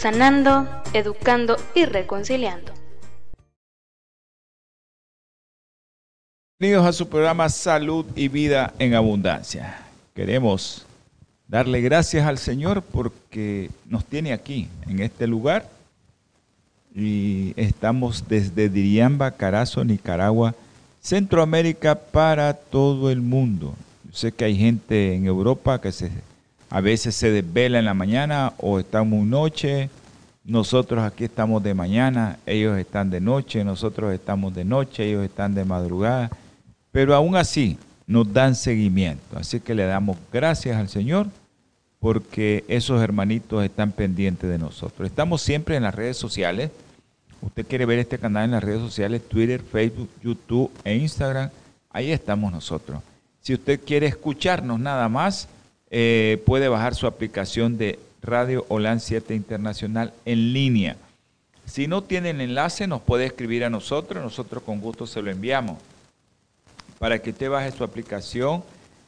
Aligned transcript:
sanando, 0.00 0.66
educando 0.94 1.58
y 1.74 1.84
reconciliando. 1.84 2.72
Bienvenidos 6.58 6.86
a 6.86 6.92
su 6.94 7.06
programa 7.06 7.50
Salud 7.50 8.06
y 8.16 8.28
Vida 8.28 8.72
en 8.78 8.94
Abundancia. 8.94 9.82
Queremos 10.14 10.86
darle 11.48 11.82
gracias 11.82 12.26
al 12.26 12.38
Señor 12.38 12.80
porque 12.80 13.70
nos 13.84 14.06
tiene 14.06 14.32
aquí, 14.32 14.68
en 14.86 15.00
este 15.00 15.26
lugar, 15.26 15.68
y 16.94 17.52
estamos 17.56 18.26
desde 18.26 18.70
Diriamba, 18.70 19.32
Carazo, 19.32 19.84
Nicaragua, 19.84 20.54
Centroamérica 21.02 21.94
para 21.94 22.54
todo 22.54 23.10
el 23.10 23.20
mundo. 23.20 23.74
Yo 24.04 24.12
sé 24.14 24.32
que 24.32 24.46
hay 24.46 24.56
gente 24.56 25.14
en 25.14 25.26
Europa 25.26 25.78
que 25.78 25.92
se 25.92 26.10
a 26.70 26.80
veces 26.80 27.16
se 27.16 27.30
desvela 27.32 27.80
en 27.80 27.84
la 27.84 27.94
mañana 27.94 28.54
o 28.58 28.78
estamos 28.78 29.26
noche. 29.26 29.90
Nosotros 30.44 31.02
aquí 31.02 31.24
estamos 31.24 31.62
de 31.62 31.74
mañana, 31.74 32.38
ellos 32.46 32.78
están 32.78 33.10
de 33.10 33.20
noche, 33.20 33.64
nosotros 33.64 34.14
estamos 34.14 34.54
de 34.54 34.64
noche, 34.64 35.04
ellos 35.04 35.24
están 35.24 35.54
de 35.54 35.64
madrugada. 35.64 36.30
Pero 36.92 37.14
aún 37.14 37.36
así 37.36 37.76
nos 38.06 38.32
dan 38.32 38.54
seguimiento. 38.54 39.36
Así 39.36 39.60
que 39.60 39.74
le 39.74 39.84
damos 39.84 40.16
gracias 40.32 40.76
al 40.76 40.88
Señor 40.88 41.26
porque 41.98 42.64
esos 42.68 43.02
hermanitos 43.02 43.64
están 43.64 43.90
pendientes 43.90 44.48
de 44.48 44.58
nosotros. 44.58 45.08
Estamos 45.08 45.42
siempre 45.42 45.76
en 45.76 45.82
las 45.82 45.94
redes 45.94 46.16
sociales. 46.16 46.70
Usted 47.42 47.66
quiere 47.66 47.84
ver 47.84 47.98
este 47.98 48.18
canal 48.18 48.44
en 48.44 48.50
las 48.52 48.64
redes 48.64 48.80
sociales, 48.80 49.28
Twitter, 49.28 49.60
Facebook, 49.60 50.08
YouTube 50.22 50.70
e 50.84 50.96
Instagram. 50.96 51.50
Ahí 51.90 52.12
estamos 52.12 52.52
nosotros. 52.52 53.02
Si 53.40 53.54
usted 53.54 53.80
quiere 53.84 54.06
escucharnos 54.06 54.78
nada 54.78 55.08
más, 55.08 55.48
eh, 55.90 56.42
puede 56.46 56.68
bajar 56.68 56.94
su 56.94 57.06
aplicación 57.06 57.76
de 57.76 57.98
Radio 58.22 58.64
Holan 58.68 59.00
7 59.00 59.34
Internacional 59.34 60.12
en 60.24 60.52
línea. 60.52 60.96
Si 61.66 61.86
no 61.86 62.02
tiene 62.02 62.30
el 62.30 62.40
enlace, 62.40 62.86
nos 62.86 63.02
puede 63.02 63.26
escribir 63.26 63.64
a 63.64 63.70
nosotros, 63.70 64.22
nosotros 64.22 64.62
con 64.62 64.80
gusto 64.80 65.06
se 65.06 65.22
lo 65.22 65.30
enviamos 65.30 65.78
para 66.98 67.18
que 67.20 67.30
usted 67.30 67.48
baje 67.48 67.72
su 67.72 67.82
aplicación 67.82 68.62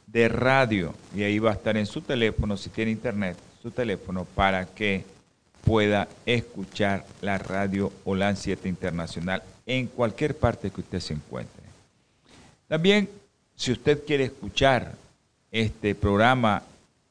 de 0.07 0.27
radio 0.27 0.95
y 1.15 1.23
ahí 1.23 1.37
va 1.37 1.51
a 1.51 1.53
estar 1.53 1.77
en 1.77 1.85
su 1.85 2.01
teléfono, 2.01 2.57
si 2.57 2.69
tiene 2.69 2.91
internet, 2.91 3.37
su 3.61 3.69
teléfono, 3.69 4.25
para 4.25 4.65
que 4.65 5.05
pueda 5.63 6.07
escuchar 6.25 7.05
la 7.21 7.37
radio 7.37 7.93
Holan 8.03 8.35
7 8.35 8.67
Internacional 8.67 9.43
en 9.65 9.87
cualquier 9.87 10.35
parte 10.35 10.71
que 10.71 10.81
usted 10.81 10.99
se 10.99 11.13
encuentre. 11.13 11.63
También, 12.67 13.09
si 13.55 13.71
usted 13.71 14.03
quiere 14.05 14.25
escuchar 14.25 14.95
este 15.51 15.93
programa 15.93 16.63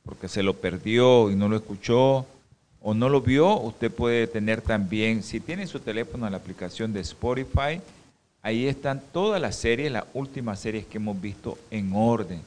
porque 0.05 0.29
se 0.29 0.43
lo 0.43 0.55
perdió 0.55 1.31
y 1.31 1.37
no 1.37 1.49
lo 1.49 1.57
escuchó 1.57 2.27
o 2.81 2.95
no 2.95 3.09
lo 3.09 3.21
vio, 3.21 3.59
usted 3.61 3.91
puede 3.93 4.27
tener 4.27 4.61
también, 4.61 5.23
si 5.23 5.41
tiene 5.41 5.67
su 5.67 5.79
teléfono 5.79 6.29
la 6.29 6.37
aplicación 6.37 6.93
de 6.93 7.01
Spotify, 7.01 7.81
ahí 8.43 8.67
están 8.67 9.01
todas 9.13 9.41
las 9.41 9.55
series, 9.55 9.93
las 9.93 10.05
últimas 10.15 10.59
series 10.59 10.87
que 10.87 10.99
hemos 10.99 11.21
visto 11.21 11.57
en 11.71 11.93
orden. 11.95 12.41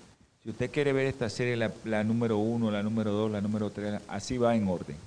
Si 0.44 0.50
usted 0.50 0.70
quiere 0.70 0.94
ver 0.94 1.08
esta 1.08 1.30
serie, 1.30 1.56
la, 1.56 2.04
número 2.04 2.38
uno, 2.38 2.70
la 2.70 2.84
número 2.84 3.12
dos, 3.12 3.32
la 3.32 3.42
número 3.42 3.70
tres, 3.70 4.02
así 4.08 4.38
va 4.38 4.56
en 4.56 4.68
orden. 4.68 4.98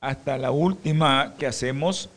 Hasta 0.00 0.38
la 0.38 0.52
última 0.52 1.34
que 1.36 1.46
hacemos 1.46 2.08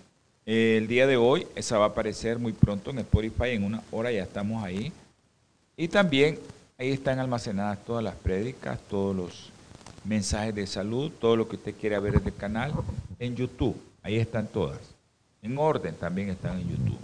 eh, 0.46 0.76
el 0.78 0.88
día 0.88 1.08
de 1.08 1.18
hoy, 1.18 1.48
esa 1.56 1.78
va 1.78 1.86
a 1.86 1.90
aparecer 1.90 2.38
muy 2.38 2.54
pronto 2.54 2.92
en 2.92 3.00
Spotify, 3.00 3.50
en 3.50 3.64
una 3.64 3.82
hora 3.92 4.12
ya 4.12 4.24
estamos 4.24 4.64
ahí. 4.64 4.94
Y 5.76 5.88
también 5.88 6.40
Ahí 6.80 6.92
están 6.92 7.18
almacenadas 7.18 7.84
todas 7.84 8.04
las 8.04 8.14
prédicas, 8.14 8.78
todos 8.88 9.16
los 9.16 9.50
mensajes 10.04 10.54
de 10.54 10.68
salud, 10.68 11.12
todo 11.20 11.36
lo 11.36 11.50
que 11.50 11.56
usted 11.56 11.74
quiera 11.74 12.00
ver 12.00 12.18
en 12.18 12.28
el 12.28 12.36
canal, 12.36 12.72
en 13.18 13.36
YouTube. 13.36 13.76
Ahí 14.04 14.18
están 14.18 14.46
todas. 14.46 14.78
En 15.42 15.58
orden 15.58 15.96
también 15.96 16.30
están 16.30 16.60
en 16.60 16.70
YouTube. 16.70 17.00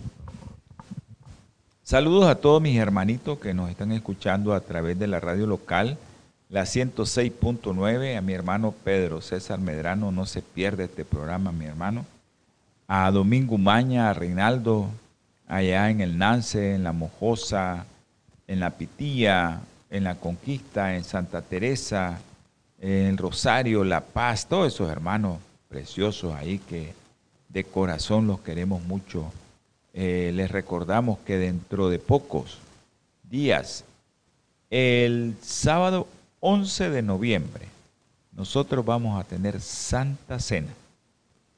Saludos 1.81 2.27
a 2.27 2.35
todos 2.35 2.61
mis 2.61 2.77
hermanitos 2.77 3.39
que 3.39 3.55
nos 3.55 3.67
están 3.71 3.91
escuchando 3.91 4.53
a 4.53 4.59
través 4.59 4.99
de 4.99 5.07
la 5.07 5.19
radio 5.19 5.47
local, 5.47 5.97
la 6.49 6.65
106.9, 6.65 8.15
a 8.15 8.21
mi 8.21 8.33
hermano 8.33 8.75
Pedro 8.83 9.21
César 9.21 9.59
Medrano, 9.59 10.11
no 10.11 10.27
se 10.27 10.43
pierde 10.43 10.83
este 10.83 11.03
programa, 11.03 11.51
mi 11.51 11.65
hermano. 11.65 12.05
A 12.87 13.09
Domingo 13.09 13.57
Maña, 13.57 14.11
a 14.11 14.13
Reinaldo, 14.13 14.87
allá 15.47 15.89
en 15.89 16.01
el 16.01 16.19
Nance, 16.19 16.75
en 16.75 16.83
La 16.83 16.93
Mojosa, 16.93 17.87
en 18.47 18.59
La 18.59 18.71
Pitilla, 18.71 19.61
en 19.89 20.03
La 20.03 20.15
Conquista, 20.15 20.95
en 20.95 21.03
Santa 21.03 21.41
Teresa, 21.41 22.19
en 22.79 23.17
Rosario, 23.17 23.83
La 23.83 24.01
Paz, 24.01 24.47
todos 24.47 24.73
esos 24.73 24.89
hermanos 24.89 25.39
preciosos 25.69 26.33
ahí 26.35 26.59
que 26.59 26.93
de 27.49 27.63
corazón 27.63 28.27
los 28.27 28.39
queremos 28.41 28.81
mucho. 28.83 29.31
Eh, 29.93 30.31
les 30.33 30.49
recordamos 30.51 31.19
que 31.19 31.37
dentro 31.37 31.89
de 31.89 31.99
pocos 31.99 32.57
días, 33.29 33.85
el 34.69 35.35
sábado 35.41 36.07
11 36.39 36.89
de 36.89 37.01
noviembre, 37.03 37.67
nosotros 38.35 38.83
vamos 38.83 39.19
a 39.19 39.23
tener 39.23 39.61
Santa 39.61 40.39
Cena. 40.39 40.73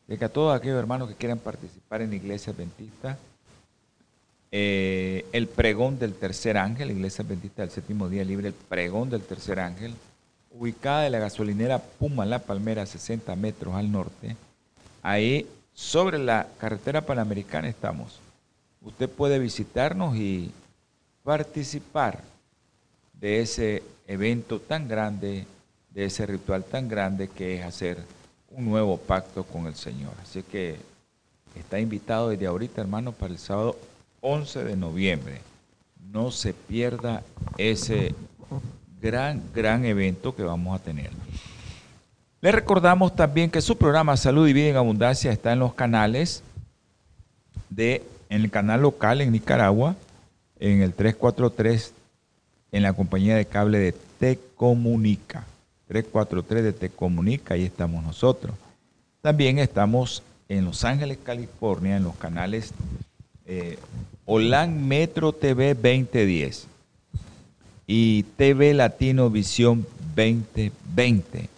De 0.07 0.17
que 0.17 0.25
a 0.25 0.29
todos 0.29 0.56
aquellos 0.56 0.78
hermanos 0.78 1.09
que 1.09 1.16
quieran 1.16 1.40
participar 1.40 2.02
en 2.02 2.12
la 2.12 2.17
iglesia 2.17 2.53
adventista, 2.53 3.17
eh, 4.51 5.25
el 5.31 5.47
pregón 5.47 6.00
del 6.00 6.13
tercer 6.13 6.57
ángel, 6.57 6.91
Iglesia 6.91 7.23
Adventista 7.23 7.61
del 7.61 7.72
Séptimo 7.72 8.09
Día 8.09 8.23
Libre, 8.23 8.50
el 8.50 8.53
pregón 8.53 9.09
del 9.09 9.22
tercer 9.22 9.59
ángel, 9.59 9.94
ubicada 10.51 11.06
en 11.06 11.11
la 11.11 11.19
gasolinera 11.19 11.79
Puma 11.79 12.25
La 12.25 12.39
Palmera, 12.39 12.85
60 12.85 13.35
metros 13.35 13.75
al 13.75 13.91
norte. 13.91 14.38
Ahí, 15.01 15.47
sobre 15.73 16.17
la 16.17 16.47
carretera 16.57 17.01
panamericana 17.01 17.67
estamos. 17.67 18.19
Usted 18.81 19.09
puede 19.09 19.39
visitarnos 19.39 20.16
y 20.16 20.51
participar 21.23 22.22
de 23.13 23.41
ese 23.41 23.84
evento 24.07 24.59
tan 24.59 24.88
grande, 24.88 25.45
de 25.89 26.05
ese 26.05 26.25
ritual 26.25 26.63
tan 26.63 26.88
grande 26.88 27.28
que 27.28 27.57
es 27.57 27.66
hacer 27.66 27.97
un 28.50 28.66
nuevo 28.66 28.97
pacto 28.97 29.44
con 29.44 29.67
el 29.67 29.75
Señor. 29.75 30.13
Así 30.22 30.44
que 30.44 30.78
está 31.55 31.79
invitado 31.79 32.29
desde 32.29 32.47
ahorita, 32.47 32.81
hermano, 32.81 33.11
para 33.11 33.34
el 33.34 33.39
sábado 33.39 33.78
11 34.25 34.63
de 34.63 34.75
noviembre. 34.75 35.39
No 36.11 36.31
se 36.31 36.53
pierda 36.53 37.21
ese 37.59 38.15
gran, 38.99 39.43
gran 39.53 39.85
evento 39.85 40.35
que 40.35 40.41
vamos 40.41 40.79
a 40.79 40.83
tener. 40.83 41.11
Le 42.41 42.51
recordamos 42.51 43.15
también 43.15 43.51
que 43.51 43.61
su 43.61 43.77
programa 43.77 44.17
Salud 44.17 44.47
y 44.47 44.53
Vida 44.53 44.69
en 44.69 44.77
Abundancia 44.77 45.31
está 45.31 45.53
en 45.53 45.59
los 45.59 45.75
canales 45.75 46.41
de, 47.69 48.03
en 48.29 48.41
el 48.41 48.49
canal 48.49 48.81
local 48.81 49.21
en 49.21 49.31
Nicaragua, 49.31 49.95
en 50.59 50.81
el 50.81 50.93
343, 50.93 51.93
en 52.71 52.81
la 52.81 52.93
compañía 52.93 53.35
de 53.35 53.45
cable 53.45 53.78
de 53.78 53.91
Te 54.19 54.39
Comunica. 54.55 55.45
343 55.87 56.63
de 56.63 56.73
Te 56.73 56.89
Comunica, 56.89 57.53
ahí 57.53 57.63
estamos 57.63 58.03
nosotros. 58.03 58.55
También 59.21 59.59
estamos 59.59 60.23
en 60.49 60.66
Los 60.66 60.83
Ángeles, 60.83 61.19
California, 61.23 61.97
en 61.97 62.03
los 62.03 62.16
canales 62.16 62.73
eh, 63.45 63.77
Holan 64.25 64.87
Metro 64.87 65.31
TV 65.31 65.75
2010 65.75 66.67
y 67.87 68.23
TV 68.37 68.73
Latino 68.73 69.29
Visión 69.29 69.85
2020. 70.15 71.49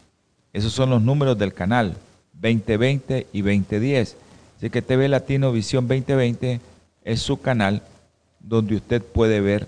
Esos 0.53 0.73
son 0.73 0.89
los 0.89 1.01
números 1.01 1.37
del 1.37 1.53
canal 1.53 1.95
2020 2.33 3.27
y 3.31 3.41
2010. 3.41 4.17
Así 4.57 4.69
que 4.69 4.81
TV 4.81 5.07
Latino 5.07 5.51
Visión 5.51 5.87
2020 5.87 6.59
es 7.03 7.21
su 7.21 7.39
canal 7.39 7.81
donde 8.39 8.75
usted 8.75 9.01
puede 9.01 9.39
ver 9.39 9.67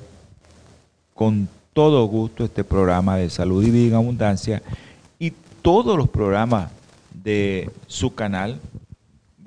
con 1.13 1.47
todo 1.73 2.05
gusto 2.05 2.43
este 2.43 2.63
programa 2.63 3.17
de 3.17 3.29
salud 3.29 3.63
y 3.63 3.71
vida 3.71 3.87
en 3.89 3.93
abundancia 3.95 4.61
y 5.19 5.31
todos 5.61 5.97
los 5.97 6.09
programas 6.09 6.71
de 7.13 7.69
su 7.87 8.13
canal 8.15 8.59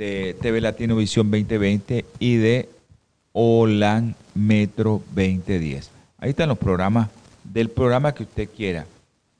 de 0.02 0.34
TV 0.34 0.60
Latino 0.60 0.96
Visión 0.96 1.31
2020 1.31 2.04
y 2.19 2.34
de 2.34 2.69
OLAN 3.32 4.16
Metro 4.34 5.00
2010. 5.14 5.90
Ahí 6.19 6.31
están 6.31 6.49
los 6.49 6.58
programas 6.58 7.08
del 7.44 7.70
programa 7.70 8.12
que 8.12 8.25
usted 8.25 8.49
quiera. 8.49 8.84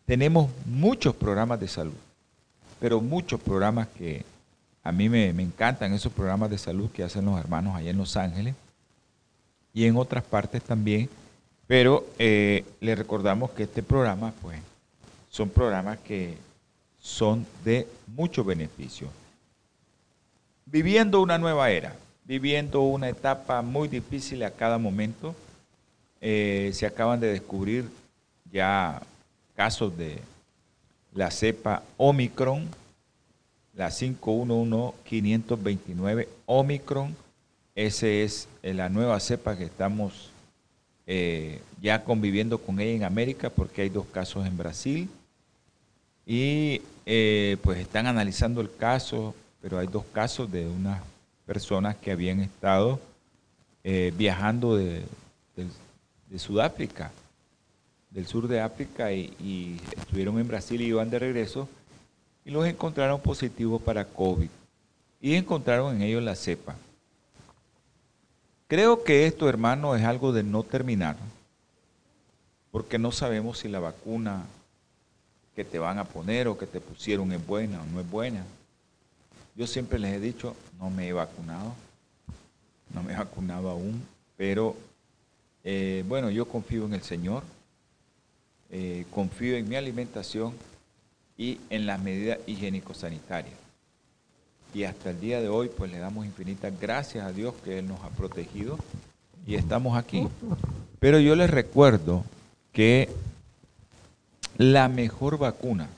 Tenemos 0.06 0.50
muchos 0.67 1.17
programas 1.17 1.59
de 1.59 1.67
salud, 1.67 1.97
pero 2.79 3.00
muchos 3.00 3.41
programas 3.41 3.88
que 3.88 4.25
A 4.85 4.91
mí 4.91 5.09
me, 5.09 5.29
encantan 5.29 5.93
esos 5.94 6.12
programas 6.12 6.50
de 6.50 6.59
salud 6.59 6.91
que 6.91 7.05
hacen 7.05 7.25
los 7.25 7.38
hermanos 7.38 7.76
allá 7.76 7.91
en 7.91 7.99
Los 7.99 8.17
Ángeles 8.17 8.55
y 9.73 9.85
en 9.85 9.97
otras 9.97 10.25
partes 10.25 10.61
también. 10.62 11.08
Pero 11.69 12.05
eh, 12.19 12.65
le 12.81 12.97
recordamos 12.97 13.50
que 13.50 13.62
este 13.65 13.82
programa, 13.82 14.32
pues, 14.43 14.58
son 15.31 15.50
programas 15.50 15.99
que 16.00 16.37
son 17.00 17.47
de 17.65 17.87
mucho 18.08 18.43
beneficio. 18.43 19.08
Viviendo 20.67 21.20
una 21.20 21.38
nueva 21.38 21.70
era, 21.70 21.94
viviendo 22.25 22.82
una 22.82 23.09
etapa 23.09 23.62
muy 23.62 23.88
difícil 23.88 24.43
a 24.43 24.50
cada 24.50 24.79
momento, 24.79 25.35
eh, 26.25 26.70
se 26.73 26.87
acaban 26.87 27.19
de 27.19 27.32
descubrir 27.32 27.85
ya 28.53 29.03
casos 29.56 29.99
de 29.99 30.20
la 31.14 31.32
cepa 31.32 31.82
Omicron, 31.97 32.69
la 33.75 33.88
511-529 33.88 36.29
Omicron. 36.47 37.17
Esa 37.75 38.06
es 38.06 38.47
eh, 38.62 38.73
la 38.73 38.88
nueva 38.88 39.19
cepa 39.19 39.58
que 39.58 39.65
estamos 39.65 40.31
eh, 41.08 41.61
ya 41.81 42.05
conviviendo 42.05 42.58
con 42.58 42.79
ella 42.79 42.93
en 42.93 43.03
América 43.03 43.50
porque 43.50 43.82
hay 43.82 43.88
dos 43.88 44.06
casos 44.06 44.47
en 44.47 44.56
Brasil. 44.56 45.11
Y 46.25 46.82
pues 47.62 47.81
están 47.81 48.06
analizando 48.06 48.61
el 48.61 48.73
caso, 48.76 49.35
pero 49.62 49.79
hay 49.79 49.87
dos 49.87 50.05
casos 50.12 50.50
de 50.50 50.67
unas 50.67 51.00
personas 51.47 51.97
que 51.97 52.11
habían 52.11 52.41
estado 52.41 53.00
viajando 53.82 54.76
de, 54.76 55.05
Sudáfrica 56.37 57.11
del 58.11 58.26
sur 58.26 58.47
de 58.49 58.61
África 58.61 59.12
y, 59.12 59.81
estuvieron 59.97 60.38
en 60.38 60.49
Brasil 60.49 60.81
y 60.81 60.87
iban 60.87 61.09
de 61.09 61.19
regreso 61.19 61.69
y 62.44 62.50
los 62.50 62.67
encontraron 62.67 63.20
positivos 63.20 63.81
para 63.81 64.05
COVID 64.05 64.49
y 65.20 65.35
encontraron 65.35 65.97
en 65.97 66.03
ellos 66.03 66.23
la 66.23 66.35
cepa. 66.35 66.76
Creo 68.67 69.05
que 69.05 69.26
esto, 69.26 69.49
hermano, 69.49 69.94
es 69.94 70.03
algo 70.03 70.32
de 70.32 70.43
no 70.43 70.62
terminar, 70.62 71.17
porque 72.70 72.99
no 72.99 73.12
sabemos 73.12 73.58
si 73.58 73.69
la 73.69 73.81
vacuna 73.81 74.44
que 75.55 75.65
te 75.65 75.79
van 75.79 75.99
a 75.99 76.05
poner 76.05 76.49
o 76.49 76.58
que 76.58 76.67
te 76.67 76.81
pusieron 76.81 77.31
es 77.32 77.47
buena 77.47 77.82
o 77.82 77.87
no 77.87 78.00
es 78.00 78.11
buena. 78.11 78.44
Yo 79.55 79.67
siempre 79.67 79.99
les 79.99 80.15
he 80.15 80.21
dicho, 80.21 80.57
no 80.79 80.91
me 80.91 81.09
he 81.09 81.13
vacunado, 81.13 81.75
no 82.95 83.03
me 83.03 83.13
he 83.13 83.17
vacunado 83.17 83.71
aún, 83.71 84.03
pero 84.37 84.77
eh, 85.65 86.05
bueno, 86.09 86.31
yo 86.31 86.47
confío 86.47 86.87
en 86.87 86.95
el 86.95 87.03
Señor, 87.03 87.43
eh, 88.71 89.05
confío 89.11 89.57
en 89.57 89.69
mi 89.69 89.77
alimentación 89.77 90.55
y 91.37 91.59
en 91.71 91.87
las 91.87 92.01
medidas 92.01 92.39
higiénico-sanitarias. 92.47 93.55
Y 94.75 94.85
hasta 94.85 95.11
el 95.11 95.21
día 95.21 95.41
de 95.41 95.49
hoy, 95.49 95.69
pues 95.69 95.93
le 95.93 95.99
damos 95.99 96.25
infinitas 96.25 96.73
gracias 96.81 97.27
a 97.27 97.33
Dios 97.33 97.55
que 97.63 97.79
Él 97.79 97.89
nos 97.89 98.01
ha 98.01 98.09
protegido 98.09 98.79
y 99.47 99.57
estamos 99.57 99.99
aquí. 99.99 100.27
Pero 100.99 101.21
yo 101.21 101.37
les 101.37 101.51
recuerdo 101.51 102.25
que 102.73 103.11
la 104.57 104.89
mejor 104.89 105.37
vacuna 105.37 105.89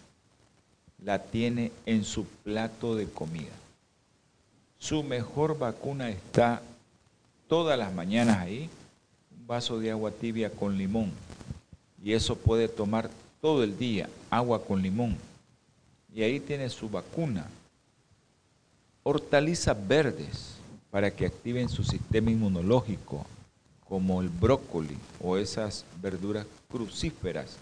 la 1.04 1.22
tiene 1.22 1.70
en 1.84 2.04
su 2.04 2.24
plato 2.24 2.96
de 2.96 3.06
comida. 3.06 3.52
Su 4.78 5.02
mejor 5.02 5.58
vacuna 5.58 6.08
está 6.08 6.62
todas 7.46 7.78
las 7.78 7.92
mañanas 7.92 8.38
ahí, 8.38 8.70
un 9.38 9.46
vaso 9.46 9.78
de 9.78 9.90
agua 9.90 10.10
tibia 10.10 10.50
con 10.50 10.78
limón 10.78 11.12
y 12.02 12.12
eso 12.12 12.36
puede 12.36 12.68
tomar 12.68 13.10
todo 13.40 13.64
el 13.64 13.78
día 13.78 14.08
agua 14.30 14.62
con 14.62 14.82
limón. 14.82 15.16
Y 16.14 16.22
ahí 16.22 16.38
tiene 16.38 16.68
su 16.68 16.88
vacuna. 16.88 17.48
Hortalizas 19.02 19.76
verdes 19.86 20.56
para 20.90 21.10
que 21.10 21.26
activen 21.26 21.68
su 21.68 21.82
sistema 21.82 22.30
inmunológico, 22.30 23.26
como 23.88 24.20
el 24.20 24.28
brócoli 24.28 24.96
o 25.20 25.36
esas 25.36 25.84
verduras 26.00 26.46
crucíferas, 26.70 27.56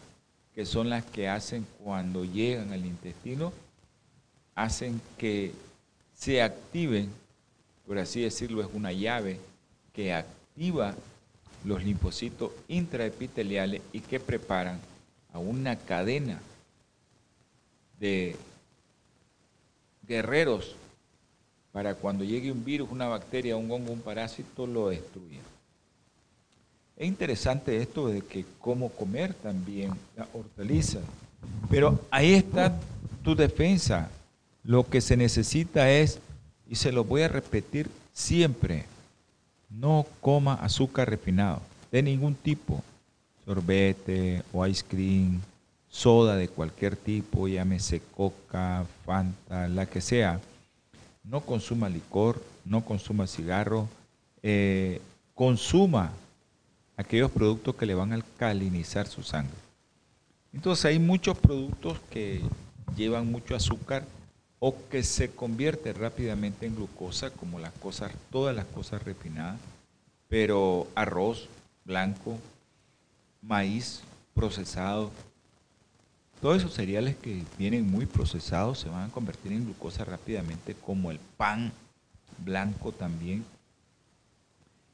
que 0.55 0.67
son 0.67 0.91
las 0.91 1.05
que 1.05 1.29
hacen 1.29 1.67
cuando 1.83 2.25
llegan 2.25 2.73
al 2.73 2.85
intestino, 2.85 3.53
hacen 4.55 5.01
que 5.17 5.53
se 6.15 6.43
activen, 6.43 7.11
por 7.87 7.99
así 7.99 8.23
decirlo, 8.23 8.61
es 8.61 8.69
una 8.73 8.93
llave 8.93 9.39
que 9.93 10.13
activa 10.13 10.95
los 11.65 11.85
linfocitos 11.85 12.53
intraepiteliales 12.69 13.83
y 13.93 14.01
que 14.01 14.21
preparan 14.21 14.81
a 15.33 15.39
una 15.39 15.77
cadena 15.77 16.41
de 17.99 18.37
guerreros 20.07 20.75
para 21.73 21.95
cuando 21.95 22.25
llegue 22.25 22.53
un 22.53 22.65
virus, 22.65 22.91
una 22.91 23.09
bacteria, 23.09 23.57
un 23.57 23.71
hongo, 23.71 23.93
un 23.93 24.01
parásito, 24.03 24.67
lo 24.67 24.91
destruya. 24.91 25.41
Es 26.97 27.09
interesante 27.09 27.77
esto 27.79 28.09
de 28.09 28.21
que 28.21 28.45
cómo 28.61 28.91
comer 28.91 29.35
también 29.35 29.93
la 30.17 30.29
hortaliza. 30.33 31.01
Pero 31.71 31.99
ahí 32.11 32.35
está 32.35 32.79
tu 33.23 33.35
defensa. 33.35 34.11
Lo 34.65 34.89
que 34.89 35.01
se 35.01 35.17
necesita 35.17 35.91
es, 35.91 36.21
y 36.69 36.77
se 36.77 36.93
lo 36.93 37.05
voy 37.05 37.23
a 37.23 37.29
repetir 37.29 37.91
siempre, 38.13 38.85
no 39.71 40.07
coma 40.21 40.55
azúcar 40.55 41.09
refinado 41.09 41.61
de 41.91 42.03
ningún 42.03 42.35
tipo, 42.35 42.83
sorbete 43.45 44.43
o 44.53 44.67
ice 44.67 44.85
cream, 44.87 45.41
soda 45.91 46.37
de 46.37 46.49
cualquier 46.49 46.97
tipo, 46.97 47.49
llámese 47.49 48.01
coca, 48.17 48.87
fanta, 49.05 49.69
la 49.69 49.87
que 49.87 50.01
sea. 50.01 50.41
No 51.25 51.41
consuma 51.41 51.89
licor, 51.89 52.43
no 52.65 52.85
consuma 52.85 53.27
cigarro, 53.27 53.89
eh, 54.43 55.01
consuma 55.35 56.13
aquellos 57.03 57.31
productos 57.31 57.75
que 57.75 57.87
le 57.87 57.95
van 57.95 58.13
a 58.13 58.17
alcalinizar 58.17 59.07
su 59.07 59.23
sangre. 59.23 59.55
Entonces 60.53 60.85
hay 60.85 60.99
muchos 60.99 61.39
productos 61.39 61.99
que 62.11 62.41
llevan 62.97 63.31
mucho 63.31 63.55
azúcar 63.55 64.05
o 64.59 64.77
que 64.91 65.03
se 65.03 65.31
convierte 65.31 65.93
rápidamente 65.93 66.67
en 66.67 66.77
glucosa, 66.77 67.31
como 67.31 67.59
las 67.59 67.73
cosas, 67.73 68.13
todas 68.31 68.55
las 68.55 68.67
cosas 68.67 69.03
refinadas, 69.03 69.59
pero 70.29 70.87
arroz 70.95 71.49
blanco, 71.85 72.39
maíz 73.41 74.03
procesado, 74.35 75.11
todos 76.41 76.57
esos 76.59 76.75
cereales 76.75 77.17
que 77.17 77.43
vienen 77.57 77.89
muy 77.89 78.05
procesados 78.05 78.81
se 78.81 78.89
van 78.89 79.09
a 79.09 79.13
convertir 79.13 79.53
en 79.53 79.65
glucosa 79.65 80.05
rápidamente, 80.05 80.75
como 80.75 81.11
el 81.11 81.21
pan 81.37 81.73
blanco 82.39 82.91
también. 82.91 83.45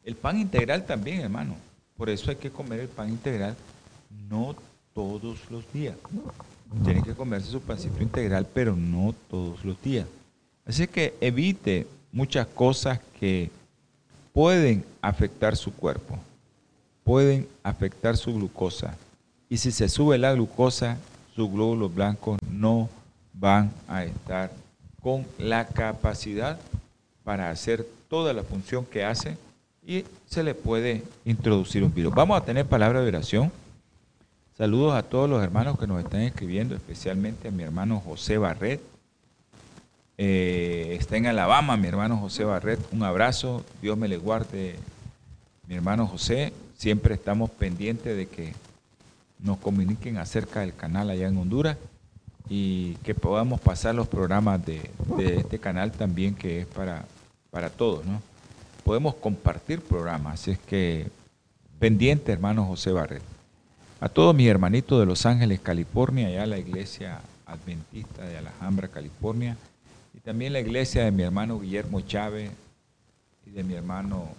El 0.05 0.15
pan 0.15 0.39
integral 0.39 0.85
también, 0.85 1.21
hermano. 1.21 1.57
Por 1.99 2.09
eso 2.09 2.31
hay 2.31 2.37
que 2.37 2.51
comer 2.51 2.81
el 2.81 2.89
pan 2.89 3.11
integral 3.11 3.55
no 4.31 4.55
todos 4.95 5.51
los 5.51 5.71
días. 5.73 5.97
Tiene 6.85 7.03
que 7.03 7.15
comerse 7.15 7.51
su 7.51 7.61
pancito 7.61 8.03
integral, 8.03 8.47
pero 8.55 8.77
no 8.77 9.15
todos 9.29 9.65
los 9.65 9.81
días. 9.83 10.07
Así 10.65 10.87
que 10.87 11.15
evite 11.21 11.87
muchas 12.13 12.47
cosas 12.47 13.01
que 13.19 13.51
pueden 14.33 14.85
afectar 15.03 15.57
su 15.57 15.73
cuerpo, 15.73 16.19
pueden 17.05 17.49
afectar 17.63 18.17
su 18.17 18.35
glucosa. 18.35 18.97
Y 19.49 19.57
si 19.57 19.73
se 19.73 19.89
sube 19.89 20.19
la 20.19 20.35
glucosa, 20.35 20.99
sus 21.35 21.51
glóbulos 21.51 21.95
blancos 21.95 22.39
no 22.51 22.89
van 23.33 23.73
a 23.89 24.05
estar 24.05 24.53
con 25.03 25.27
la 25.39 25.67
capacidad 25.67 26.61
para 27.25 27.51
hacer 27.51 27.87
toda 28.09 28.33
la 28.33 28.43
función 28.43 28.85
que 28.85 29.05
hace 29.05 29.37
y 29.89 30.05
se 30.27 30.43
le 30.43 30.55
puede 30.55 31.03
introducir 31.25 31.83
un 31.83 31.95
virus. 31.95 32.15
Vamos 32.15 32.39
a 32.39 32.45
tener 32.45 32.67
palabra 32.67 33.01
de 33.01 33.09
oración. 33.09 33.51
Saludos 34.59 34.95
a 34.95 35.03
todos 35.03 35.31
los 35.31 35.43
hermanos 35.43 35.79
que 35.79 35.87
nos 35.87 36.05
están 36.05 36.21
escribiendo, 36.21 36.75
especialmente 36.75 37.49
a 37.49 37.51
mi 37.51 37.63
hermano 37.63 37.99
José 37.99 38.37
Barret. 38.37 38.83
Eh, 40.19 40.95
está 41.01 41.17
en 41.17 41.27
Alabama, 41.27 41.79
mi 41.79 41.89
hermano 41.89 42.19
José 42.19 42.45
Barret. 42.45 42.79
Un 42.93 43.03
abrazo, 43.03 43.65
Dios 43.81 43.97
me 43.97 44.09
le 44.09 44.19
guarde, 44.19 44.77
mi 45.67 45.77
hermano 45.77 46.07
José. 46.07 46.53
Siempre 46.77 47.15
estamos 47.15 47.49
pendientes 47.49 48.15
de 48.15 48.27
que 48.27 48.53
nos 49.39 49.57
comuniquen 49.57 50.19
acerca 50.19 50.61
del 50.61 50.75
canal 50.75 51.09
allá 51.09 51.29
en 51.29 51.39
Honduras 51.39 51.79
y 52.51 52.97
que 52.97 53.15
podamos 53.15 53.59
pasar 53.59 53.95
los 53.95 54.07
programas 54.07 54.61
de, 54.67 54.91
este 55.19 55.59
canal 55.59 55.93
también 55.93 56.35
que 56.35 56.61
es 56.61 56.67
para, 56.67 57.07
para 57.51 57.71
todos, 57.71 58.05
¿no? 58.05 58.21
Podemos 58.89 59.17
compartir 59.17 59.83
programas, 59.83 60.41
así 60.41 60.53
es 60.53 60.59
que 60.61 61.11
pendiente, 61.79 62.33
hermano 62.33 62.65
José 62.65 62.91
Barret. 62.91 63.21
A 64.01 64.09
todos 64.09 64.35
mis 64.35 64.49
hermanitos 64.49 64.99
de 64.99 65.05
Los 65.05 65.27
Ángeles, 65.27 65.61
California, 65.61 66.29
allá 66.29 66.47
la 66.47 66.57
iglesia 66.57 67.21
adventista 67.45 68.25
de 68.25 68.39
Alhambra, 68.39 68.89
California, 68.89 69.59
y 70.15 70.21
también 70.21 70.55
la 70.55 70.61
iglesia 70.61 71.05
de 71.05 71.11
mi 71.11 71.23
hermano 71.23 71.61
Guillermo 71.61 72.01
Chávez 72.01 72.51
y 73.45 73.51
de 73.51 73.63
mi 73.63 73.75
hermano 73.75 74.31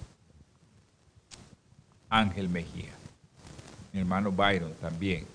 Ángel 2.10 2.50
Mejía. 2.50 2.96
Mi 3.94 4.00
hermano 4.00 4.32
Byron 4.32 4.74
también. 4.82 5.28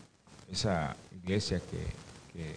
Esa 0.50 0.96
iglesia 1.22 1.60
que, 1.60 2.56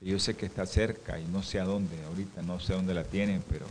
Yo 0.00 0.18
sé 0.18 0.34
que 0.34 0.46
está 0.46 0.66
cerca 0.66 1.20
y 1.20 1.24
no 1.26 1.44
sé 1.44 1.60
a 1.60 1.64
dónde, 1.64 2.04
ahorita 2.04 2.42
no 2.42 2.58
sé 2.58 2.72
dónde 2.72 2.94
la 2.94 3.04
tienen, 3.04 3.44
pero 3.48 3.66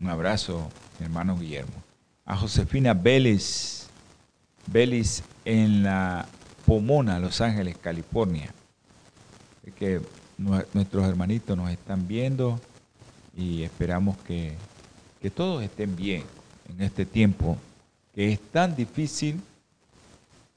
un 0.00 0.08
abrazo, 0.08 0.68
hermano 0.98 1.38
Guillermo. 1.38 1.82
A 2.24 2.36
Josefina 2.36 2.94
Vélez, 2.94 3.88
Vélez 4.66 5.22
en 5.44 5.82
la 5.82 6.26
Pomona, 6.66 7.18
Los 7.18 7.40
Ángeles, 7.40 7.76
California. 7.76 8.52
que 9.76 10.00
nuestros 10.72 11.06
hermanitos 11.06 11.56
nos 11.56 11.70
están 11.70 12.08
viendo 12.08 12.60
y 13.36 13.62
esperamos 13.62 14.16
que, 14.18 14.54
que 15.20 15.30
todos 15.30 15.62
estén 15.62 15.94
bien 15.94 16.24
en 16.68 16.82
este 16.82 17.04
tiempo 17.04 17.56
que 18.14 18.32
es 18.32 18.40
tan 18.50 18.74
difícil, 18.74 19.40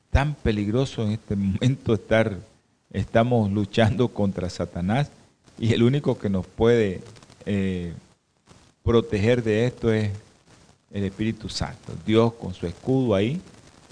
tan 0.09 0.33
peligroso 0.35 1.03
en 1.03 1.11
este 1.11 1.35
momento 1.37 1.93
estar, 1.93 2.37
estamos 2.91 3.51
luchando 3.51 4.07
contra 4.07 4.49
Satanás 4.49 5.11
y 5.59 5.73
el 5.73 5.83
único 5.83 6.17
que 6.17 6.29
nos 6.29 6.45
puede 6.47 7.01
eh, 7.45 7.93
proteger 8.83 9.41
de 9.43 9.65
esto 9.65 9.91
es 9.91 10.11
el 10.91 11.05
Espíritu 11.05 11.49
Santo, 11.49 11.93
Dios 12.05 12.33
con 12.33 12.53
su 12.53 12.67
escudo 12.67 13.15
ahí 13.15 13.41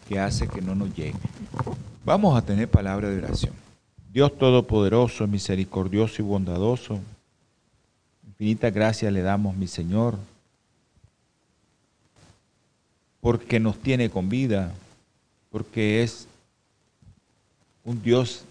que 0.08 0.20
hace 0.20 0.48
que 0.48 0.62
no 0.62 0.76
nos 0.76 0.94
llegue. 0.94 1.18
Vamos 2.04 2.38
a 2.38 2.42
tener 2.42 2.68
palabra 2.68 3.10
de 3.10 3.18
oración. 3.18 3.54
Dios 4.12 4.38
Todopoderoso, 4.38 5.26
misericordioso 5.26 6.22
y 6.22 6.26
bondadoso, 6.26 7.00
infinita 8.28 8.70
gracia 8.70 9.10
le 9.10 9.22
damos, 9.22 9.56
mi 9.56 9.68
Señor, 9.68 10.18
porque 13.22 13.60
nos 13.60 13.78
tiene 13.78 14.10
con 14.10 14.28
vida, 14.28 14.74
porque 15.50 16.04
es 16.04 16.28
un 17.86 18.02
Dios 18.02 18.44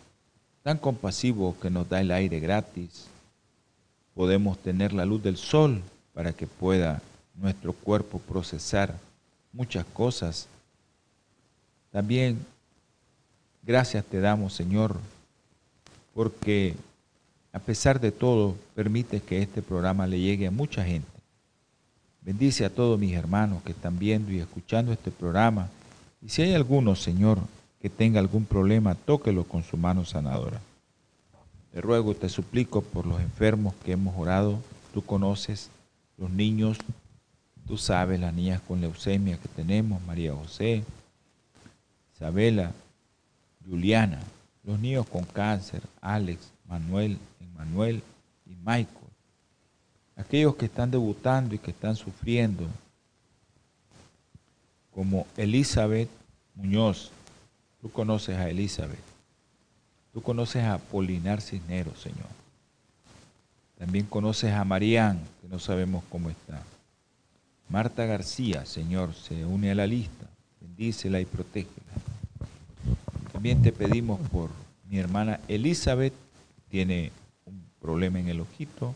tan 0.63 0.79
compasivo 0.79 1.57
que 1.61 1.69
nos 1.69 1.89
da 1.89 2.01
el 2.01 2.11
aire 2.11 2.41
gratis. 2.41 3.07
Podemos 4.15 4.59
tener 4.59 4.93
la 4.93 5.05
luz 5.05 5.23
del 5.23 5.37
sol 5.37 5.83
para 6.21 6.35
que 6.35 6.47
pueda 6.47 7.01
nuestro 7.35 7.73
cuerpo 7.73 8.19
procesar 8.19 8.95
muchas 9.55 9.87
cosas. 9.87 10.49
También 11.91 12.45
gracias 13.63 14.05
te 14.05 14.21
damos, 14.21 14.53
Señor, 14.53 14.99
porque 16.13 16.75
a 17.55 17.59
pesar 17.59 18.01
de 18.01 18.13
todo 18.13 18.55
permite 18.75 19.23
que 19.23 19.41
este 19.41 19.63
programa 19.63 20.07
le 20.07 20.21
llegue 20.21 20.47
a 20.47 20.51
mucha 20.51 20.85
gente. 20.85 21.09
Bendice 22.21 22.67
a 22.67 22.71
todos 22.71 23.01
mis 23.01 23.15
hermanos 23.15 23.63
que 23.63 23.73
están 23.73 23.99
viendo 23.99 24.31
y 24.31 24.41
escuchando 24.41 24.93
este 24.93 25.11
programa. 25.11 25.71
Y 26.21 26.29
si 26.29 26.43
hay 26.43 26.53
alguno, 26.53 26.97
Señor, 26.97 27.39
que 27.81 27.89
tenga 27.89 28.21
algún 28.21 28.45
problema, 28.45 28.95
tóquelo 28.95 29.45
con 29.45 29.65
su 29.65 29.79
mano 29.79 30.05
sanadora. 30.05 30.61
Te 31.73 31.81
ruego, 31.81 32.15
te 32.15 32.29
suplico 32.29 32.83
por 32.83 33.07
los 33.07 33.23
enfermos 33.23 33.73
que 33.83 33.93
hemos 33.93 34.15
orado. 34.19 34.59
Tú 34.93 35.03
conoces 35.03 35.71
los 36.21 36.31
niños, 36.31 36.79
tú 37.67 37.77
sabes 37.77 38.21
las 38.21 38.33
niñas 38.33 38.61
con 38.61 38.81
leucemia 38.81 39.39
que 39.39 39.49
tenemos, 39.49 40.01
María 40.03 40.33
José, 40.33 40.85
Isabela, 42.15 42.71
Juliana, 43.69 44.21
los 44.63 44.79
niños 44.79 45.09
con 45.09 45.25
cáncer, 45.25 45.83
Alex, 46.01 46.53
Manuel, 46.69 47.19
Emmanuel 47.41 48.03
y 48.47 48.55
Michael 48.65 49.01
aquellos 50.21 50.55
que 50.57 50.67
están 50.67 50.91
debutando 50.91 51.55
y 51.55 51.59
que 51.59 51.71
están 51.71 51.97
sufriendo, 51.97 52.67
como 54.95 55.27
Elizabeth 55.37 56.11
Muñoz. 56.55 57.11
Tú 57.81 57.91
conoces 57.91 58.37
a 58.37 58.51
Elizabeth. 58.51 59.01
Tú 60.13 60.21
conoces 60.21 60.65
a 60.65 60.79
Polinar 60.79 61.41
Cisneros, 61.41 61.99
Señor. 62.01 62.40
También 63.81 64.05
conoces 64.05 64.53
a 64.53 64.63
Marían, 64.63 65.19
que 65.41 65.49
no 65.49 65.59
sabemos 65.59 66.05
cómo 66.11 66.29
está. 66.29 66.63
Marta 67.71 68.05
García, 68.05 68.67
Señor, 68.67 69.15
se 69.15 69.47
une 69.47 69.71
a 69.71 69.75
la 69.75 69.87
lista. 69.87 70.27
Bendícela 70.61 71.19
y 71.19 71.25
protégela. 71.25 71.95
También 73.33 73.63
te 73.63 73.73
pedimos 73.73 74.21
por 74.29 74.51
mi 74.87 74.99
hermana 74.99 75.41
Elizabeth, 75.49 76.13
tiene 76.69 77.11
un 77.47 77.65
problema 77.81 78.21
en 78.21 78.29
el 78.29 78.41
ojito 78.41 78.95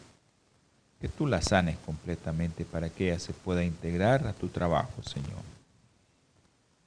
que 1.00 1.08
tú 1.08 1.26
la 1.26 1.40
sanes 1.40 1.78
completamente 1.86 2.66
para 2.66 2.90
que 2.90 3.08
ella 3.08 3.18
se 3.18 3.32
pueda 3.32 3.64
integrar 3.64 4.26
a 4.26 4.34
tu 4.34 4.48
trabajo, 4.48 5.02
Señor. 5.02 5.40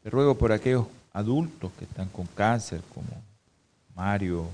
Te 0.04 0.12
ruego 0.12 0.38
por 0.38 0.52
aquellos 0.52 0.86
adultos 1.14 1.72
que 1.80 1.86
están 1.86 2.10
con 2.10 2.28
cáncer, 2.28 2.80
como 2.94 3.08
Mario, 3.96 4.46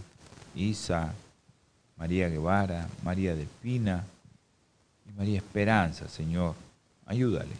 Isa, 0.55 1.13
María 1.97 2.29
Guevara, 2.29 2.87
María 3.03 3.35
Delfina 3.35 4.03
y 5.07 5.17
María 5.17 5.37
Esperanza, 5.37 6.07
Señor. 6.07 6.55
Ayúdale. 7.05 7.55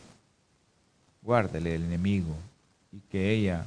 Guárdale 1.22 1.76
el 1.76 1.84
enemigo 1.84 2.36
y 2.92 3.00
que 3.00 3.32
ella, 3.32 3.66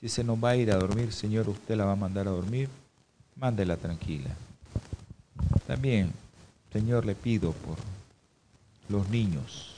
si 0.00 0.08
se 0.08 0.24
nos 0.24 0.42
va 0.42 0.50
a 0.50 0.56
ir 0.56 0.72
a 0.72 0.76
dormir, 0.76 1.12
Señor, 1.12 1.48
usted 1.48 1.76
la 1.76 1.84
va 1.84 1.92
a 1.92 1.96
mandar 1.96 2.26
a 2.26 2.32
dormir, 2.32 2.68
mándela 3.36 3.76
tranquila. 3.76 4.30
También 5.66 6.12
Señor, 6.72 7.04
le 7.04 7.14
pido 7.14 7.52
por 7.52 7.76
los 8.88 9.08
niños. 9.08 9.74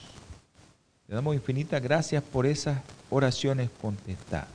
Le 1.09 1.15
damos 1.15 1.35
infinitas 1.35 1.83
gracias 1.83 2.23
por 2.23 2.45
esas 2.45 2.79
oraciones 3.11 3.71
contestadas. 3.81 4.49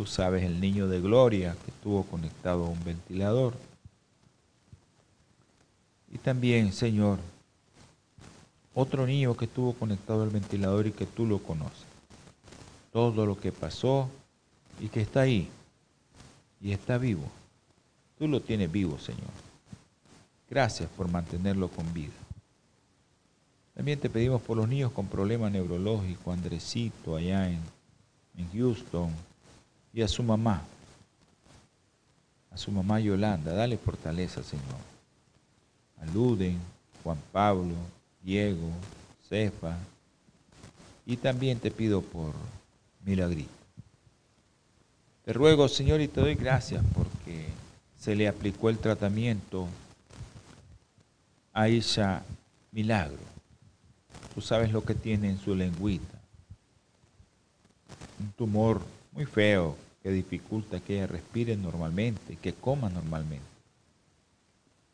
Tú 0.00 0.06
sabes 0.06 0.44
el 0.44 0.62
niño 0.62 0.88
de 0.88 0.98
gloria 0.98 1.54
que 1.62 1.70
estuvo 1.72 2.04
conectado 2.04 2.64
a 2.64 2.68
un 2.70 2.82
ventilador. 2.82 3.52
Y 6.10 6.16
también, 6.16 6.72
Señor, 6.72 7.18
otro 8.72 9.06
niño 9.06 9.36
que 9.36 9.44
estuvo 9.44 9.74
conectado 9.74 10.22
al 10.22 10.30
ventilador 10.30 10.86
y 10.86 10.92
que 10.92 11.04
tú 11.04 11.26
lo 11.26 11.38
conoces. 11.40 11.84
Todo 12.94 13.26
lo 13.26 13.38
que 13.38 13.52
pasó 13.52 14.08
y 14.80 14.88
que 14.88 15.02
está 15.02 15.20
ahí 15.20 15.50
y 16.62 16.72
está 16.72 16.96
vivo. 16.96 17.24
Tú 18.18 18.26
lo 18.26 18.40
tienes 18.40 18.72
vivo, 18.72 18.98
Señor. 18.98 19.28
Gracias 20.48 20.88
por 20.96 21.10
mantenerlo 21.10 21.68
con 21.68 21.92
vida. 21.92 22.14
También 23.74 24.00
te 24.00 24.08
pedimos 24.08 24.40
por 24.40 24.56
los 24.56 24.66
niños 24.66 24.92
con 24.92 25.08
problemas 25.08 25.52
neurológicos, 25.52 26.32
Andresito 26.32 27.16
allá 27.16 27.50
en, 27.50 27.60
Houston, 28.54 29.10
y 29.92 30.02
a 30.02 30.08
su 30.08 30.22
mamá, 30.22 30.62
a 32.50 32.56
su 32.56 32.70
mamá 32.70 33.00
Yolanda. 33.00 33.52
Dale 33.52 33.76
fortaleza, 33.76 34.42
Señor. 34.42 34.90
Aluden, 36.00 36.58
Juan 37.02 37.18
Pablo, 37.32 37.74
Diego, 38.22 38.70
Cefa, 39.28 39.76
y 41.06 41.16
también 41.16 41.58
te 41.58 41.70
pido 41.70 42.02
por 42.02 42.32
Milagrito. 43.04 43.50
Te 45.24 45.32
ruego, 45.32 45.68
Señor, 45.68 46.00
y 46.00 46.08
te 46.08 46.20
doy 46.20 46.34
gracias 46.34 46.82
porque 46.94 47.46
se 47.98 48.14
le 48.16 48.28
aplicó 48.28 48.70
el 48.70 48.78
tratamiento 48.78 49.68
Aisha 51.52 52.22
Milagro. 52.72 53.18
Tú 54.34 54.40
sabes 54.40 54.72
lo 54.72 54.84
que 54.84 54.94
tiene 54.94 55.28
en 55.28 55.38
su 55.38 55.54
lengüita. 55.54 56.18
Un 58.20 58.32
tumor 58.32 58.80
muy 59.12 59.26
feo 59.26 59.76
que 60.02 60.10
dificulta 60.10 60.80
que 60.80 60.96
ella 60.96 61.06
respire 61.06 61.56
normalmente, 61.56 62.36
que 62.36 62.54
coma 62.54 62.88
normalmente. 62.88 63.44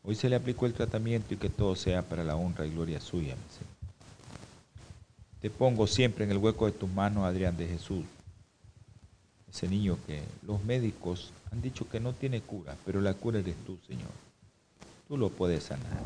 Hoy 0.03 0.15
se 0.15 0.29
le 0.29 0.35
aplicó 0.35 0.65
el 0.65 0.73
tratamiento 0.73 1.33
y 1.33 1.37
que 1.37 1.49
todo 1.49 1.75
sea 1.75 2.01
para 2.01 2.23
la 2.23 2.35
honra 2.35 2.65
y 2.65 2.71
gloria 2.71 2.99
suya. 2.99 3.35
Te 5.41 5.49
pongo 5.49 5.85
siempre 5.85 6.25
en 6.25 6.31
el 6.31 6.37
hueco 6.37 6.65
de 6.65 6.71
tus 6.71 6.89
manos, 6.89 7.25
Adrián 7.25 7.57
de 7.57 7.67
Jesús. 7.67 8.05
Ese 9.49 9.67
niño 9.67 9.97
que 10.07 10.21
los 10.43 10.63
médicos 10.63 11.31
han 11.51 11.61
dicho 11.61 11.87
que 11.89 11.99
no 11.99 12.13
tiene 12.13 12.41
cura, 12.41 12.75
pero 12.85 13.01
la 13.01 13.13
cura 13.13 13.39
eres 13.39 13.55
tú, 13.65 13.77
Señor. 13.87 14.09
Tú 15.07 15.17
lo 15.17 15.29
puedes 15.29 15.65
sanar. 15.65 16.01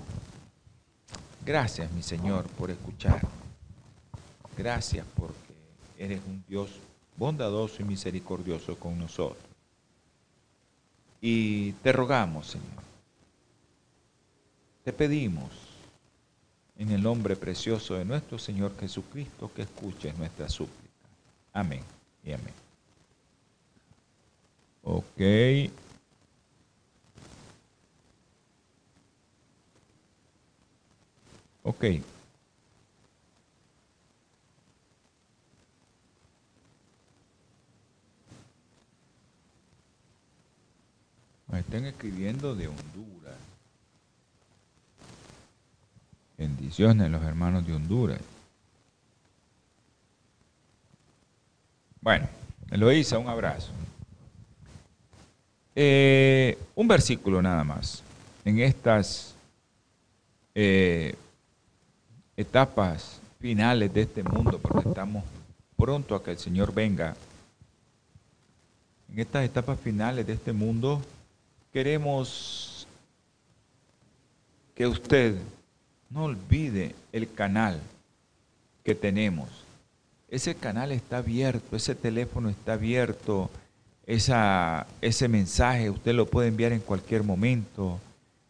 Gracias, 1.46 1.92
mi 1.92 2.04
Señor, 2.04 2.46
por 2.58 2.70
escuchar. 2.70 3.22
Gracias 4.58 5.06
porque 5.16 5.54
eres 5.98 6.22
un 6.28 6.44
Dios 6.48 6.70
bondadoso 7.22 7.84
y 7.84 7.86
misericordioso 7.86 8.76
con 8.78 8.98
nosotros. 8.98 9.46
Y 11.22 11.74
te 11.74 11.92
rogamos, 11.92 12.48
Señor, 12.48 12.84
te 14.84 14.92
pedimos 14.92 15.52
en 16.80 16.90
el 16.90 17.04
nombre 17.04 17.36
precioso 17.36 17.94
de 17.94 18.06
nuestro 18.06 18.40
Señor 18.40 18.76
Jesucristo 18.80 19.52
que 19.56 19.62
escuches 19.62 20.18
nuestra 20.18 20.50
súplica. 20.50 20.98
Amén 21.54 21.84
y 22.24 22.32
amén. 22.32 22.56
Ok. 24.82 25.22
Ok. 31.62 31.86
Estén 41.60 41.86
escribiendo 41.86 42.56
de 42.56 42.68
Honduras. 42.68 43.36
Bendiciones 46.38 47.10
los 47.12 47.24
hermanos 47.24 47.66
de 47.68 47.74
Honduras. 47.74 48.20
Bueno, 52.02 52.28
Eloísa, 52.72 53.20
un 53.20 53.28
abrazo. 53.28 53.72
Eh, 55.76 56.58
un 56.76 56.88
versículo 56.88 57.42
nada 57.42 57.64
más. 57.64 58.02
En 58.44 58.60
estas 58.60 59.36
eh, 60.56 61.16
etapas 62.36 63.20
finales 63.40 63.94
de 63.94 64.02
este 64.02 64.24
mundo, 64.24 64.60
porque 64.60 64.90
estamos 64.90 65.24
pronto 65.78 66.16
a 66.16 66.24
que 66.24 66.32
el 66.32 66.38
Señor 66.38 66.74
venga. 66.74 67.16
En 69.12 69.20
estas 69.20 69.46
etapas 69.46 69.80
finales 69.80 70.26
de 70.26 70.34
este 70.34 70.54
mundo, 70.54 71.02
queremos 71.72 72.88
que 74.76 74.88
usted 74.88 75.38
no 76.10 76.26
olvide 76.26 76.96
el 77.12 77.32
canal 77.32 77.80
que 78.84 78.96
tenemos. 78.96 79.50
Ese 80.30 80.56
canal 80.56 80.92
está 80.92 81.18
abierto, 81.18 81.76
ese 81.76 81.96
teléfono 81.96 82.50
está 82.50 82.74
abierto, 82.74 83.50
esa, 84.06 84.88
ese 85.02 85.28
mensaje 85.28 85.90
usted 85.90 86.14
lo 86.14 86.26
puede 86.26 86.50
enviar 86.50 86.72
en 86.72 86.80
cualquier 86.80 87.24
momento, 87.24 88.00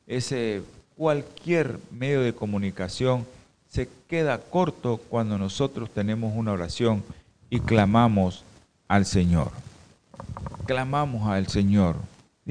ese 0.08 0.62
cualquier 0.96 1.80
medio 1.92 2.22
de 2.22 2.34
comunicación 2.34 3.26
se 3.70 3.90
queda 4.08 4.40
corto 4.40 4.98
cuando 4.98 5.38
nosotros 5.38 5.90
tenemos 5.90 6.34
una 6.36 6.52
oración 6.52 7.04
y 7.50 7.60
clamamos 7.60 8.44
al 8.88 9.06
Señor. 9.06 9.52
Clamamos 10.66 11.28
al 11.28 11.48
Señor. 11.48 11.96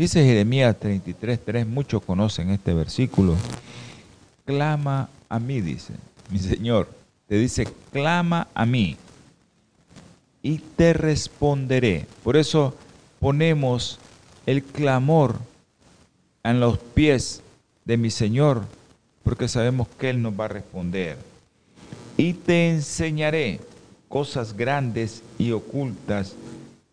Dice 0.00 0.24
Jeremías 0.24 0.74
33:3, 0.80 1.66
muchos 1.66 2.02
conocen 2.02 2.48
este 2.48 2.72
versículo. 2.72 3.36
Clama 4.46 5.10
a 5.28 5.38
mí, 5.38 5.60
dice 5.60 5.92
mi 6.30 6.38
Señor. 6.38 6.88
Te 7.28 7.34
dice, 7.36 7.68
clama 7.92 8.48
a 8.54 8.64
mí 8.64 8.96
y 10.42 10.56
te 10.56 10.94
responderé. 10.94 12.06
Por 12.24 12.38
eso 12.38 12.74
ponemos 13.18 13.98
el 14.46 14.62
clamor 14.62 15.36
en 16.44 16.60
los 16.60 16.78
pies 16.78 17.42
de 17.84 17.98
mi 17.98 18.10
Señor, 18.10 18.62
porque 19.22 19.48
sabemos 19.48 19.86
que 19.98 20.08
Él 20.08 20.22
nos 20.22 20.32
va 20.32 20.46
a 20.46 20.48
responder. 20.48 21.18
Y 22.16 22.32
te 22.32 22.70
enseñaré 22.70 23.60
cosas 24.08 24.56
grandes 24.56 25.22
y 25.36 25.50
ocultas 25.50 26.36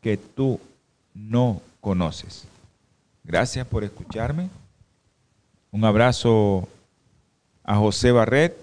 que 0.02 0.18
tú 0.18 0.60
no 1.14 1.62
conoces. 1.80 2.48
Gracias 3.28 3.68
por 3.68 3.84
escucharme. 3.84 4.50
Un 5.72 5.84
abrazo 5.84 6.66
a 7.66 7.76
José 7.76 8.14
Barret. 8.14 8.56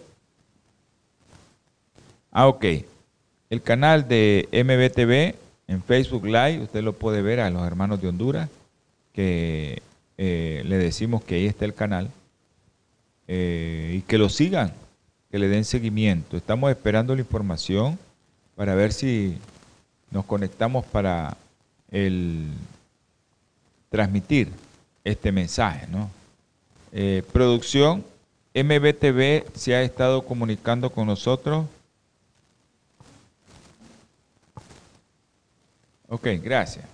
Ah, 2.33 2.49
ok. 2.49 2.65
El 3.51 3.61
canal 3.61 4.09
de 4.09 4.49
MBTV 4.51 5.39
en 5.71 5.83
Facebook 5.83 6.25
Live, 6.25 6.61
usted 6.63 6.83
lo 6.83 6.95
puede 6.95 7.21
ver 7.21 7.41
a 7.41 7.51
los 7.51 7.67
hermanos 7.67 8.01
de 8.01 8.09
Honduras, 8.09 8.49
que 9.13 9.83
eh, 10.17 10.63
le 10.65 10.79
decimos 10.79 11.23
que 11.23 11.35
ahí 11.35 11.47
está 11.47 11.67
el 11.67 11.75
canal. 11.75 12.11
Eh, 13.29 13.97
y 13.99 14.01
que 14.01 14.17
lo 14.17 14.31
sigan, 14.31 14.73
que 15.31 15.39
le 15.39 15.49
den 15.49 15.67
seguimiento. 15.67 16.39
Estamos 16.39 16.71
esperando 16.71 17.15
la 17.15 17.21
información 17.21 17.99
para 18.57 18.75
ver 18.75 18.95
si 18.95 19.37
nos 20.11 20.25
conectamos 20.25 20.87
para 20.87 21.37
el 21.91 22.49
transmitir 23.95 24.51
este 25.05 25.31
mensaje. 25.31 25.87
¿no? 25.87 26.11
Eh, 26.91 27.23
producción, 27.33 28.05
MBTV 28.53 29.45
se 29.55 29.73
ha 29.73 29.83
estado 29.83 30.23
comunicando 30.23 30.91
con 30.91 31.07
nosotros. 31.07 31.65
Ok, 36.09 36.27
gracias. 36.43 36.85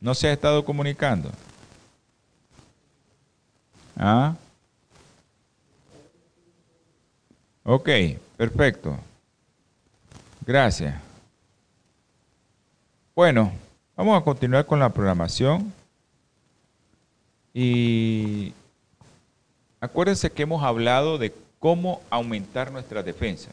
¿No 0.00 0.14
se 0.14 0.26
ha 0.26 0.32
estado 0.32 0.64
comunicando? 0.64 1.30
¿Ah? 3.96 4.34
Ok, 7.62 7.88
perfecto. 8.36 8.98
Gracias. 10.44 10.96
Bueno, 13.14 13.52
vamos 13.94 14.20
a 14.20 14.24
continuar 14.24 14.66
con 14.66 14.80
la 14.80 14.88
programación. 14.88 15.72
Y 17.60 18.54
acuérdense 19.80 20.30
que 20.30 20.44
hemos 20.44 20.62
hablado 20.62 21.18
de 21.18 21.34
cómo 21.58 22.00
aumentar 22.08 22.70
nuestra 22.70 23.02
defensa. 23.02 23.50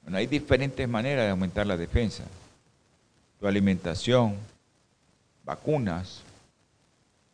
Bueno, 0.00 0.16
hay 0.16 0.26
diferentes 0.26 0.88
maneras 0.88 1.26
de 1.26 1.30
aumentar 1.32 1.66
la 1.66 1.76
defensa. 1.76 2.24
Tu 3.38 3.46
alimentación, 3.46 4.36
vacunas, 5.44 6.22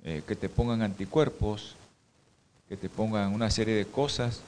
eh, 0.02 0.20
que 0.26 0.34
te 0.34 0.48
pongan 0.48 0.82
anticuerpos, 0.82 1.76
que 2.68 2.76
te 2.76 2.88
pongan 2.88 3.32
una 3.32 3.52
serie 3.52 3.76
de 3.76 3.86
cosas 3.86 4.40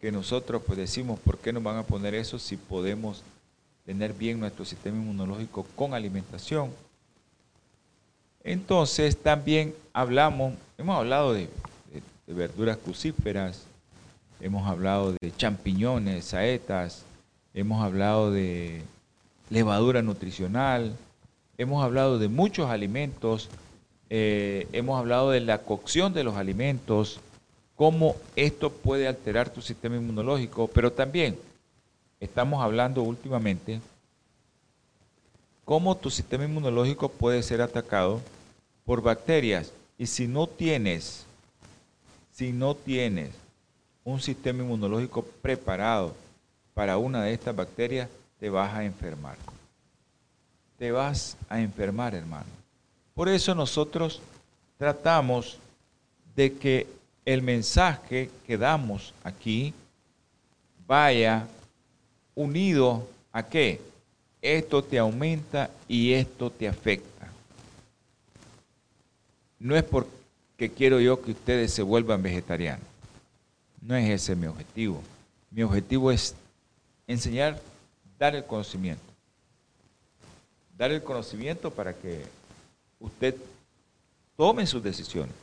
que 0.00 0.10
nosotros 0.10 0.60
pues 0.66 0.76
decimos, 0.76 1.20
¿por 1.20 1.38
qué 1.38 1.52
nos 1.52 1.62
van 1.62 1.76
a 1.76 1.84
poner 1.84 2.16
eso 2.16 2.40
si 2.40 2.56
podemos 2.56 3.22
tener 3.86 4.12
bien 4.12 4.40
nuestro 4.40 4.64
sistema 4.64 4.96
inmunológico 4.96 5.64
con 5.76 5.94
alimentación? 5.94 6.72
Entonces 8.44 9.16
también 9.16 9.74
hablamos, 9.94 10.52
hemos 10.76 10.98
hablado 10.98 11.32
de, 11.32 11.48
verduras 12.26 12.76
crucíferas, 12.76 13.64
hemos 14.38 14.68
hablado 14.68 15.12
de 15.12 15.34
champiñones, 15.34 16.26
saetas, 16.26 17.04
hemos 17.54 17.82
hablado 17.82 18.30
de 18.30 18.82
levadura 19.48 20.02
nutricional, 20.02 20.94
hemos 21.56 21.82
hablado 21.82 22.18
de 22.18 22.28
muchos 22.28 22.68
alimentos, 22.68 23.48
eh, 24.10 24.68
hemos 24.72 24.98
hablado 24.98 25.30
de 25.30 25.40
la 25.40 25.58
cocción 25.58 26.12
de 26.12 26.24
los 26.24 26.36
alimentos, 26.36 27.20
cómo 27.76 28.14
esto 28.36 28.70
puede 28.70 29.08
alterar 29.08 29.48
tu 29.48 29.62
sistema 29.62 29.96
inmunológico, 29.96 30.68
pero 30.68 30.92
también 30.92 31.38
estamos 32.20 32.62
hablando 32.62 33.02
últimamente 33.02 33.80
cómo 35.64 35.96
tu 35.96 36.10
sistema 36.10 36.44
inmunológico 36.44 37.08
puede 37.08 37.42
ser 37.42 37.62
atacado 37.62 38.20
por 38.84 39.02
bacterias. 39.02 39.72
Y 39.98 40.06
si 40.06 40.26
no 40.26 40.46
tienes, 40.46 41.24
si 42.32 42.52
no 42.52 42.74
tienes 42.74 43.30
un 44.04 44.20
sistema 44.20 44.62
inmunológico 44.62 45.22
preparado 45.22 46.14
para 46.74 46.98
una 46.98 47.22
de 47.22 47.32
estas 47.32 47.54
bacterias, 47.54 48.08
te 48.38 48.50
vas 48.50 48.74
a 48.74 48.84
enfermar. 48.84 49.36
Te 50.78 50.90
vas 50.90 51.36
a 51.48 51.60
enfermar, 51.60 52.14
hermano. 52.14 52.50
Por 53.14 53.28
eso 53.28 53.54
nosotros 53.54 54.20
tratamos 54.76 55.58
de 56.34 56.52
que 56.52 56.86
el 57.24 57.42
mensaje 57.42 58.30
que 58.46 58.58
damos 58.58 59.14
aquí 59.22 59.72
vaya 60.86 61.46
unido 62.34 63.08
a 63.32 63.42
qué? 63.44 63.80
Esto 64.42 64.82
te 64.82 64.98
aumenta 64.98 65.70
y 65.88 66.12
esto 66.12 66.50
te 66.50 66.68
afecta. 66.68 67.13
No 69.64 69.74
es 69.74 69.82
porque 69.82 70.70
quiero 70.76 71.00
yo 71.00 71.22
que 71.22 71.30
ustedes 71.30 71.72
se 71.72 71.82
vuelvan 71.82 72.22
vegetarianos. 72.22 72.86
No 73.80 73.96
es 73.96 74.10
ese 74.10 74.36
mi 74.36 74.46
objetivo. 74.46 75.00
Mi 75.50 75.62
objetivo 75.62 76.12
es 76.12 76.34
enseñar, 77.06 77.58
dar 78.18 78.36
el 78.36 78.44
conocimiento. 78.44 79.02
Dar 80.76 80.90
el 80.92 81.02
conocimiento 81.02 81.70
para 81.70 81.94
que 81.94 82.26
usted 83.00 83.36
tome 84.36 84.66
sus 84.66 84.82
decisiones. 84.82 85.34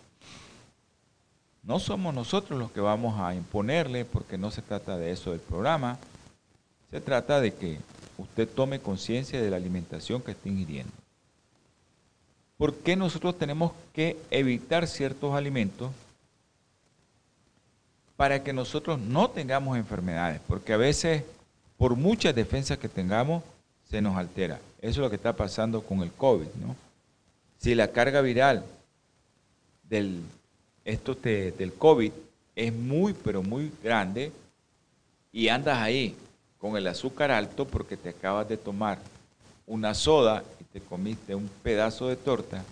No 1.63 1.79
somos 1.79 2.13
nosotros 2.13 2.59
los 2.59 2.71
que 2.71 2.79
vamos 2.79 3.19
a 3.19 3.33
imponerle, 3.33 4.05
porque 4.05 4.37
no 4.37 4.51
se 4.51 4.61
trata 4.61 4.99
de 4.99 5.09
eso 5.09 5.31
del 5.31 5.39
programa. 5.39 5.97
Se 6.91 7.01
trata 7.01 7.41
de 7.41 7.55
que 7.55 7.79
usted 8.19 8.47
tome 8.47 8.81
conciencia 8.81 9.41
de 9.41 9.49
la 9.49 9.57
alimentación 9.57 10.21
que 10.21 10.33
está 10.33 10.47
ingiriendo. 10.47 11.00
¿Por 12.61 12.75
qué 12.75 12.95
nosotros 12.95 13.39
tenemos 13.39 13.71
que 13.91 14.17
evitar 14.29 14.85
ciertos 14.85 15.33
alimentos 15.33 15.89
para 18.15 18.43
que 18.43 18.53
nosotros 18.53 18.99
no 18.99 19.31
tengamos 19.31 19.79
enfermedades? 19.79 20.39
Porque 20.47 20.73
a 20.73 20.77
veces, 20.77 21.23
por 21.75 21.95
muchas 21.95 22.35
defensas 22.35 22.77
que 22.77 22.87
tengamos, 22.87 23.41
se 23.89 23.99
nos 23.99 24.15
altera. 24.15 24.59
Eso 24.79 24.91
es 24.91 24.97
lo 24.97 25.09
que 25.09 25.15
está 25.15 25.35
pasando 25.35 25.81
con 25.81 26.01
el 26.03 26.11
COVID, 26.11 26.49
¿no? 26.63 26.75
Si 27.57 27.73
la 27.73 27.87
carga 27.87 28.21
viral 28.21 28.63
del 29.89 30.21
del 30.85 31.73
COVID 31.79 32.11
es 32.55 32.71
muy, 32.71 33.13
pero 33.13 33.41
muy 33.41 33.71
grande 33.83 34.31
y 35.31 35.47
andas 35.47 35.79
ahí 35.79 36.15
con 36.59 36.77
el 36.77 36.85
azúcar 36.85 37.31
alto 37.31 37.65
porque 37.65 37.97
te 37.97 38.09
acabas 38.09 38.47
de 38.47 38.57
tomar 38.57 38.99
una 39.65 39.95
soda 39.95 40.43
te 40.73 40.79
comiste 40.81 41.35
un 41.35 41.49
pedazo 41.63 42.07
de 42.07 42.15
torta, 42.15 42.63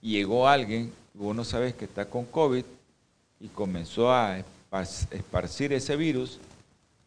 y 0.00 0.12
llegó 0.12 0.48
alguien, 0.48 0.92
vos 1.14 1.34
no 1.34 1.44
sabes 1.44 1.74
que 1.74 1.84
está 1.86 2.04
con 2.04 2.24
COVID, 2.24 2.64
y 3.40 3.48
comenzó 3.48 4.12
a 4.12 4.42
esparcir 5.10 5.72
ese 5.72 5.96
virus, 5.96 6.38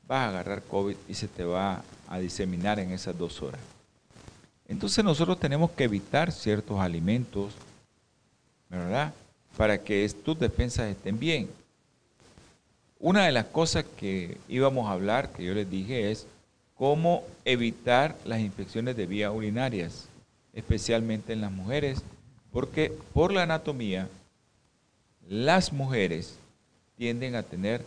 vas 0.08 0.26
a 0.26 0.30
agarrar 0.30 0.64
COVID 0.64 0.96
y 1.08 1.14
se 1.14 1.28
te 1.28 1.44
va 1.44 1.84
a 2.08 2.20
diseminar 2.20 2.80
en 2.80 2.92
esas 2.92 3.18
dos 3.18 3.42
horas. 3.42 3.62
Entonces 4.68 5.04
nosotros 5.04 5.40
tenemos 5.40 5.72
que 5.72 5.84
evitar 5.84 6.32
ciertos 6.32 6.80
alimentos, 6.80 7.54
¿verdad? 8.70 9.14
Para 9.58 9.78
que 9.78 10.08
tus 10.24 10.40
defensas 10.40 10.90
estén 10.90 11.20
bien. 11.20 11.50
Una 13.00 13.26
de 13.26 13.32
las 13.32 13.46
cosas 13.46 13.84
que 13.98 14.38
íbamos 14.48 14.88
a 14.88 14.94
hablar, 14.94 15.32
que 15.34 15.44
yo 15.44 15.54
les 15.54 15.70
dije, 15.70 16.12
es 16.12 16.26
cómo 16.82 17.24
evitar 17.46 18.18
las 18.26 18.40
infecciones 18.40 18.98
de 18.98 19.06
vías 19.06 19.32
urinarias, 19.32 20.08
especialmente 20.52 21.32
en 21.32 21.40
las 21.40 21.52
mujeres, 21.52 22.02
porque 22.52 22.92
por 23.14 23.32
la 23.32 23.44
anatomía, 23.44 24.10
las 25.30 25.72
mujeres 25.72 26.40
tienden 26.98 27.36
a 27.36 27.44
tener 27.44 27.86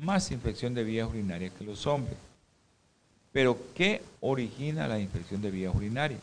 más 0.00 0.30
infección 0.30 0.72
de 0.72 0.82
vías 0.82 1.10
urinarias 1.10 1.52
que 1.52 1.62
los 1.62 1.86
hombres. 1.86 2.16
Pero, 3.32 3.58
¿qué 3.74 4.00
origina 4.22 4.88
la 4.88 4.98
infección 4.98 5.42
de 5.42 5.50
vías 5.50 5.74
urinarias? 5.74 6.22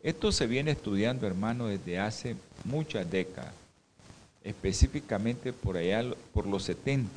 Esto 0.00 0.30
se 0.30 0.46
viene 0.46 0.70
estudiando, 0.70 1.26
hermano, 1.26 1.66
desde 1.66 1.98
hace 1.98 2.36
muchas 2.62 3.10
décadas, 3.10 3.52
específicamente 4.44 5.52
por 5.52 5.76
allá, 5.76 6.04
por 6.32 6.46
los 6.46 6.62
70, 6.62 7.10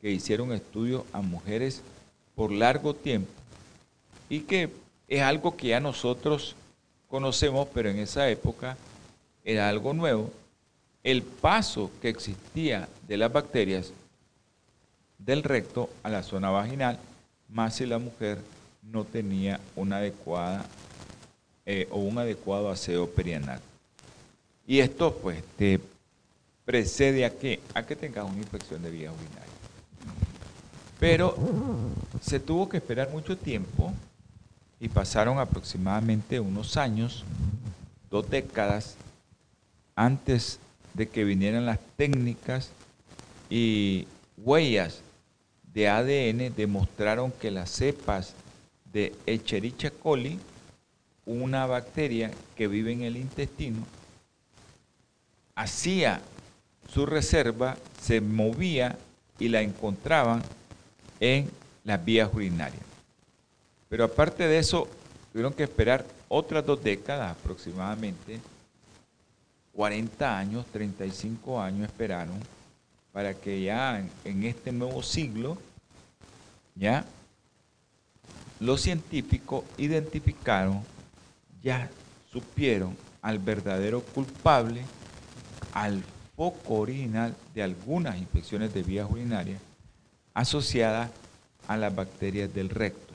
que 0.00 0.10
hicieron 0.10 0.52
estudios 0.52 1.04
a 1.12 1.20
mujeres 1.20 1.80
por 2.36 2.52
largo 2.52 2.94
tiempo 2.94 3.32
y 4.28 4.40
que 4.40 4.70
es 5.08 5.22
algo 5.22 5.56
que 5.56 5.68
ya 5.68 5.80
nosotros 5.80 6.54
conocemos, 7.08 7.66
pero 7.74 7.88
en 7.90 7.98
esa 7.98 8.28
época 8.28 8.76
era 9.44 9.68
algo 9.68 9.92
nuevo. 9.92 10.30
El 11.02 11.22
paso 11.22 11.90
que 12.00 12.08
existía 12.08 12.88
de 13.08 13.16
las 13.16 13.32
bacterias 13.32 13.92
del 15.18 15.42
recto 15.42 15.90
a 16.02 16.10
la 16.10 16.22
zona 16.22 16.50
vaginal 16.50 16.98
más 17.48 17.76
si 17.76 17.86
la 17.86 17.98
mujer 17.98 18.38
no 18.82 19.04
tenía 19.04 19.60
una 19.74 19.98
adecuada 19.98 20.66
eh, 21.64 21.88
o 21.90 21.98
un 21.98 22.18
adecuado 22.18 22.70
aseo 22.70 23.08
perianal. 23.08 23.60
Y 24.66 24.80
esto 24.80 25.16
pues 25.16 25.42
te 25.56 25.80
precede 26.64 27.24
a 27.24 27.30
que, 27.30 27.60
a 27.74 27.84
que 27.84 27.96
tengas 27.96 28.24
una 28.28 28.38
infección 28.38 28.82
de 28.82 28.90
vías 28.90 29.12
urinarias. 29.14 29.55
Pero 30.98 31.36
se 32.20 32.40
tuvo 32.40 32.68
que 32.68 32.78
esperar 32.78 33.10
mucho 33.10 33.36
tiempo 33.36 33.92
y 34.80 34.88
pasaron 34.88 35.38
aproximadamente 35.38 36.40
unos 36.40 36.76
años, 36.76 37.24
dos 38.10 38.28
décadas, 38.28 38.96
antes 39.94 40.58
de 40.94 41.08
que 41.08 41.24
vinieran 41.24 41.66
las 41.66 41.78
técnicas 41.96 42.70
y 43.50 44.06
huellas 44.36 45.00
de 45.72 45.88
ADN 45.88 46.54
demostraron 46.54 47.30
que 47.32 47.50
las 47.50 47.70
cepas 47.70 48.34
de 48.92 49.14
Echerichia 49.26 49.90
coli, 49.90 50.38
una 51.26 51.66
bacteria 51.66 52.30
que 52.54 52.68
vive 52.68 52.92
en 52.92 53.02
el 53.02 53.16
intestino, 53.16 53.84
hacía 55.54 56.20
su 56.92 57.04
reserva, 57.04 57.76
se 58.00 58.20
movía 58.20 58.96
y 59.38 59.48
la 59.48 59.60
encontraban 59.60 60.42
en 61.20 61.50
las 61.84 62.04
vías 62.04 62.30
urinarias. 62.32 62.82
Pero 63.88 64.04
aparte 64.04 64.46
de 64.46 64.58
eso, 64.58 64.88
tuvieron 65.32 65.52
que 65.52 65.62
esperar 65.62 66.04
otras 66.28 66.64
dos 66.66 66.82
décadas 66.82 67.32
aproximadamente, 67.32 68.40
40 69.72 70.38
años, 70.38 70.66
35 70.72 71.60
años 71.60 71.86
esperaron 71.86 72.40
para 73.12 73.34
que 73.34 73.62
ya 73.62 74.04
en, 74.24 74.44
este 74.44 74.72
nuevo 74.72 75.02
siglo, 75.02 75.56
ya 76.74 77.04
los 78.60 78.80
científicos 78.80 79.64
identificaron, 79.78 80.82
ya 81.62 81.88
supieron 82.30 82.96
al 83.22 83.38
verdadero 83.38 84.02
culpable, 84.02 84.82
al 85.72 86.02
foco 86.36 86.74
original 86.74 87.34
de 87.54 87.62
algunas 87.62 88.18
infecciones 88.18 88.74
de 88.74 88.82
vías 88.82 89.10
urinarias 89.10 89.60
asociadas 90.36 91.10
a 91.66 91.78
las 91.78 91.94
bacterias 91.94 92.52
del 92.52 92.68
recto. 92.68 93.14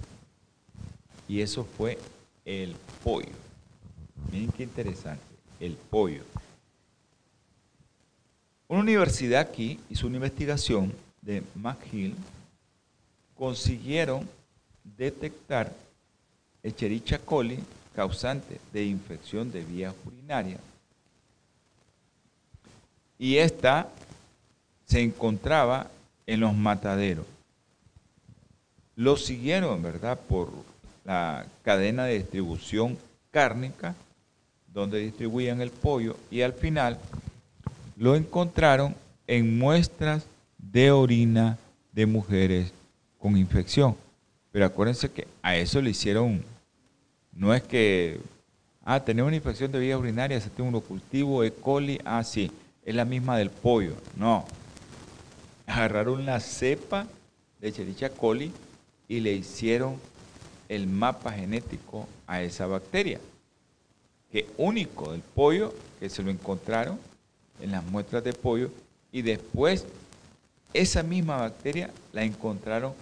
Y 1.27 1.41
eso 1.41 1.63
fue 1.63 1.99
el 2.45 2.75
pollo. 3.03 3.29
Miren 4.31 4.51
qué 4.51 4.63
interesante, 4.63 5.23
el 5.60 5.75
pollo. 5.75 6.23
Una 8.67 8.79
universidad 8.79 9.41
aquí 9.41 9.79
hizo 9.88 10.07
una 10.07 10.15
investigación 10.15 10.91
de 11.21 11.43
McGill, 11.53 12.15
consiguieron 13.38 14.27
detectar 14.84 15.71
Echerichia 16.63 17.19
coli 17.19 17.60
causante 17.95 18.60
de 18.73 18.84
infección 18.84 19.51
de 19.51 19.63
vías 19.63 19.93
urinarias. 20.05 20.60
Y 23.19 23.38
esta 23.38 23.89
se 24.88 25.01
encontraba 25.01 25.88
en 26.31 26.39
los 26.39 26.55
mataderos. 26.55 27.25
Lo 28.95 29.17
siguieron, 29.17 29.83
¿verdad?, 29.83 30.17
por 30.17 30.49
la 31.03 31.45
cadena 31.63 32.05
de 32.05 32.19
distribución 32.19 32.97
cárnica, 33.31 33.95
donde 34.73 34.99
distribuían 34.99 35.59
el 35.59 35.71
pollo, 35.71 36.15
y 36.29 36.41
al 36.41 36.53
final 36.53 36.97
lo 37.97 38.15
encontraron 38.15 38.95
en 39.27 39.59
muestras 39.59 40.25
de 40.57 40.91
orina 40.91 41.57
de 41.91 42.05
mujeres 42.05 42.71
con 43.19 43.35
infección. 43.35 43.97
Pero 44.53 44.65
acuérdense 44.65 45.11
que 45.11 45.27
a 45.41 45.57
eso 45.57 45.81
le 45.81 45.89
hicieron, 45.89 46.45
no 47.33 47.53
es 47.53 47.61
que, 47.61 48.21
ah, 48.85 49.01
tenemos 49.01 49.27
una 49.27 49.35
infección 49.35 49.69
de 49.69 49.79
vía 49.79 49.97
urinaria, 49.97 50.39
se 50.39 50.49
tiene 50.49 50.71
un 50.71 50.79
cultivo, 50.79 51.43
E. 51.43 51.51
coli, 51.51 51.99
ah, 52.05 52.23
sí, 52.23 52.49
es 52.85 52.95
la 52.95 53.03
misma 53.03 53.37
del 53.37 53.49
pollo. 53.49 53.95
No. 54.15 54.45
Agarraron 55.71 56.25
la 56.25 56.41
cepa 56.41 57.07
de 57.62 57.69
Echerichia 57.69 58.10
coli 58.10 58.51
y 59.07 59.21
le 59.21 59.31
hicieron 59.31 59.95
el 60.67 60.86
mapa 60.86 61.31
genético 61.31 62.10
a 62.27 62.41
esa 62.41 62.67
bacteria. 62.67 63.21
Que 64.29 64.47
único 64.57 65.13
del 65.13 65.21
pollo 65.21 65.73
que 65.97 66.10
se 66.10 66.23
lo 66.23 66.29
encontraron 66.29 66.99
en 67.62 67.71
las 67.71 67.86
muestras 67.86 68.21
de 68.21 68.34
pollo 68.34 68.69
y 69.13 69.21
después 69.21 69.86
esa 70.73 71.03
misma 71.03 71.38
bacteria 71.38 71.89
la 72.12 72.25
encontraron 72.25 72.93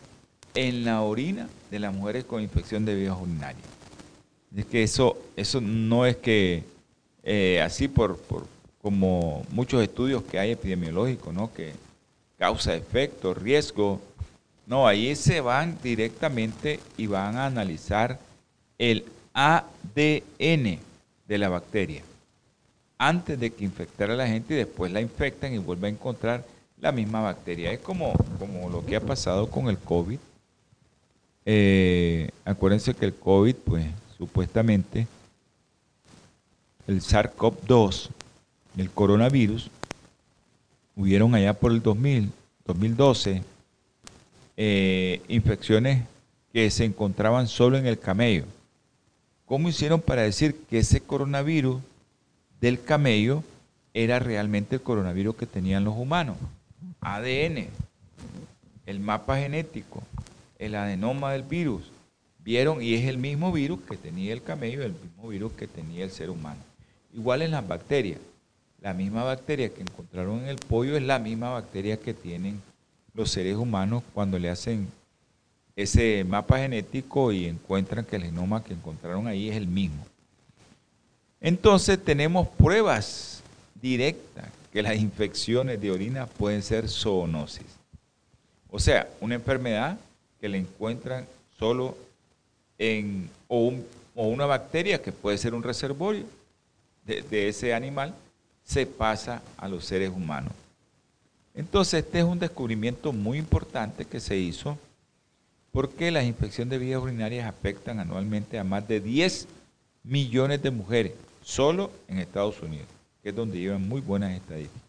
en 0.54 0.86
la 0.86 1.02
orina 1.02 1.50
de 1.72 1.80
las 1.80 1.92
mujeres 1.92 2.24
con 2.24 2.42
infección 2.44 2.86
de 2.86 2.94
vías 2.94 3.18
urinarias. 3.20 3.66
Es 4.56 4.66
que 4.66 4.84
eso, 4.84 5.18
eso 5.36 5.60
no 5.60 6.06
es 6.06 6.18
que 6.18 6.64
eh, 7.24 7.62
así 7.64 7.88
por, 7.88 8.18
por, 8.18 8.46
como 8.80 9.44
muchos 9.52 9.82
estudios 9.82 10.24
que 10.24 10.38
hay 10.38 10.52
epidemiológicos, 10.52 11.34
¿no? 11.34 11.52
Que 11.52 11.74
causa 12.40 12.74
efecto, 12.74 13.36
riesgo. 13.36 14.02
No, 14.66 14.88
ahí 14.88 15.16
se 15.16 15.42
van 15.42 15.78
directamente 15.84 16.80
y 16.98 17.06
van 17.06 17.36
a 17.36 17.46
analizar 17.46 18.18
el 18.80 19.06
ADN 19.34 20.80
de 21.28 21.38
la 21.38 21.50
bacteria 21.50 22.02
antes 22.98 23.40
de 23.40 23.50
que 23.52 23.64
infectara 23.64 24.14
a 24.14 24.18
la 24.18 24.28
gente 24.28 24.54
y 24.54 24.58
después 24.58 24.92
la 24.92 25.00
infectan 25.00 25.54
y 25.54 25.58
vuelve 25.58 25.88
a 25.88 25.92
encontrar 25.92 26.46
la 26.80 26.92
misma 26.92 27.22
bacteria. 27.22 27.72
Es 27.72 27.80
como, 27.80 28.14
como 28.38 28.70
lo 28.70 28.86
que 28.86 28.96
ha 28.96 29.02
pasado 29.02 29.50
con 29.50 29.70
el 29.70 29.78
COVID. 29.78 30.20
Eh, 31.46 32.30
acuérdense 32.46 32.94
que 32.94 33.06
el 33.06 33.16
COVID, 33.16 33.56
pues 33.56 33.86
supuestamente, 34.18 35.08
el 36.88 37.02
SARS-CoV-2, 37.02 38.10
el 38.78 38.90
coronavirus, 38.92 39.72
hubieron 41.00 41.34
allá 41.34 41.54
por 41.54 41.72
el 41.72 41.82
2000, 41.82 42.30
2012 42.66 43.42
eh, 44.58 45.22
infecciones 45.30 46.04
que 46.52 46.70
se 46.70 46.84
encontraban 46.84 47.48
solo 47.48 47.78
en 47.78 47.86
el 47.86 47.98
camello. 47.98 48.44
¿Cómo 49.46 49.70
hicieron 49.70 50.02
para 50.02 50.24
decir 50.24 50.56
que 50.70 50.80
ese 50.80 51.00
coronavirus 51.00 51.82
del 52.60 52.84
camello 52.84 53.44
era 53.94 54.20
realmente 54.20 54.76
el 54.76 54.82
coronavirus 54.82 55.38
que 55.38 55.46
tenían 55.46 55.86
los 55.86 55.96
humanos. 55.96 56.36
ADN, 57.00 57.68
el 58.86 59.00
mapa 59.00 59.38
genético, 59.38 60.04
el 60.58 60.76
adenoma 60.76 61.32
del 61.32 61.44
virus. 61.44 61.84
Vieron, 62.44 62.82
y 62.82 62.96
es 62.96 63.06
el 63.06 63.18
mismo 63.18 63.54
virus 63.54 63.80
que 63.82 63.96
tenía 63.96 64.34
el 64.34 64.44
camello, 64.44 64.84
el 64.84 64.94
mismo 64.94 65.30
virus 65.30 65.54
que 65.54 65.68
tenía 65.68 66.04
el 66.04 66.12
ser 66.12 66.30
humano. 66.30 66.60
Igual 67.14 67.42
en 67.42 67.52
las 67.52 67.66
bacterias. 67.66 68.20
La 68.82 68.94
misma 68.94 69.24
bacteria 69.24 69.70
que 69.70 69.82
encontraron 69.82 70.40
en 70.40 70.48
el 70.48 70.58
pollo 70.58 70.96
es 70.96 71.04
la 71.04 71.20
misma 71.20 71.52
bacteria 71.52 72.00
que 72.00 72.14
tienen 72.14 72.62
los 73.14 73.32
seres 73.32 73.56
humanos 73.56 74.04
cuando 74.14 74.40
le 74.40 74.50
hacen 74.50 74.88
ese 75.76 76.24
mapa 76.24 76.60
genético 76.60 77.32
y 77.32 77.46
encuentran 77.46 78.06
que 78.06 78.16
el 78.16 78.24
genoma 78.24 78.64
que 78.64 78.74
encontraron 78.74 79.28
ahí 79.28 79.50
es 79.50 79.56
el 79.56 79.68
mismo. 79.68 80.06
Entonces 81.42 82.04
tenemos 82.04 82.48
pruebas 82.48 83.42
directas 83.82 84.46
que 84.72 84.82
las 84.82 84.98
infecciones 84.98 85.80
de 85.82 85.92
orina 85.92 86.26
pueden 86.26 86.62
ser 86.62 86.90
zoonosis. 86.90 87.66
O 88.70 88.80
sea, 88.80 89.08
una 89.20 89.36
enfermedad 89.36 89.98
que 90.40 90.50
le 90.50 90.58
encuentran 90.58 91.26
solo 91.58 91.98
en, 92.78 93.30
o, 93.48 93.74
una 94.16 94.46
bacteria 94.46 95.02
que 95.02 95.12
puede 95.12 95.38
ser 95.38 95.54
un 95.54 95.64
reservorio 95.64 96.26
de, 97.06 97.50
ese 97.50 97.74
animal, 97.74 98.14
se 98.70 98.86
pasa 98.86 99.42
a 99.58 99.68
los 99.68 99.84
seres 99.84 100.12
humanos. 100.12 100.54
Entonces, 101.56 102.06
este 102.06 102.20
es 102.20 102.24
un 102.24 102.38
descubrimiento 102.38 103.12
muy 103.12 103.40
importante 103.40 104.06
que 104.06 104.20
se 104.20 104.38
hizo 104.38 104.78
porque 105.72 106.12
las 106.12 106.24
infecciones 106.26 106.70
de 106.70 106.78
vías 106.86 107.02
urinarias 107.02 107.50
afectan 107.50 108.00
anualmente 108.00 108.60
a 108.60 108.64
más 108.64 108.88
de 108.88 109.00
10 109.00 109.48
millones 110.04 110.62
de 110.62 110.70
mujeres, 110.70 111.14
solo 111.44 111.92
en 112.08 112.20
Estados 112.20 112.62
Unidos, 112.62 112.86
que 113.24 113.30
es 113.30 113.36
donde 113.36 113.58
llevan 113.58 113.90
muy 113.90 114.02
buenas 114.02 114.34
estadísticas. 114.34 114.84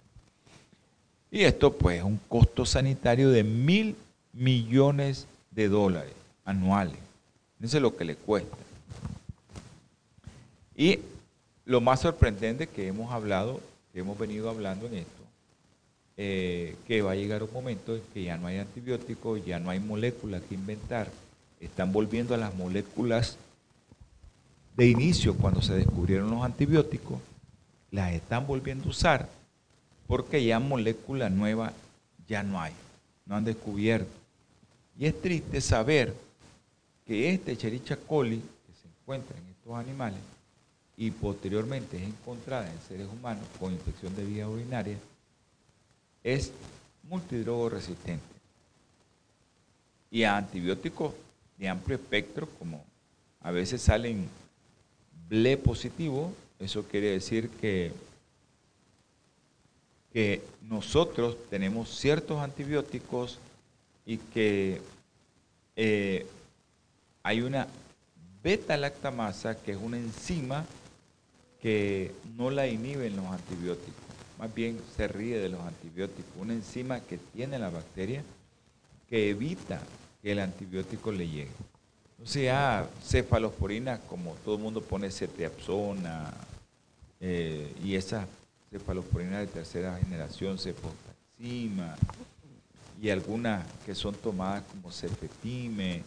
Y 1.30 1.44
esto 1.44 1.72
pues 1.72 2.00
es 2.00 2.04
un 2.04 2.20
costo 2.28 2.66
sanitario 2.66 3.30
de 3.30 3.44
mil 3.44 3.96
millones 4.34 5.26
de 5.52 5.68
dólares 5.70 6.12
anuales. 6.44 6.98
Eso 7.62 7.78
es 7.78 7.82
lo 7.82 7.96
que 7.96 8.04
le 8.04 8.16
cuesta. 8.16 8.56
Y 10.76 10.98
lo 11.70 11.80
más 11.80 12.00
sorprendente 12.00 12.66
que 12.66 12.88
hemos 12.88 13.12
hablado, 13.12 13.60
que 13.92 14.00
hemos 14.00 14.18
venido 14.18 14.50
hablando 14.50 14.86
en 14.88 14.94
esto, 14.94 15.22
eh, 16.16 16.74
que 16.88 17.00
va 17.00 17.12
a 17.12 17.14
llegar 17.14 17.44
un 17.44 17.52
momento 17.52 17.94
en 17.94 18.02
que 18.12 18.24
ya 18.24 18.36
no 18.36 18.48
hay 18.48 18.58
antibióticos, 18.58 19.46
ya 19.46 19.60
no 19.60 19.70
hay 19.70 19.78
moléculas 19.78 20.42
que 20.48 20.56
inventar. 20.56 21.08
Están 21.60 21.92
volviendo 21.92 22.34
a 22.34 22.38
las 22.38 22.52
moléculas 22.56 23.36
de 24.76 24.88
inicio 24.88 25.36
cuando 25.36 25.62
se 25.62 25.74
descubrieron 25.74 26.28
los 26.28 26.42
antibióticos, 26.42 27.20
las 27.92 28.14
están 28.14 28.48
volviendo 28.48 28.86
a 28.86 28.90
usar 28.90 29.28
porque 30.08 30.44
ya 30.44 30.58
molécula 30.58 31.30
nueva 31.30 31.72
ya 32.26 32.42
no 32.42 32.60
hay, 32.60 32.72
no 33.26 33.36
han 33.36 33.44
descubierto. 33.44 34.10
Y 34.98 35.06
es 35.06 35.22
triste 35.22 35.60
saber 35.60 36.16
que 37.06 37.32
este 37.32 37.56
Chericha 37.56 37.96
coli 37.96 38.38
que 38.38 38.72
se 38.74 38.88
encuentra 38.88 39.38
en 39.38 39.44
estos 39.52 39.72
animales 39.76 40.18
y 41.00 41.10
posteriormente 41.12 41.96
es 41.96 42.02
encontrada 42.02 42.70
en 42.70 42.78
seres 42.86 43.08
humanos 43.10 43.46
con 43.58 43.72
infección 43.72 44.14
de 44.14 44.22
vía 44.22 44.46
urinaria, 44.46 44.98
es 46.22 46.52
multidrogo 47.04 47.70
resistente. 47.70 48.22
Y 50.10 50.24
a 50.24 50.36
antibióticos 50.36 51.14
de 51.56 51.70
amplio 51.70 51.96
espectro, 51.96 52.46
como 52.58 52.84
a 53.40 53.50
veces 53.50 53.80
salen 53.80 54.28
BLE 55.30 55.56
positivo, 55.56 56.34
eso 56.58 56.82
quiere 56.82 57.12
decir 57.12 57.48
que, 57.48 57.94
que 60.12 60.42
nosotros 60.68 61.34
tenemos 61.48 61.88
ciertos 61.98 62.40
antibióticos 62.40 63.38
y 64.04 64.18
que 64.18 64.82
eh, 65.76 66.26
hay 67.22 67.40
una 67.40 67.66
beta-lactamasa, 68.42 69.54
que 69.54 69.72
es 69.72 69.78
una 69.80 69.96
enzima 69.96 70.66
que 71.60 72.12
no 72.36 72.50
la 72.50 72.66
inhiben 72.66 73.16
los 73.16 73.26
antibióticos, 73.26 73.94
más 74.38 74.54
bien 74.54 74.78
se 74.96 75.08
ríe 75.08 75.38
de 75.38 75.50
los 75.50 75.60
antibióticos, 75.60 76.32
una 76.38 76.54
enzima 76.54 77.00
que 77.00 77.18
tiene 77.18 77.58
la 77.58 77.70
bacteria 77.70 78.22
que 79.08 79.30
evita 79.30 79.80
que 80.22 80.32
el 80.32 80.38
antibiótico 80.38 81.12
le 81.12 81.28
llegue. 81.28 81.50
O 82.22 82.26
sea, 82.26 82.88
cefalosporina, 83.02 83.98
como 84.00 84.34
todo 84.44 84.56
el 84.56 84.62
mundo 84.62 84.82
pone 84.82 85.10
cetiapsona 85.10 86.32
eh, 87.20 87.74
y 87.82 87.94
esa 87.94 88.26
cefalosporina 88.70 89.40
de 89.40 89.46
tercera 89.46 89.98
generación, 89.98 90.58
cefotaxima, 90.58 91.96
y 93.00 93.08
algunas 93.08 93.66
que 93.86 93.94
son 93.94 94.14
tomadas 94.14 94.62
como 94.64 94.92
cefetime, 94.92 96.02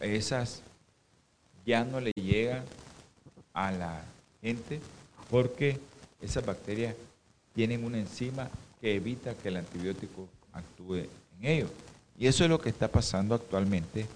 esas 0.00 0.62
ya 1.66 1.84
no 1.84 2.00
le 2.00 2.12
llegan 2.12 2.64
a 3.52 3.70
la 3.70 4.02
porque 5.30 5.78
esas 6.20 6.44
bacterias 6.44 6.94
tienen 7.54 7.84
una 7.84 7.98
enzima 7.98 8.48
que 8.80 8.96
evita 8.96 9.34
que 9.34 9.48
el 9.48 9.56
antibiótico 9.56 10.28
actúe 10.52 10.96
en 10.96 11.08
ellos. 11.42 11.70
Y 12.18 12.26
eso 12.26 12.44
es 12.44 12.50
lo 12.50 12.60
que 12.60 12.68
está 12.68 12.88
pasando 12.88 13.34
actualmente 13.34 14.06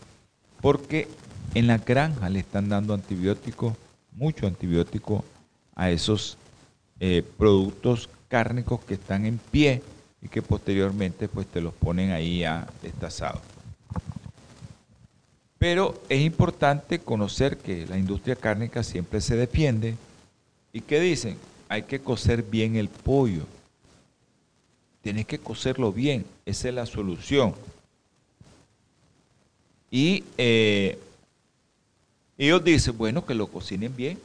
porque 0.60 1.08
en 1.54 1.66
la 1.66 1.78
granja 1.78 2.28
le 2.28 2.40
están 2.40 2.68
dando 2.68 2.94
antibióticos, 2.94 3.74
mucho 4.12 4.46
antibiótico 4.46 5.24
a 5.74 5.90
esos 5.90 6.36
eh, 7.00 7.22
productos 7.38 8.08
cárnicos 8.28 8.80
que 8.80 8.94
están 8.94 9.24
en 9.24 9.38
pie 9.38 9.82
y 10.20 10.28
que 10.28 10.42
posteriormente 10.42 11.28
pues 11.28 11.46
te 11.46 11.60
los 11.60 11.72
ponen 11.74 12.10
ahí 12.10 12.40
ya 12.40 12.66
destazados. 12.82 13.40
Pero 15.58 16.00
es 16.08 16.20
importante 16.20 17.00
conocer 17.00 17.58
que 17.58 17.86
la 17.86 17.98
industria 17.98 18.36
cárnica 18.36 18.82
siempre 18.82 19.20
se 19.20 19.36
defiende 19.36 19.96
y 20.72 20.80
que 20.80 21.00
dicen, 21.00 21.38
hay 21.68 21.82
que 21.82 22.00
cocer 22.00 22.42
bien 22.42 22.76
el 22.76 22.88
pollo. 22.88 23.44
Tienes 25.02 25.26
que 25.26 25.38
cocerlo 25.38 25.92
bien, 25.92 26.24
esa 26.44 26.68
es 26.68 26.74
la 26.74 26.86
solución. 26.86 27.54
Y 29.90 30.24
eh, 30.36 30.98
ellos 32.36 32.62
dicen, 32.62 32.96
bueno, 32.96 33.24
que 33.24 33.34
lo 33.34 33.46
cocinen 33.46 33.94
bien. 33.96 34.18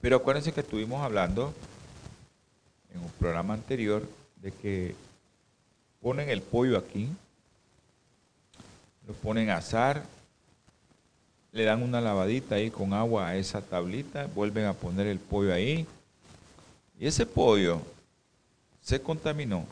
Pero 0.00 0.16
acuérdense 0.16 0.52
que 0.52 0.60
estuvimos 0.60 1.02
hablando 1.02 1.52
en 2.94 3.00
un 3.00 3.10
programa 3.10 3.54
anterior 3.54 4.08
de 4.36 4.50
que 4.52 4.94
ponen 6.00 6.30
el 6.30 6.40
pollo 6.40 6.78
aquí, 6.78 7.08
lo 9.06 9.12
ponen 9.14 9.50
a 9.50 9.58
asar, 9.58 10.04
le 11.52 11.64
dan 11.64 11.82
una 11.82 12.00
lavadita 12.00 12.56
ahí 12.56 12.70
con 12.70 12.92
agua 12.92 13.28
a 13.28 13.36
esa 13.36 13.60
tablita, 13.60 14.28
vuelven 14.34 14.66
a 14.66 14.72
poner 14.72 15.06
el 15.06 15.18
pollo 15.18 15.52
ahí. 15.52 15.86
Y 16.98 17.06
ese 17.06 17.26
pollo 17.26 17.80
se 18.80 19.00
contaminó 19.00 19.64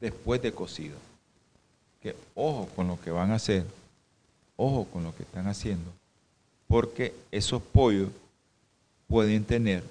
después 0.00 0.40
de 0.42 0.52
cocido 0.52 0.96
que 2.00 2.16
ojo 2.34 2.68
con 2.74 2.88
lo 2.88 3.00
que 3.00 3.10
van 3.10 3.30
a 3.30 3.36
hacer, 3.36 3.64
ojo 4.56 4.86
con 4.86 5.04
lo 5.04 5.14
que 5.14 5.22
están 5.22 5.46
haciendo, 5.48 5.90
porque 6.66 7.14
esos 7.30 7.60
pollos 7.60 8.08
pueden 9.06 9.44
tener 9.44 9.82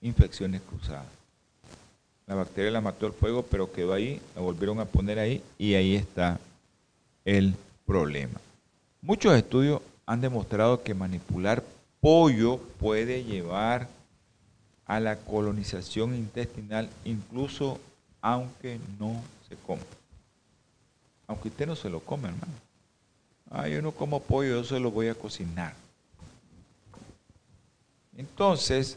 infecciones 0.00 0.62
cruzadas. 0.62 1.06
La 2.26 2.34
bacteria 2.34 2.70
la 2.70 2.80
mató 2.80 3.06
el 3.06 3.12
fuego, 3.12 3.42
pero 3.42 3.72
quedó 3.72 3.92
ahí, 3.92 4.20
la 4.34 4.42
volvieron 4.42 4.80
a 4.80 4.84
poner 4.84 5.18
ahí 5.18 5.42
y 5.58 5.74
ahí 5.74 5.96
está 5.96 6.38
el 7.24 7.54
problema. 7.86 8.40
Muchos 9.00 9.34
estudios 9.34 9.80
han 10.08 10.20
demostrado 10.20 10.82
que 10.82 10.94
manipular 10.94 11.62
pollo 12.00 12.58
puede 12.80 13.24
llevar 13.24 13.88
a 14.86 15.00
la 15.00 15.16
colonización 15.18 16.14
intestinal, 16.14 16.88
incluso 17.04 17.78
aunque 18.20 18.80
no 18.98 19.22
se 19.48 19.54
coma 19.56 19.82
aunque 21.28 21.48
usted 21.48 21.66
no 21.66 21.76
se 21.76 21.90
lo 21.90 22.00
come, 22.00 22.28
hermano. 22.28 22.52
Ah, 23.50 23.68
yo 23.68 23.80
no 23.82 23.92
como 23.92 24.20
pollo, 24.20 24.56
yo 24.56 24.64
se 24.64 24.80
lo 24.80 24.90
voy 24.90 25.08
a 25.08 25.14
cocinar. 25.14 25.74
Entonces, 28.16 28.96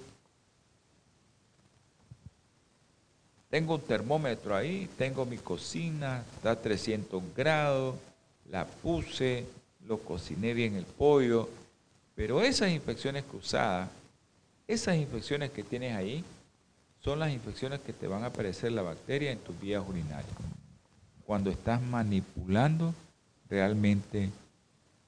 tengo 3.50 3.76
un 3.76 3.82
termómetro 3.82 4.56
ahí, 4.56 4.90
tengo 4.98 5.26
mi 5.26 5.38
cocina, 5.38 6.24
está 6.36 6.52
a 6.52 6.56
300 6.56 7.22
grados, 7.36 7.96
la 8.50 8.66
puse, 8.66 9.46
lo 9.88 10.00
cociné 10.00 10.54
bien 10.54 10.76
el 10.76 10.86
pollo, 10.86 11.50
pero 12.16 12.42
esas 12.42 12.72
infecciones 12.72 13.24
cruzadas, 13.24 13.90
esas 14.68 14.96
infecciones 14.98 15.52
que 15.52 15.64
tienes 15.64 15.96
ahí, 15.96 16.24
son 17.04 17.20
las 17.20 17.32
infecciones 17.32 17.80
que 17.80 17.94
te 17.94 18.08
van 18.08 18.24
a 18.24 18.28
aparecer 18.28 18.72
la 18.72 18.84
bacteria 18.84 19.32
en 19.32 19.40
tus 19.40 19.60
vías 19.60 19.84
urinarias 19.88 20.36
cuando 21.26 21.50
estás 21.50 21.82
manipulando 21.82 22.94
realmente 23.50 24.30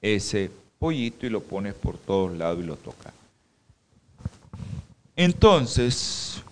ese 0.00 0.50
pollito 0.78 1.26
y 1.26 1.30
lo 1.30 1.42
pones 1.42 1.74
por 1.74 1.98
todos 1.98 2.36
lados 2.36 2.60
y 2.60 2.66
lo 2.66 2.76
tocas. 2.76 3.12
Entonces, 5.16 6.42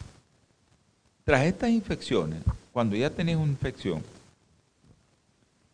tras 1.24 1.44
estas 1.46 1.70
infecciones, 1.70 2.42
cuando 2.72 2.96
ya 2.96 3.10
tenés 3.10 3.36
una 3.36 3.50
infección, 3.50 4.02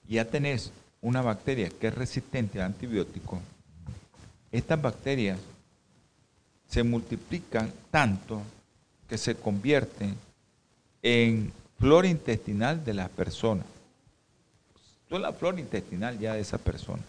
ya 0.08 0.24
tenés 0.24 0.72
una 1.00 1.22
bacteria 1.22 1.68
que 1.68 1.88
es 1.88 1.94
resistente 1.94 2.60
a 2.60 2.66
antibióticos, 2.66 3.38
estas 4.50 4.80
bacterias 4.80 5.38
se 6.68 6.82
multiplican 6.82 7.72
tanto 7.90 8.42
que 9.08 9.18
se 9.18 9.34
convierten 9.34 10.16
en 11.02 11.52
flora 11.78 12.08
intestinal 12.08 12.84
de 12.84 12.94
las 12.94 13.08
personas 13.08 13.64
toda 15.08 15.20
la 15.20 15.32
flora 15.32 15.58
intestinal 15.58 16.18
ya 16.18 16.34
de 16.34 16.40
esa 16.40 16.58
persona 16.58 17.02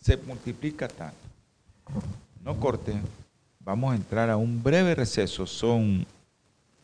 se 0.00 0.16
multiplica 0.16 0.88
tanto. 0.88 1.16
no 2.44 2.58
corte. 2.58 2.92
Vamos 3.60 3.92
a 3.92 3.96
entrar 3.96 4.28
a 4.30 4.36
un 4.36 4.60
breve 4.60 4.96
receso. 4.96 5.46
Son 5.46 6.04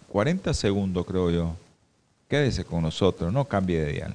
40 0.08 0.54
segundos, 0.54 1.04
creo 1.04 1.30
yo. 1.30 1.56
Quédese 2.28 2.64
con 2.64 2.82
nosotros, 2.82 3.32
no 3.32 3.44
cambie 3.44 3.80
de 3.80 3.92
dial. 3.92 4.14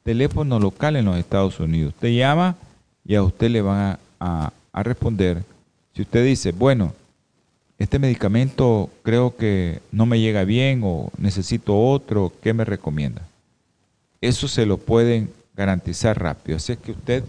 Teléfono 0.03 0.59
local 0.59 0.95
en 0.95 1.05
los 1.05 1.17
Estados 1.17 1.59
Unidos. 1.59 1.93
Usted 1.93 2.09
llama 2.09 2.55
y 3.05 3.15
a 3.15 3.23
usted 3.23 3.49
le 3.49 3.61
van 3.61 3.97
a, 4.19 4.51
a 4.71 4.83
responder. 4.83 5.43
Si 5.93 6.01
usted 6.01 6.25
dice, 6.25 6.51
bueno, 6.51 6.93
este 7.77 7.99
medicamento 7.99 8.89
creo 9.03 9.35
que 9.35 9.81
no 9.91 10.05
me 10.05 10.19
llega 10.19 10.43
bien 10.43 10.81
o 10.83 11.11
necesito 11.17 11.79
otro, 11.79 12.33
¿qué 12.41 12.53
me 12.53 12.65
recomienda? 12.65 13.21
Eso 14.21 14.47
se 14.47 14.65
lo 14.65 14.77
pueden 14.77 15.29
garantizar 15.55 16.21
rápido. 16.21 16.57
Así 16.57 16.73
es 16.73 16.79
que 16.79 16.91
usted 16.91 17.23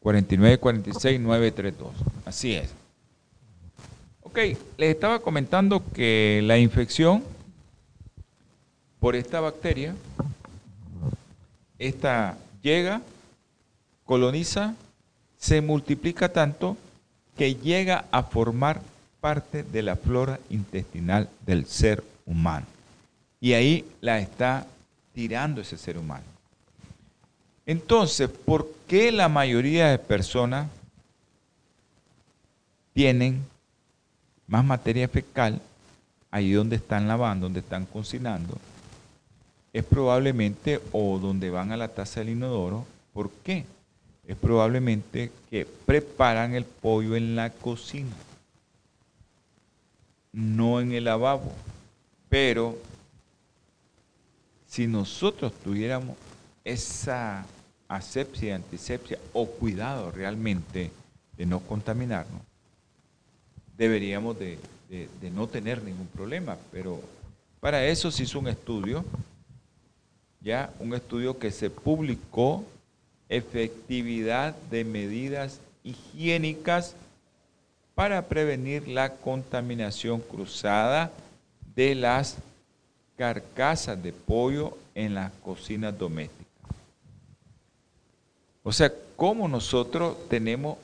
323-4946-932. 0.02 1.92
Así 2.26 2.54
es. 2.54 2.68
Ok, 4.22 4.38
les 4.76 4.90
estaba 4.90 5.20
comentando 5.20 5.82
que 5.94 6.42
la 6.44 6.58
infección 6.58 7.24
por 8.98 9.16
esta 9.16 9.40
bacteria, 9.40 9.94
esta 11.78 12.36
llega, 12.60 13.00
coloniza, 14.04 14.74
se 15.38 15.60
multiplica 15.60 16.32
tanto 16.32 16.76
que 17.36 17.54
llega 17.54 18.06
a 18.10 18.24
formar 18.24 18.82
parte 19.26 19.64
de 19.64 19.82
la 19.82 19.96
flora 19.96 20.38
intestinal 20.50 21.28
del 21.44 21.66
ser 21.66 22.04
humano. 22.26 22.64
Y 23.40 23.54
ahí 23.54 23.84
la 24.00 24.20
está 24.20 24.64
tirando 25.12 25.60
ese 25.60 25.76
ser 25.76 25.98
humano. 25.98 26.22
Entonces, 27.66 28.30
¿por 28.30 28.70
qué 28.86 29.10
la 29.10 29.28
mayoría 29.28 29.88
de 29.88 29.98
personas 29.98 30.68
tienen 32.94 33.42
más 34.46 34.64
materia 34.64 35.08
fecal 35.08 35.60
ahí 36.30 36.52
donde 36.52 36.76
están 36.76 37.08
lavando, 37.08 37.46
donde 37.46 37.58
están 37.58 37.84
cocinando? 37.84 38.56
es 39.72 39.84
probablemente, 39.84 40.80
o 40.92 41.18
donde 41.18 41.50
van 41.50 41.72
a 41.72 41.76
la 41.76 41.88
taza 41.88 42.20
del 42.20 42.30
inodoro, 42.30 42.86
¿por 43.12 43.28
qué? 43.42 43.64
Es 44.24 44.36
probablemente 44.36 45.32
que 45.50 45.66
preparan 45.84 46.54
el 46.54 46.64
pollo 46.64 47.16
en 47.16 47.34
la 47.34 47.50
cocina, 47.50 48.14
no 50.36 50.80
en 50.80 50.92
el 50.92 51.04
lavabo. 51.04 51.52
Pero 52.28 52.78
si 54.68 54.86
nosotros 54.86 55.52
tuviéramos 55.64 56.16
esa 56.62 57.44
asepsia 57.88 58.54
antisepsia 58.54 59.18
o 59.32 59.46
cuidado 59.46 60.12
realmente 60.12 60.92
de 61.36 61.46
no 61.46 61.58
contaminarnos, 61.60 62.42
deberíamos 63.76 64.38
de, 64.38 64.58
de 64.88 65.30
no 65.32 65.48
tener 65.48 65.82
ningún 65.82 66.06
problema. 66.06 66.56
Pero 66.70 67.00
para 67.58 67.84
eso 67.84 68.12
se 68.12 68.22
hizo 68.22 68.38
un 68.38 68.48
estudio 68.48 69.04
ya 70.46 70.72
un 70.78 70.94
estudio 70.94 71.40
que 71.40 71.50
se 71.50 71.70
publicó, 71.70 72.64
efectividad 73.28 74.54
de 74.70 74.84
medidas 74.84 75.58
higiénicas 75.82 76.94
para 77.96 78.20
prevenir 78.28 78.86
la 78.86 79.14
contaminación 79.16 80.20
cruzada 80.20 81.10
de 81.74 81.94
las 81.94 82.36
carcasas 83.16 84.00
de 84.02 84.12
pollo 84.12 84.76
en 84.94 85.14
las 85.14 85.32
cocinas 85.42 85.98
domésticas. 85.98 86.46
O 88.62 88.70
sea, 88.70 88.92
¿cómo 89.16 89.48
nosotros 89.48 90.28
tenemos 90.28 90.76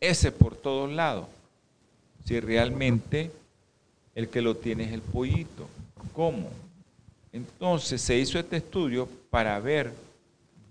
ese 0.00 0.32
por 0.32 0.56
todos 0.56 0.90
lados? 0.90 1.26
Si 2.24 2.40
realmente 2.40 3.30
el 4.16 4.28
que 4.28 4.42
lo 4.42 4.56
tiene 4.56 4.82
es 4.82 4.92
el 4.92 5.00
pollito. 5.00 5.68
¿Cómo? 6.12 6.50
Entonces 7.32 8.02
se 8.02 8.18
hizo 8.18 8.36
este 8.36 8.56
estudio 8.56 9.08
para 9.30 9.60
ver 9.60 9.92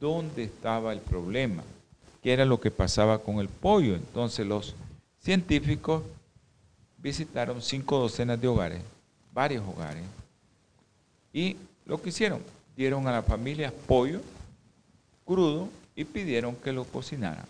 dónde 0.02 0.43
estaba 0.43 0.91
el 0.91 1.00
problema, 1.00 1.63
qué 2.21 2.34
era 2.34 2.43
lo 2.43 2.60
que 2.60 2.71
pasaba 2.71 3.19
con 3.19 3.39
el 3.39 3.47
pollo. 3.47 3.95
Entonces 3.95 4.45
los 4.45 4.76
científicos 5.19 6.03
visitaron 6.97 7.62
cinco 7.62 7.99
docenas 7.99 8.39
de 8.39 8.47
hogares, 8.47 8.82
varios 9.34 9.63
hogares, 9.67 10.03
y 11.33 11.56
lo 11.85 12.02
que 12.02 12.10
hicieron, 12.10 12.42
dieron 12.75 13.08
a 13.08 13.12
las 13.12 13.25
familias 13.25 13.71
pollo 13.87 14.21
crudo 15.25 15.69
y 15.96 16.06
pidieron 16.06 16.56
que 16.56 16.71
lo 16.71 16.85
cocinaran. 16.85 17.46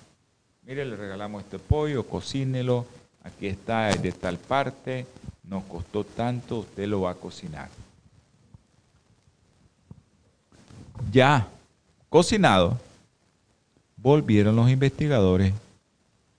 Mire, 0.64 0.86
le 0.86 0.96
regalamos 0.96 1.44
este 1.44 1.60
pollo, 1.60 2.06
cocínelo, 2.06 2.86
aquí 3.24 3.48
está 3.48 3.90
de 3.96 4.12
tal 4.12 4.38
parte, 4.38 5.06
nos 5.44 5.64
costó 5.64 6.04
tanto, 6.04 6.60
usted 6.60 6.88
lo 6.88 7.02
va 7.02 7.12
a 7.12 7.16
cocinar. 7.16 7.70
ya 11.12 11.48
cocinado, 12.10 12.78
volvieron 13.96 14.56
los 14.56 14.70
investigadores 14.70 15.54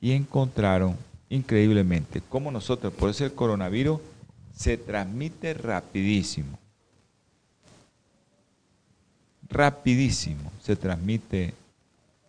y 0.00 0.12
encontraron 0.12 0.96
increíblemente 1.31 2.22
cómo 2.29 2.51
nosotros, 2.51 2.93
por 2.93 3.11
eso 3.11 3.24
el 3.24 3.33
coronavirus 3.33 4.01
se 4.55 4.76
transmite 4.76 5.55
rapidísimo. 5.55 6.59
Rapidísimo 9.49 10.53
se 10.62 10.76
transmite 10.76 11.55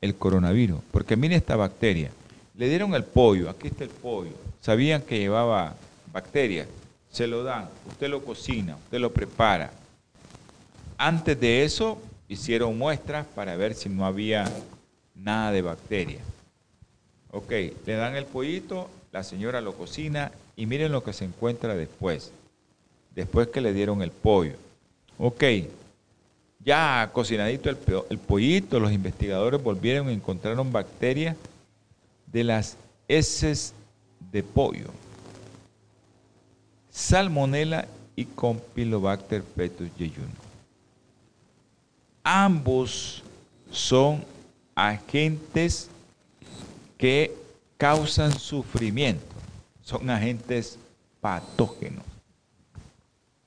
el 0.01 0.15
coronavirus. 0.15 0.79
Porque 0.91 1.15
mire 1.15 1.35
esta 1.35 1.55
bacteria. 1.55 2.11
Le 2.55 2.69
dieron 2.69 2.93
el 2.93 3.03
pollo, 3.03 3.49
aquí 3.49 3.67
está 3.67 3.83
el 3.83 3.89
pollo. 3.89 4.33
Sabían 4.61 5.01
que 5.01 5.17
llevaba 5.17 5.75
bacterias. 6.11 6.67
Se 7.09 7.25
lo 7.25 7.43
dan, 7.43 7.67
usted 7.87 8.09
lo 8.09 8.23
cocina, 8.23 8.75
usted 8.75 8.99
lo 8.99 9.11
prepara. 9.11 9.71
Antes 10.97 11.39
de 11.39 11.63
eso, 11.63 12.01
hicieron 12.27 12.77
muestras 12.77 13.25
para 13.25 13.55
ver 13.55 13.73
si 13.73 13.89
no 13.89 14.05
había 14.05 14.45
nada 15.15 15.51
de 15.51 15.61
bacteria. 15.61 16.19
Ok, 17.31 17.51
le 17.85 17.93
dan 17.93 18.15
el 18.15 18.25
pollito, 18.25 18.89
la 19.11 19.23
señora 19.23 19.61
lo 19.61 19.73
cocina 19.75 20.31
y 20.55 20.65
miren 20.65 20.91
lo 20.91 21.03
que 21.03 21.13
se 21.13 21.25
encuentra 21.25 21.75
después. 21.75 22.31
Después 23.15 23.47
que 23.49 23.61
le 23.61 23.73
dieron 23.73 24.01
el 24.01 24.11
pollo. 24.11 24.55
Ok, 25.17 25.43
ya 26.63 27.09
cocinadito 27.13 27.69
el, 27.69 27.77
el 28.09 28.17
pollito, 28.17 28.79
los 28.79 28.91
investigadores 28.91 29.61
volvieron 29.61 30.09
y 30.09 30.13
encontraron 30.13 30.71
bacterias 30.71 31.35
de 32.27 32.43
las 32.43 32.77
heces 33.07 33.73
de 34.31 34.43
pollo. 34.43 34.87
Salmonella 36.89 37.87
y 38.15 38.25
Campylobacter 38.25 39.43
petus 39.43 39.89
yeyuno. 39.97 40.27
Ambos 42.23 43.23
son 43.71 44.23
agentes 44.75 45.89
que 46.99 47.33
causan 47.77 48.37
sufrimiento, 48.37 49.25
son 49.81 50.09
agentes 50.09 50.77
patógenos 51.21 52.03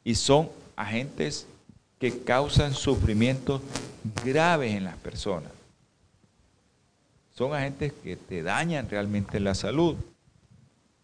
y 0.03 0.15
son 0.15 0.49
agentes 0.75 1.47
que 2.01 2.19
causan 2.25 2.75
sufrimientos 2.75 3.61
graves 4.25 4.75
en 4.75 4.85
las 4.85 4.97
personas. 4.97 5.53
Son 7.35 7.55
agentes 7.55 7.93
que 8.03 8.17
te 8.17 8.43
dañan 8.43 8.89
realmente 8.89 9.39
la 9.39 9.55
salud. 9.55 9.97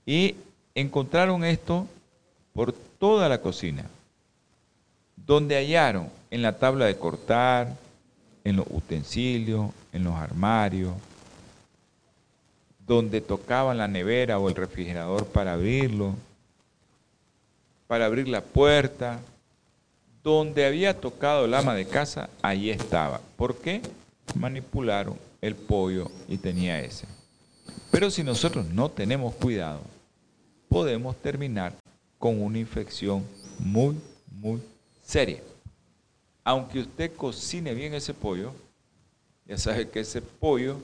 Y 0.05 0.35
encontraron 0.75 1.45
esto 1.45 1.87
por 2.55 2.73
toda 2.73 3.29
la 3.29 3.43
cocina, 3.43 3.85
donde 5.17 5.57
hallaron 5.57 6.09
en 6.31 6.43
la 6.43 6.59
tabla 6.59 6.87
de 6.87 6.97
cortar, 6.97 7.77
en 8.43 8.57
los 8.57 8.67
utensilios, 8.71 9.71
en 9.93 10.05
los 10.05 10.15
armarios, 10.15 10.95
donde 12.89 13.21
tocaban 13.21 13.79
la 13.79 13.87
nevera 13.87 14.39
o 14.39 14.49
el 14.49 14.55
refrigerador 14.55 15.27
para 15.27 15.53
abrirlo, 15.53 16.15
para 17.87 18.07
abrir 18.07 18.29
la 18.29 18.41
puerta, 18.41 19.21
donde 20.25 20.65
había 20.65 20.99
tocado 20.99 21.45
el 21.45 21.55
ama 21.55 21.75
de 21.75 21.87
casa, 21.87 22.29
allí 22.43 22.71
estaba. 22.71 23.21
¿Por 23.37 23.59
qué? 23.59 23.83
Manipularon 24.35 25.17
el 25.41 25.55
pollo 25.55 26.11
y 26.29 26.39
tenía 26.39 26.81
ese. 26.81 27.07
Pero 27.91 28.11
si 28.11 28.23
nosotros 28.23 28.67
no 28.67 28.91
tenemos 28.91 29.35
cuidado, 29.35 29.81
podemos 30.69 31.17
terminar 31.17 31.75
con 32.19 32.43
una 32.43 32.59
infección 32.59 33.25
muy, 33.59 33.97
muy 34.31 34.61
seria. 35.05 35.43
Aunque 36.43 36.81
usted 36.81 37.15
cocine 37.15 37.75
bien 37.75 37.95
ese 37.95 38.15
pollo, 38.15 38.53
ya 39.47 39.57
sabe 39.57 39.89
que 39.89 40.01
ese 40.01 40.21
pollo, 40.21 40.77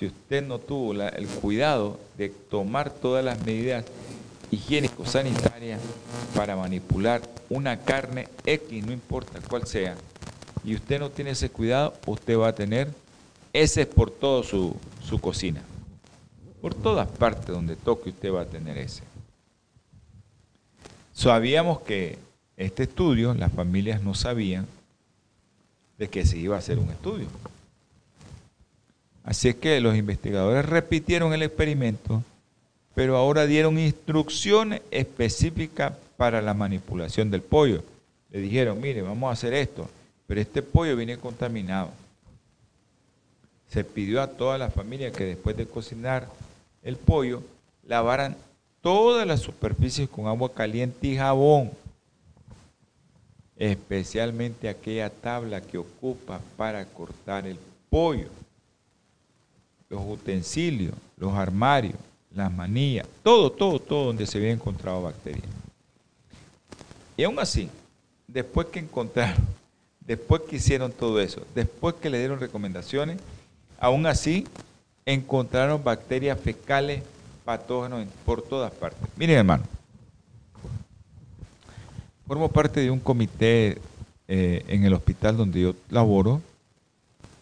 si 0.00 0.06
usted 0.06 0.42
no 0.42 0.58
tuvo 0.58 0.94
el 0.94 1.26
cuidado 1.26 2.00
de 2.16 2.30
tomar 2.30 2.90
todas 2.90 3.22
las 3.22 3.44
medidas 3.44 3.84
higiénico-sanitarias 4.50 5.78
para 6.34 6.56
manipular 6.56 7.20
una 7.50 7.76
carne 7.78 8.26
X, 8.46 8.86
no 8.86 8.92
importa 8.92 9.40
cuál 9.46 9.66
sea, 9.66 9.94
y 10.64 10.74
usted 10.74 10.98
no 10.98 11.10
tiene 11.10 11.32
ese 11.32 11.50
cuidado, 11.50 11.92
usted 12.06 12.38
va 12.38 12.48
a 12.48 12.54
tener 12.54 12.88
ese 13.52 13.84
por 13.84 14.10
toda 14.10 14.42
su, 14.42 14.74
su 15.06 15.20
cocina. 15.20 15.60
Por 16.62 16.74
todas 16.74 17.06
partes 17.06 17.48
donde 17.48 17.76
toque 17.76 18.08
usted 18.08 18.32
va 18.32 18.42
a 18.42 18.46
tener 18.46 18.78
ese. 18.78 19.02
Sabíamos 21.12 21.80
que 21.80 22.18
este 22.56 22.84
estudio, 22.84 23.34
las 23.34 23.52
familias 23.52 24.02
no 24.02 24.14
sabían 24.14 24.66
de 25.98 26.08
que 26.08 26.24
se 26.24 26.38
iba 26.38 26.56
a 26.56 26.60
hacer 26.60 26.78
un 26.78 26.88
estudio. 26.88 27.26
Así 29.24 29.48
es 29.48 29.56
que 29.56 29.80
los 29.80 29.96
investigadores 29.96 30.64
repitieron 30.66 31.32
el 31.32 31.42
experimento, 31.42 32.22
pero 32.94 33.16
ahora 33.16 33.46
dieron 33.46 33.78
instrucciones 33.78 34.82
específicas 34.90 35.92
para 36.16 36.42
la 36.42 36.54
manipulación 36.54 37.30
del 37.30 37.42
pollo. 37.42 37.82
Le 38.30 38.40
dijeron, 38.40 38.80
mire, 38.80 39.02
vamos 39.02 39.28
a 39.28 39.32
hacer 39.32 39.54
esto, 39.54 39.88
pero 40.26 40.40
este 40.40 40.62
pollo 40.62 40.96
viene 40.96 41.16
contaminado. 41.16 41.90
Se 43.68 43.84
pidió 43.84 44.20
a 44.20 44.28
toda 44.28 44.58
la 44.58 44.70
familia 44.70 45.12
que 45.12 45.24
después 45.24 45.56
de 45.56 45.66
cocinar 45.66 46.28
el 46.82 46.96
pollo, 46.96 47.42
lavaran 47.86 48.36
todas 48.80 49.26
las 49.26 49.40
superficies 49.40 50.08
con 50.08 50.26
agua 50.26 50.52
caliente 50.52 51.06
y 51.06 51.16
jabón, 51.16 51.70
especialmente 53.56 54.68
aquella 54.68 55.10
tabla 55.10 55.60
que 55.60 55.78
ocupa 55.78 56.40
para 56.56 56.84
cortar 56.86 57.46
el 57.46 57.58
pollo, 57.90 58.28
los 59.90 60.00
utensilios, 60.06 60.94
los 61.16 61.34
armarios, 61.34 61.96
las 62.34 62.50
manillas, 62.52 63.06
todo, 63.22 63.50
todo, 63.50 63.80
todo 63.80 64.06
donde 64.06 64.26
se 64.26 64.38
había 64.38 64.52
encontrado 64.52 65.02
bacterias. 65.02 65.44
Y 67.16 67.24
aún 67.24 67.38
así, 67.40 67.68
después 68.28 68.68
que 68.68 68.78
encontraron, 68.78 69.36
después 70.00 70.42
que 70.48 70.56
hicieron 70.56 70.92
todo 70.92 71.20
eso, 71.20 71.42
después 71.54 71.96
que 71.96 72.08
le 72.08 72.18
dieron 72.18 72.38
recomendaciones, 72.38 73.18
aún 73.78 74.06
así 74.06 74.46
encontraron 75.04 75.82
bacterias 75.82 76.38
fecales 76.38 77.02
patógenos 77.44 78.06
por 78.24 78.42
todas 78.42 78.72
partes. 78.72 79.08
Miren, 79.16 79.38
hermano, 79.38 79.64
formo 82.26 82.48
parte 82.48 82.80
de 82.80 82.90
un 82.90 83.00
comité 83.00 83.78
eh, 84.28 84.64
en 84.68 84.84
el 84.84 84.94
hospital 84.94 85.36
donde 85.36 85.60
yo 85.60 85.74
laboro, 85.88 86.40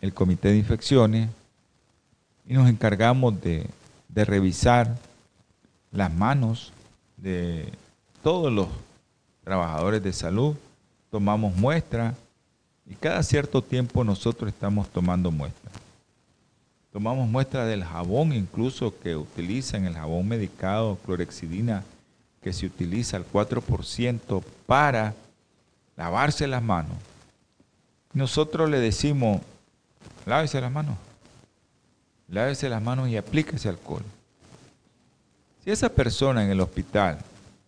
el 0.01 0.15
comité 0.15 0.49
de 0.49 0.57
infecciones, 0.57 1.29
y 2.49 2.55
nos 2.55 2.69
encargamos 2.69 3.41
de, 3.43 3.69
revisar 4.15 4.97
las 5.93 6.13
manos 6.13 6.73
de 7.17 7.73
todos 8.21 8.53
los 8.53 8.67
trabajadores 9.45 10.03
de 10.03 10.13
salud, 10.13 10.57
tomamos 11.09 11.55
muestras 11.55 12.17
y 12.85 12.95
cada 12.95 13.23
cierto 13.23 13.63
tiempo 13.63 14.03
nosotros 14.03 14.49
estamos 14.53 14.89
tomando 14.89 15.31
muestras. 15.31 15.73
Tomamos 16.93 17.29
muestra 17.29 17.65
del 17.65 17.85
jabón 17.85 18.33
incluso 18.33 18.99
que 18.99 19.15
utilizan, 19.15 19.85
el 19.85 19.95
jabón 19.95 20.27
medicado, 20.27 20.99
clorexidina, 21.05 21.85
que 22.43 22.53
se 22.53 22.67
utiliza 22.67 23.19
al 23.19 23.31
4% 23.31 24.43
para 24.67 25.15
lavarse 25.97 26.49
las 26.49 26.63
manos. 26.63 26.97
Nosotros 28.15 28.69
le 28.69 28.81
decimos, 28.81 29.43
lávese 30.27 30.61
las 30.61 30.73
manos, 30.73 30.97
lávese 32.29 32.68
las 32.68 32.83
manos 32.83 33.09
y 33.09 33.16
aplíquese 33.16 33.68
alcohol. 33.68 34.03
Si 35.64 35.70
esa 35.70 35.89
persona 35.89 36.45
en 36.45 36.51
el 36.51 36.61
hospital, 36.61 37.18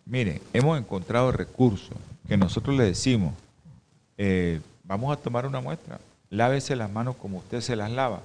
mire, 0.05 0.41
hemos 0.53 0.79
encontrado 0.79 1.31
recursos 1.31 1.97
que 2.27 2.37
nosotros 2.37 2.77
le 2.77 2.85
decimos, 2.85 3.33
eh, 4.17 4.61
vamos 4.83 5.11
a 5.11 5.21
tomar 5.21 5.45
una 5.45 5.61
muestra, 5.61 5.99
lávese 6.29 6.75
las 6.75 6.91
manos 6.91 7.15
como 7.15 7.39
usted 7.39 7.61
se 7.61 7.75
las 7.75 7.91
lava 7.91 8.21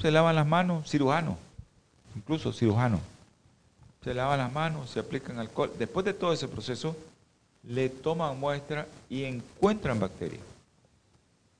se 0.00 0.10
lavan 0.10 0.34
las 0.34 0.46
manos, 0.46 0.90
cirujano, 0.90 1.36
incluso 2.16 2.52
cirujano. 2.52 3.00
Se 4.02 4.14
lavan 4.14 4.38
las 4.38 4.52
manos, 4.52 4.90
se 4.90 5.00
aplican 5.00 5.38
alcohol. 5.38 5.72
Después 5.78 6.04
de 6.06 6.14
todo 6.14 6.32
ese 6.32 6.48
proceso, 6.48 6.96
le 7.64 7.88
toman 7.88 8.38
muestra 8.40 8.86
y 9.08 9.24
encuentran 9.24 10.00
bacterias. 10.00 10.42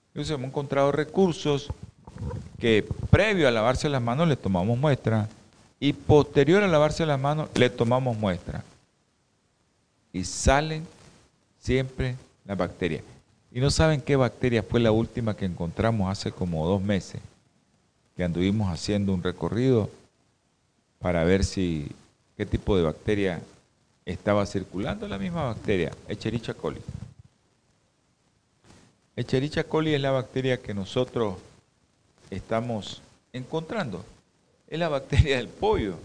Entonces 0.09 0.35
hemos 0.35 0.49
encontrado 0.49 0.91
recursos 0.91 1.69
que 2.59 2.87
previo 3.11 3.49
a 3.49 3.51
lavarse 3.51 3.89
las 3.89 4.03
manos 4.03 4.29
le 4.29 4.37
tomamos 4.37 4.79
muestra 4.79 5.29
y 5.79 5.93
posterior 5.93 6.63
a 6.63 6.69
lavarse 6.69 7.07
las 7.07 7.19
manos 7.19 7.49
le 7.55 7.71
tomamos 7.71 8.17
muestra. 8.17 8.63
Y 10.13 10.25
salen 10.25 10.87
siempre 11.61 12.17
las 12.45 12.59
bacterias. 12.59 13.03
Y 13.53 13.61
no 13.61 13.71
saben 13.71 14.01
qué 14.01 14.17
bacteria 14.17 14.63
fue 14.63 14.81
la 14.81 14.93
última 14.93 15.37
que 15.37 15.45
encontramos 15.45 16.11
hace 16.11 16.31
como 16.31 16.67
dos 16.67 16.83
meses 16.83 17.21
que 18.17 18.25
anduvimos 18.25 18.71
haciendo 18.71 19.15
un 19.15 19.23
recorrido 19.23 19.91
para 20.99 21.25
ver 21.25 21.45
si 21.45 21.91
qué 22.37 22.45
tipo 22.45 22.77
de 22.77 22.83
bacteria 22.83 23.41
estaba 24.05 24.45
circulando, 24.47 25.09
la 25.09 25.19
misma 25.19 25.45
bacteria, 25.45 25.91
Echerichia 26.07 26.55
coli. 26.55 26.81
Echerichia 29.17 29.65
coli 29.65 29.95
es 29.95 30.01
la 30.01 30.11
bacteria 30.11 30.61
que 30.61 30.75
nosotros 30.75 31.37
estamos 32.31 33.03
encontrando. 33.33 34.05
Es 34.69 34.79
la 34.79 34.89
bacteria 34.89 35.37
del 35.37 35.49
pollo, 35.49 35.97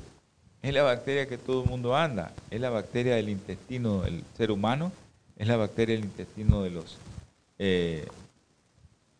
es 0.61 0.73
la 0.73 0.83
bacteria 0.83 1.27
que 1.27 1.37
todo 1.37 1.63
el 1.63 1.69
mundo 1.69 1.95
anda, 1.95 2.33
es 2.49 2.59
la 2.59 2.69
bacteria 2.69 3.15
del 3.15 3.29
intestino 3.29 4.01
del 4.01 4.23
ser 4.35 4.51
humano, 4.51 4.91
es 5.37 5.47
la 5.47 5.57
bacteria 5.57 5.95
del 5.95 6.05
intestino 6.05 6.63
de 6.63 6.69
los 6.71 6.97
eh, 7.59 8.07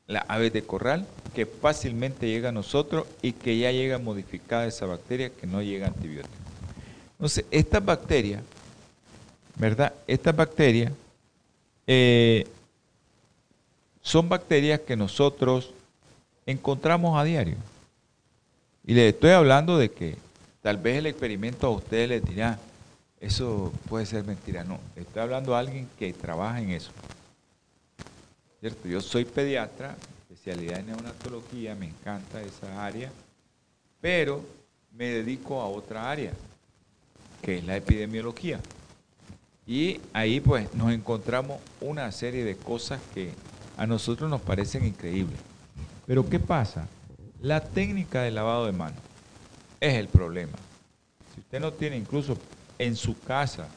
la 0.08 0.20
ave 0.28 0.52
de 0.52 0.64
corral, 0.64 1.08
que 1.34 1.46
fácilmente 1.46 2.28
llega 2.28 2.50
a 2.50 2.52
nosotros 2.52 3.08
y 3.22 3.32
que 3.32 3.58
ya 3.58 3.72
llega 3.72 3.98
modificada 3.98 4.68
esa 4.68 4.86
bacteria 4.86 5.30
que 5.30 5.48
no 5.48 5.62
llega 5.62 5.88
a 5.88 5.90
antibióticos. 5.90 6.38
Entonces, 7.14 7.46
estas 7.50 7.84
bacterias, 7.84 8.44
¿verdad? 9.58 9.94
Estas 10.06 10.36
bacterias 10.36 10.92
eh, 11.88 12.46
son 14.02 14.30
bacterias 14.30 14.82
que 14.82 14.96
nosotros 14.96 15.72
encontramos 16.46 17.18
a 17.18 17.24
diario. 17.24 17.58
Y 18.86 18.94
les 18.94 19.14
estoy 19.14 19.32
hablando 19.32 19.78
de 19.78 19.90
que 19.90 20.18
tal 20.62 20.78
vez 20.78 20.98
el 20.98 21.08
experimento 21.08 21.68
a 21.68 21.72
ustedes 21.72 22.10
les 22.10 22.26
dirá, 22.26 22.60
eso 23.20 23.74
puede 23.90 24.06
ser 24.06 24.24
mentira. 24.24 24.64
No, 24.64 24.80
estoy 24.96 25.24
hablando 25.24 25.56
a 25.56 25.60
alguien 25.60 25.90
que 25.98 26.14
trabaja 26.14 26.62
en 26.62 26.72
eso. 26.72 26.92
¿Cierto? 28.60 28.88
Yo 28.88 29.02
soy 29.02 29.26
pediatra, 29.26 29.96
especialidad 30.30 30.80
en 30.80 30.88
neonatología, 30.88 31.76
me 31.76 31.88
encanta 31.88 32.42
esa 32.42 32.86
área, 32.86 33.12
pero 34.02 34.44
me 34.92 35.06
dedico 35.06 35.62
a 35.62 35.68
otra 35.68 36.10
área, 36.10 36.32
que 37.42 37.58
es 37.58 37.66
la 37.66 37.76
epidemiología. 37.76 38.60
Y 39.68 40.00
ahí 40.14 40.40
pues 40.40 40.74
nos 40.76 40.92
encontramos 40.92 41.60
una 41.82 42.12
serie 42.12 42.44
de 42.44 42.56
cosas 42.56 43.02
que 43.14 43.32
a 43.78 43.88
nosotros 43.88 44.30
nos 44.30 44.42
parecen 44.42 44.86
increíbles. 44.86 45.40
Pero 46.06 46.28
¿qué 46.30 46.40
pasa? 46.40 46.88
La 47.42 47.62
técnica 47.62 48.22
de 48.22 48.32
lavado 48.32 48.66
de 48.66 48.72
manos 48.72 49.00
es 49.80 49.96
el 49.96 50.08
problema. 50.08 50.58
Si 51.34 51.42
usted 51.42 51.60
no 51.60 51.72
tiene 51.74 51.98
incluso 51.98 52.38
en 52.78 52.96
su 52.96 53.20
casa, 53.20 53.68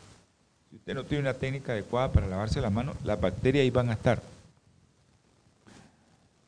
si 0.71 0.77
usted 0.77 0.95
no 0.95 1.05
tiene 1.05 1.23
una 1.23 1.35
técnica 1.35 1.73
adecuada 1.73 2.13
para 2.13 2.27
lavarse 2.27 2.61
las 2.61 2.73
manos, 2.73 2.97
las 3.05 3.21
bacterias 3.21 3.63
ahí 3.63 3.71
van 3.71 3.91
a 3.91 3.95
estar. 3.95 4.23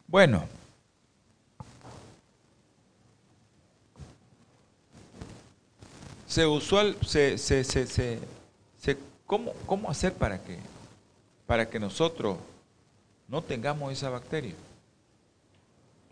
Bueno, 0.06 0.44
se 6.26 6.44
¿cómo, 9.26 9.52
¿cómo 9.66 9.90
hacer 9.90 10.12
para 10.12 10.42
que, 10.42 10.58
para 11.46 11.68
que 11.68 11.78
nosotros 11.78 12.38
no 13.28 13.42
tengamos 13.42 13.92
esa 13.92 14.10
bacteria? 14.10 14.54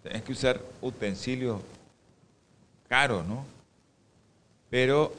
Tienes 0.03 0.23
que 0.23 0.33
usar 0.33 0.61
utensilios 0.81 1.61
caros, 2.89 3.27
¿no? 3.27 3.45
Pero, 4.71 5.15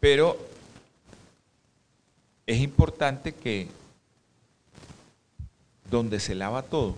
pero 0.00 0.36
es 2.46 2.58
importante 2.60 3.32
que 3.34 3.68
donde 5.90 6.20
se 6.20 6.34
lava 6.34 6.62
todo, 6.62 6.96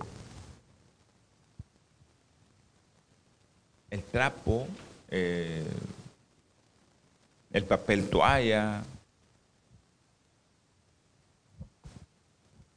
el 3.89 4.03
trapo, 4.03 4.67
eh, 5.09 5.65
el 7.51 7.65
papel 7.65 8.09
toalla, 8.09 8.83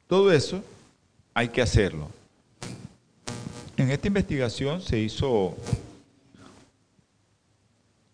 todo 0.07 0.31
eso 0.31 0.63
hay 1.33 1.49
que 1.49 1.61
hacerlo. 1.61 2.14
En 3.77 3.91
esta 3.91 4.07
investigación 4.07 4.81
se 4.81 4.99
hizo 4.99 5.55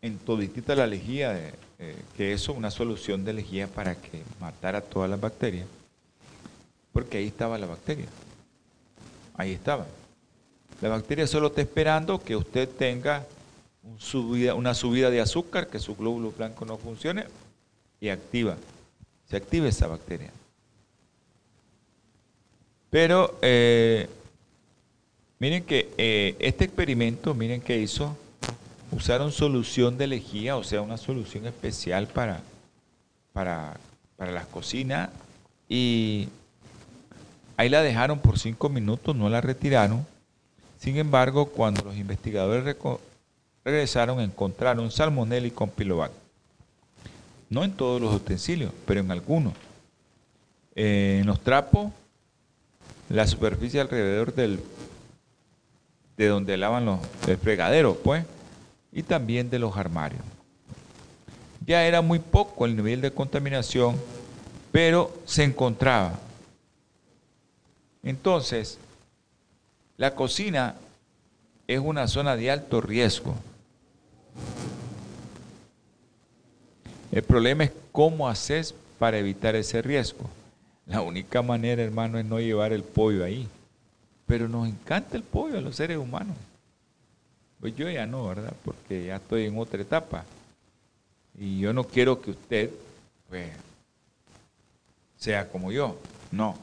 en 0.02 0.18
toditita 0.18 0.76
la 0.76 0.88
lejía, 0.88 1.34
de, 1.34 1.54
eh, 1.78 1.96
que 2.18 2.34
eso 2.34 2.54
una 2.54 2.72
solución 2.72 3.24
de 3.24 3.34
lejía 3.34 3.68
para 3.68 3.96
que 3.96 4.24
matara 4.40 4.82
todas 4.82 5.08
las 5.08 5.22
bacterias, 5.22 5.68
porque 6.92 7.18
ahí 7.18 7.28
estaba 7.28 7.60
la 7.60 7.68
bacteria. 7.68 8.08
Ahí 9.36 9.52
estaba. 9.52 9.86
La 10.82 10.90
bacteria 10.90 11.28
solo 11.28 11.48
está 11.48 11.62
esperando 11.62 12.20
que 12.20 12.36
usted 12.36 12.68
tenga 12.68 13.28
una 14.56 14.74
subida 14.74 15.10
de 15.12 15.22
azúcar, 15.22 15.68
que 15.68 15.78
su 15.78 15.96
glóbulo 15.96 16.32
blanco 16.32 16.66
no 16.66 16.78
funcione, 16.78 17.26
y 18.00 18.10
activa, 18.10 18.58
se 19.30 19.38
activa 19.38 19.68
esa 19.68 19.86
bacteria. 19.86 20.32
Pero 22.90 23.38
eh, 23.44 24.10
miren 25.42 25.64
que 25.64 25.90
eh, 25.98 26.36
este 26.38 26.66
experimento, 26.66 27.34
miren 27.34 27.62
que 27.62 27.80
hizo, 27.80 28.16
usaron 28.92 29.32
solución 29.32 29.98
de 29.98 30.06
lejía, 30.06 30.56
o 30.56 30.64
sea, 30.64 30.84
una 30.84 30.98
solución 30.98 31.48
especial 31.48 32.06
para, 32.06 32.44
para, 33.34 33.76
para 34.18 34.32
las 34.32 34.46
cocinas, 34.46 35.10
y 35.68 36.30
ahí 37.58 37.70
la 37.70 37.82
dejaron 37.82 38.20
por 38.20 38.38
cinco 38.38 38.70
minutos, 38.70 39.16
no 39.16 39.30
la 39.30 39.42
retiraron. 39.42 40.06
Sin 40.78 40.98
embargo, 40.98 41.48
cuando 41.48 41.86
los 41.86 41.98
investigadores 41.98 42.78
regresaron, 43.66 44.22
encontraron 44.22 44.92
salmonella 44.92 45.48
y 45.48 45.52
compilobac. 45.52 46.12
No 47.50 47.64
en 47.64 47.72
todos 47.72 48.00
los 48.00 48.14
utensilios, 48.14 48.72
pero 48.86 49.00
en 49.00 49.10
algunos. 49.10 49.54
Eh, 50.76 51.18
en 51.22 51.26
los 51.26 51.42
trapos, 51.42 51.92
la 53.10 53.26
superficie 53.26 53.82
alrededor 53.82 54.36
del, 54.36 54.60
de 56.22 56.28
donde 56.28 56.56
lavan 56.56 56.86
los, 56.86 57.00
el 57.28 57.36
fregadero, 57.38 57.96
pues, 57.96 58.24
y 58.92 59.02
también 59.02 59.50
de 59.50 59.58
los 59.58 59.76
armarios. 59.76 60.22
Ya 61.66 61.84
era 61.84 62.04
muy 62.04 62.20
poco 62.20 62.68
el 62.68 62.76
nivel 62.76 63.02
de 63.02 63.10
contaminación, 63.10 63.96
pero 64.72 65.12
se 65.26 65.44
encontraba. 65.44 66.20
Entonces, 68.04 68.78
la 69.98 70.14
cocina 70.14 70.76
es 71.68 71.80
una 71.80 72.08
zona 72.08 72.36
de 72.36 72.52
alto 72.52 72.82
riesgo. 72.82 73.34
El 77.12 77.24
problema 77.24 77.64
es 77.64 77.72
cómo 77.92 78.30
haces 78.30 78.76
para 79.00 79.18
evitar 79.18 79.56
ese 79.56 79.82
riesgo. 79.82 80.30
La 80.86 81.02
única 81.02 81.42
manera, 81.42 81.82
hermano, 81.82 82.20
es 82.20 82.26
no 82.26 82.40
llevar 82.40 82.74
el 82.74 82.84
pollo 82.84 83.24
ahí. 83.24 83.48
Pero 84.32 84.48
nos 84.48 84.66
encanta 84.66 85.18
el 85.18 85.24
pollo 85.24 85.58
a 85.58 85.62
los 85.62 85.76
seres 85.76 85.98
humanos. 85.98 86.38
Pues 87.60 87.76
yo 87.76 87.90
ya 87.90 88.06
no, 88.06 88.28
¿verdad? 88.28 88.54
Porque 88.64 89.08
ya 89.08 89.18
estoy 89.18 89.48
en 89.48 89.60
otra 89.60 89.82
etapa. 89.82 90.24
Y 91.38 91.60
yo 91.60 91.74
no 91.74 91.84
quiero 91.84 92.22
que 92.22 92.32
usted, 92.32 92.72
pues, 93.28 93.50
sea 95.18 95.50
como 95.50 95.74
yo. 95.74 95.98
No. 96.32 96.56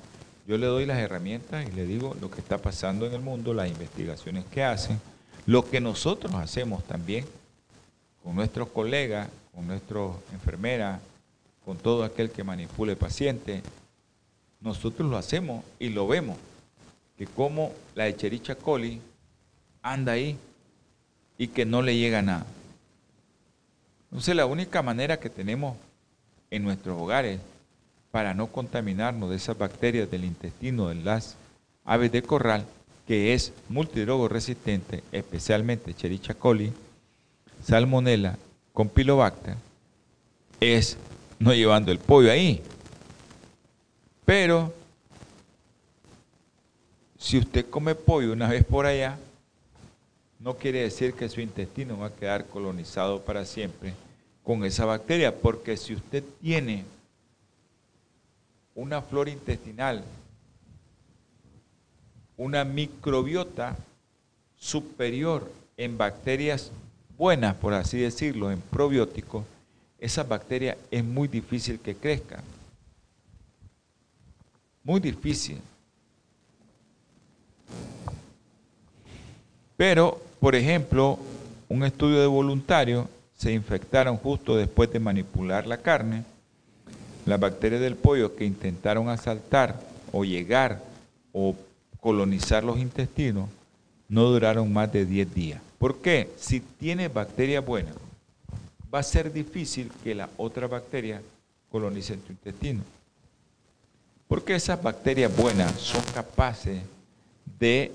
Yo 0.47 0.57
le 0.57 0.65
doy 0.65 0.87
las 0.87 0.97
herramientas 0.97 1.69
y 1.69 1.73
le 1.73 1.85
digo 1.85 2.17
lo 2.23 2.31
que 2.31 2.41
está 2.41 2.57
pasando 2.57 3.05
en 3.05 3.13
el 3.13 3.21
mundo, 3.21 3.53
las 3.53 3.69
investigaciones 3.69 4.47
que 4.47 4.65
hacen, 4.65 4.99
lo 5.45 5.69
que 5.69 5.79
nosotros 5.79 6.35
hacemos 6.37 6.83
también 6.85 7.27
con 8.25 8.35
nuestros 8.35 8.69
colegas, 8.69 9.29
con 9.55 9.67
nuestras 9.67 10.13
enfermeras, 10.33 11.03
con 11.67 11.77
todo 11.77 12.03
aquel 12.03 12.31
que 12.31 12.43
manipule 12.43 12.97
paciente, 12.97 13.63
nosotros 14.63 15.07
lo 15.11 15.19
hacemos 15.19 15.63
y 15.79 15.91
lo 15.91 16.09
vemos, 16.09 16.39
que 17.19 17.27
como 17.27 17.73
la 17.97 18.07
echericha 18.07 18.55
coli 18.55 19.01
anda 19.83 20.13
ahí 20.13 20.39
y 21.37 21.49
que 21.49 21.67
no 21.67 21.83
le 21.83 21.97
llega 21.97 22.23
nada. 22.23 22.47
Entonces 24.05 24.37
la 24.37 24.47
única 24.47 24.83
manera 24.83 25.19
que 25.19 25.29
tenemos 25.29 25.77
en 26.51 26.63
nuestros 26.63 26.99
hogares 26.99 27.41
para 28.13 28.35
no 28.35 28.47
contaminarnos 28.47 29.31
de 29.31 29.37
esas 29.37 29.59
bacterias 29.59 30.11
del 30.11 30.25
intestino 30.25 30.89
de 30.89 30.95
las 30.95 31.37
aves 31.85 32.13
de 32.13 32.23
corral, 32.23 32.65
que 33.07 33.35
es 33.35 33.53
multidrogo 33.69 34.29
resistente, 34.29 35.03
especialmente 35.13 35.91
Echerichia 35.91 36.35
coli, 36.35 36.73
Salmonella, 37.63 38.39
Compilobacter, 38.73 39.57
es 40.61 40.97
no 41.39 41.53
llevando 41.53 41.91
el 41.91 41.99
pollo 41.99 42.31
ahí. 42.31 42.63
Pero 44.25 44.73
si 47.19 47.37
usted 47.39 47.69
come 47.69 47.95
pollo 47.95 48.33
una 48.33 48.49
vez 48.49 48.65
por 48.65 48.87
allá, 48.87 49.19
no 50.39 50.55
quiere 50.55 50.83
decir 50.83 51.15
que 51.15 51.29
su 51.29 51.41
intestino 51.41 51.99
va 51.99 52.07
a 52.07 52.15
quedar 52.15 52.47
colonizado 52.47 53.21
para 53.21 53.45
siempre 53.45 53.93
con 54.45 54.65
esa 54.65 54.85
bacteria, 54.85 55.37
porque 55.37 55.77
si 55.77 55.95
usted 55.95 56.23
tiene 56.41 56.85
una 58.75 59.03
flora 59.03 59.31
intestinal, 59.31 60.05
una 62.37 62.65
microbiota 62.65 63.77
superior 64.57 65.51
en 65.77 65.99
bacterias 65.99 66.71
buenas, 67.19 67.57
por 67.57 67.75
así 67.75 67.99
decirlo, 67.99 68.53
en 68.53 68.61
probióticos, 68.61 69.45
esa 69.99 70.23
bacteria 70.23 70.79
es 70.93 71.03
muy 71.05 71.27
difícil 71.27 71.81
que 71.81 71.97
crezca. 71.97 72.43
Muy 74.85 75.01
difícil. 75.01 75.61
Pero, 79.79 80.21
por 80.41 80.57
ejemplo, 80.57 81.21
un 81.69 81.85
estudio 81.85 82.21
de 82.21 82.27
voluntarios 82.27 83.07
se 83.37 83.53
infectaron 83.53 84.17
justo 84.17 84.57
después 84.57 84.91
de 84.93 84.99
manipular 84.99 85.69
la 85.69 85.79
carne. 85.79 86.25
Las 87.25 87.39
bacterias 87.39 87.81
del 87.81 87.95
pollo 87.95 88.35
que 88.35 88.45
intentaron 88.45 89.09
asaltar 89.09 89.81
o 90.11 90.25
llegar 90.25 90.83
o 91.33 91.55
colonizar 92.01 92.65
los 92.65 92.79
intestinos 92.79 93.49
no 94.09 94.25
duraron 94.25 94.73
más 94.73 94.93
de 94.93 95.07
10 95.07 95.33
días. 95.33 95.63
¿Por 95.79 95.99
qué? 95.99 96.29
Si 96.37 96.59
tiene 96.59 97.07
bacteria 97.07 97.61
buena, 97.61 97.93
va 98.93 98.99
a 98.99 99.05
ser 99.05 99.33
difícil 99.33 99.93
que 100.03 100.13
la 100.13 100.29
otra 100.39 100.67
bacteria 100.67 101.23
colonice 101.71 102.17
tu 102.17 102.33
intestino. 102.33 102.83
Porque 104.27 104.57
esas 104.57 104.83
bacterias 104.83 105.35
buenas 105.37 105.73
son 105.75 106.03
capaces 106.13 106.83
de 107.61 107.93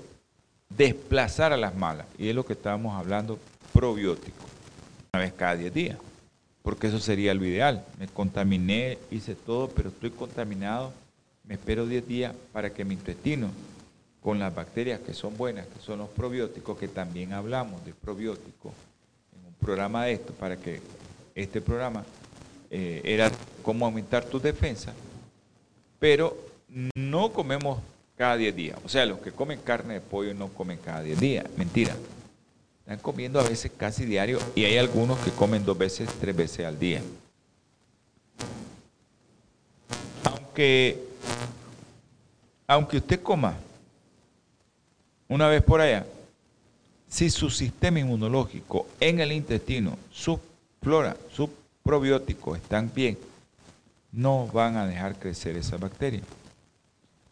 desplazar 0.68 1.52
a 1.52 1.56
las 1.56 1.74
malas. 1.74 2.06
Y 2.18 2.28
es 2.28 2.34
lo 2.34 2.44
que 2.44 2.54
estábamos 2.54 2.94
hablando, 2.94 3.38
probiótico, 3.72 4.44
una 5.12 5.22
vez 5.22 5.32
cada 5.32 5.56
10 5.56 5.74
días. 5.74 5.98
Porque 6.62 6.86
eso 6.86 6.98
sería 6.98 7.34
lo 7.34 7.44
ideal. 7.44 7.84
Me 7.98 8.08
contaminé, 8.08 8.98
hice 9.10 9.34
todo, 9.34 9.68
pero 9.68 9.90
estoy 9.90 10.10
contaminado. 10.10 10.92
Me 11.44 11.54
espero 11.54 11.86
10 11.86 12.08
días 12.08 12.34
para 12.52 12.70
que 12.70 12.84
mi 12.84 12.94
intestino, 12.94 13.50
con 14.22 14.38
las 14.38 14.54
bacterias 14.54 15.00
que 15.00 15.12
son 15.12 15.36
buenas, 15.36 15.66
que 15.66 15.80
son 15.80 15.98
los 15.98 16.08
probióticos, 16.08 16.78
que 16.78 16.88
también 16.88 17.34
hablamos 17.34 17.84
de 17.84 17.92
probióticos 17.92 18.72
en 19.38 19.46
un 19.46 19.54
programa 19.54 20.06
de 20.06 20.14
esto, 20.14 20.32
para 20.32 20.56
que 20.56 20.80
este 21.34 21.60
programa 21.60 22.04
eh, 22.70 23.02
era 23.04 23.30
cómo 23.62 23.84
aumentar 23.84 24.24
tu 24.24 24.40
defensa, 24.40 24.94
pero 25.98 26.36
no 26.96 27.32
comemos 27.32 27.78
cada 28.16 28.36
10 28.36 28.56
días. 28.56 28.78
O 28.84 28.88
sea, 28.88 29.06
los 29.06 29.18
que 29.18 29.32
comen 29.32 29.60
carne 29.60 29.94
de 29.94 30.00
pollo 30.00 30.34
no 30.34 30.48
comen 30.48 30.78
cada 30.78 31.02
10 31.02 31.20
días. 31.20 31.46
Mentira. 31.56 31.96
Están 32.80 32.98
comiendo 32.98 33.40
a 33.40 33.48
veces 33.48 33.72
casi 33.76 34.04
diario 34.04 34.38
y 34.54 34.64
hay 34.64 34.76
algunos 34.76 35.18
que 35.20 35.30
comen 35.30 35.64
dos 35.64 35.78
veces, 35.78 36.08
tres 36.20 36.36
veces 36.36 36.66
al 36.66 36.78
día. 36.78 37.02
Aunque, 40.24 41.02
aunque 42.66 42.98
usted 42.98 43.22
coma 43.22 43.56
una 45.28 45.48
vez 45.48 45.62
por 45.62 45.80
allá, 45.80 46.06
si 47.08 47.30
su 47.30 47.48
sistema 47.48 48.00
inmunológico 48.00 48.86
en 49.00 49.20
el 49.20 49.32
intestino, 49.32 49.96
su 50.12 50.38
flora, 50.82 51.16
su 51.32 51.48
probióticos 51.82 52.58
están 52.58 52.90
bien, 52.94 53.16
no 54.12 54.46
van 54.48 54.76
a 54.76 54.86
dejar 54.86 55.16
crecer 55.16 55.56
esa 55.56 55.76
bacteria. 55.76 56.22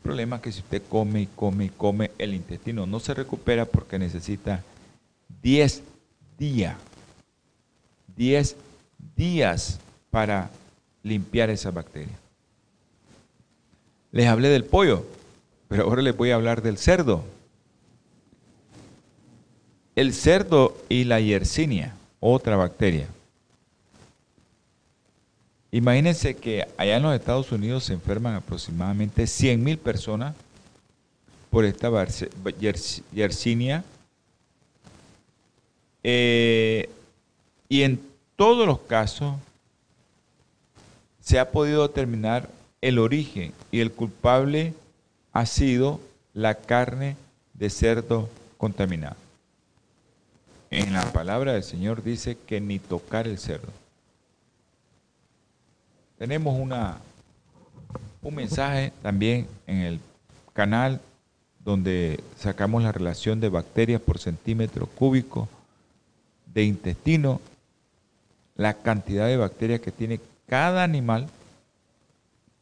El 0.03 0.07
problema 0.09 0.37
es 0.37 0.43
que 0.43 0.51
si 0.51 0.59
usted 0.59 0.83
come 0.89 1.21
y 1.23 1.27
come 1.27 1.67
y 1.67 1.69
come, 1.69 2.11
el 2.19 2.35
intestino 2.35 2.87
no 2.87 2.99
se 2.99 3.15
recupera 3.15 3.67
porque 3.67 4.01
necesita 4.01 4.65
10 5.43 5.81
días. 6.37 6.75
10 8.17 8.57
días 9.15 9.79
para 10.11 10.51
limpiar 11.05 11.51
esa 11.51 11.71
bacteria. 11.71 12.19
Les 14.11 14.27
hablé 14.27 14.49
del 14.49 14.65
pollo, 14.65 15.07
pero 15.69 15.85
ahora 15.85 16.03
les 16.03 16.17
voy 16.17 16.33
a 16.33 16.35
hablar 16.35 16.63
del 16.63 16.79
cerdo. 16.79 17.23
El 19.95 20.13
cerdo 20.13 20.77
y 20.89 21.05
la 21.05 21.21
yersinia, 21.21 21.95
otra 22.19 22.57
bacteria. 22.57 23.07
Imagínense 25.75 26.37
que 26.37 26.69
allá 26.77 26.99
en 26.99 27.03
los 27.03 27.15
Estados 27.15 27.51
Unidos 27.51 27.85
se 27.85 27.95
enferman 27.95 28.35
aproximadamente 28.35 29.27
100 29.27 29.65
mil 29.65 29.79
personas 29.79 30.35
por 31.49 31.65
esta 31.65 31.91
yersinia. 33.11 33.83
Eh, 36.05 36.91
y 37.71 37.83
en 37.83 38.03
todos 38.37 38.67
los 38.67 38.81
casos 38.81 39.37
se 41.23 41.39
ha 41.39 41.51
podido 41.51 41.89
determinar 41.89 42.51
el 42.83 42.99
origen 42.99 43.55
y 43.71 43.81
el 43.81 43.93
culpable 43.93 44.75
ha 45.33 45.47
sido 45.47 46.01
la 46.35 46.55
carne 46.55 47.17
de 47.55 47.71
cerdo 47.71 48.29
contaminada. 48.59 49.17
En 50.71 50.93
la 50.93 51.11
palabra 51.13 51.55
del 51.55 51.63
Señor 51.63 52.03
dice 52.03 52.37
que 52.47 52.61
ni 52.61 52.79
tocar 52.79 53.27
el 53.27 53.39
cerdo. 53.39 53.82
Tenemos 56.23 56.57
una, 56.57 56.99
un 58.23 58.35
mensaje 58.37 58.93
también 59.03 59.49
en 59.67 59.79
el 59.79 60.01
canal 60.53 61.01
donde 61.59 62.23
sacamos 62.39 62.85
la 62.85 62.93
relación 62.93 63.41
de 63.41 63.49
bacterias 63.49 64.01
por 64.01 64.21
centímetro 64.21 64.87
cúbico 64.87 65.49
de 66.47 66.63
intestino, 66.63 67.41
la 68.55 68.75
cantidad 68.75 69.27
de 69.27 69.37
bacterias 69.37 69.81
que 69.81 69.91
tiene 69.91 70.21
cada 70.47 70.85
animal, 70.85 71.27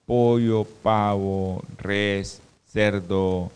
pollo, 0.07 0.65
pavo, 0.83 1.63
res, 1.77 2.41
cerdo, 2.67 3.53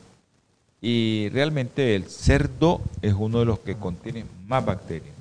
y 0.82 1.30
realmente 1.30 1.96
el 1.96 2.10
cerdo 2.10 2.82
es 3.00 3.14
uno 3.14 3.38
de 3.38 3.46
los 3.46 3.58
que 3.60 3.74
contiene 3.74 4.26
más 4.46 4.66
bacterias. 4.66 5.14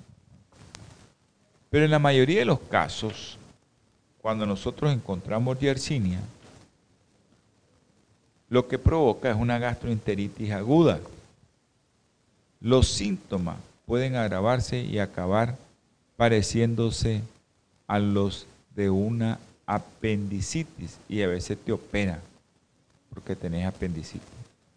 Pero 1.70 1.86
en 1.86 1.92
la 1.92 2.00
mayoría 2.00 2.40
de 2.40 2.46
los 2.46 2.60
casos, 2.60 3.38
cuando 4.24 4.46
nosotros 4.46 4.94
encontramos 4.94 5.60
Yersinia, 5.60 6.22
lo 8.48 8.70
que 8.70 8.80
provoca 8.80 9.30
es 9.30 9.36
una 9.36 9.60
gastroenteritis 9.60 10.50
aguda. 10.54 11.02
Los 12.62 12.88
síntomas 12.88 13.58
pueden 13.86 14.16
agravarse 14.16 14.80
y 14.80 15.00
acabar 15.00 15.58
pareciéndose 16.16 17.22
a 17.86 18.00
los 18.00 18.48
de 18.74 18.90
una 18.90 19.40
apendicitis 19.66 21.00
y 21.10 21.22
a 21.22 21.28
veces 21.28 21.58
te 21.58 21.74
opera 21.74 22.22
porque 23.14 23.36
tenés 23.36 23.68
apendicitis 23.68 24.24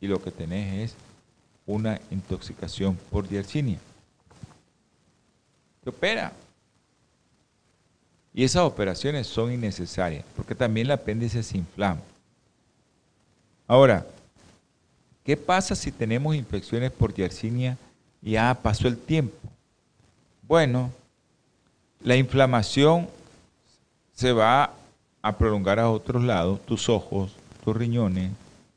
y 0.01 0.09
lo 0.09 0.21
que 0.21 0.33
tenés 0.33 0.91
es 0.91 0.97
una 1.67 2.01
intoxicación 2.11 2.99
por 3.13 3.29
Yersinia. 3.29 3.79
Te 5.85 5.91
opera 5.91 6.33
y 8.37 8.45
esas 8.45 8.65
operaciones 8.65 9.27
son 9.27 9.51
innecesarias, 9.51 10.23
porque 10.37 10.55
también 10.55 10.87
el 10.87 10.91
apéndice 10.91 11.43
se 11.43 11.57
inflama. 11.57 12.03
Ahora, 13.67 14.07
¿qué 15.25 15.39
pasa 15.39 15.75
si 15.75 15.91
tenemos 15.91 16.37
infecciones 16.37 16.93
por 16.93 17.15
Yersinia 17.15 17.79
y 18.21 18.33
ya 18.33 18.53
pasó 18.63 18.89
el 18.89 18.99
tiempo? 18.99 19.39
Bueno, 20.43 20.91
la 22.05 22.15
inflamación 22.15 23.09
se 24.15 24.33
va 24.33 24.75
a 25.23 25.39
prolongar 25.39 25.81
a 25.81 25.91
otros 25.91 26.23
lados, 26.23 26.61
tus 26.67 26.91
ojos, 26.91 27.33
tus 27.65 27.75
riñones, 27.75 28.33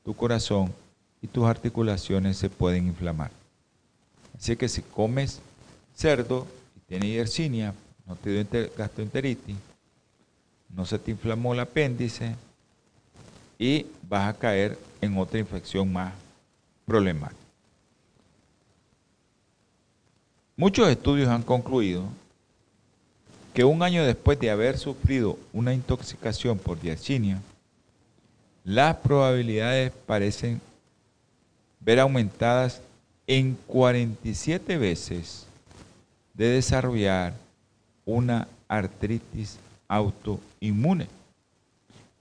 tu 0.05 0.16
corazón 0.16 0.74
y 1.22 1.28
tus 1.28 1.43
articulaciones 1.43 2.38
se 2.38 2.49
pueden 2.49 2.88
inflamar. 2.88 3.30
Así 4.38 4.55
que 4.55 4.70
si 4.70 4.82
comes 4.82 5.41
cerdo 5.93 6.47
y 6.78 6.80
tienes 6.88 7.10
Yersinia, 7.10 7.74
no 8.10 8.16
te 8.16 8.32
dio 8.32 8.70
gastroenteritis, 8.76 9.55
no 10.76 10.84
se 10.84 10.97
te 10.97 11.12
inflamó 11.12 11.53
el 11.53 11.60
apéndice 11.60 12.36
y 13.60 13.86
vas 14.10 14.28
a 14.28 14.38
caer 14.38 14.80
en 14.99 15.16
otra 15.16 15.38
infección 15.38 15.93
más 15.93 16.12
problemática. 16.88 17.38
Muchos 20.57 20.89
estudios 20.89 21.30
han 21.30 21.43
concluido 21.43 22.03
que 23.53 23.64
un 23.64 23.84
año 23.84 24.03
después 24.03 24.39
de 24.39 24.49
haber 24.49 24.80
sufrido 24.80 25.38
una 25.53 25.74
intoxicación 25.74 26.57
por 26.57 26.82
Yersinia, 26.82 27.39
las 28.64 28.95
probabilidades 28.97 29.91
parecen 30.07 30.60
ver 31.80 31.99
aumentadas 31.99 32.82
en 33.28 33.55
47 33.68 34.78
veces 34.80 35.45
de 36.34 36.47
desarrollar 36.47 37.34
una 38.16 38.47
artritis 38.68 39.57
autoinmune. 39.88 41.07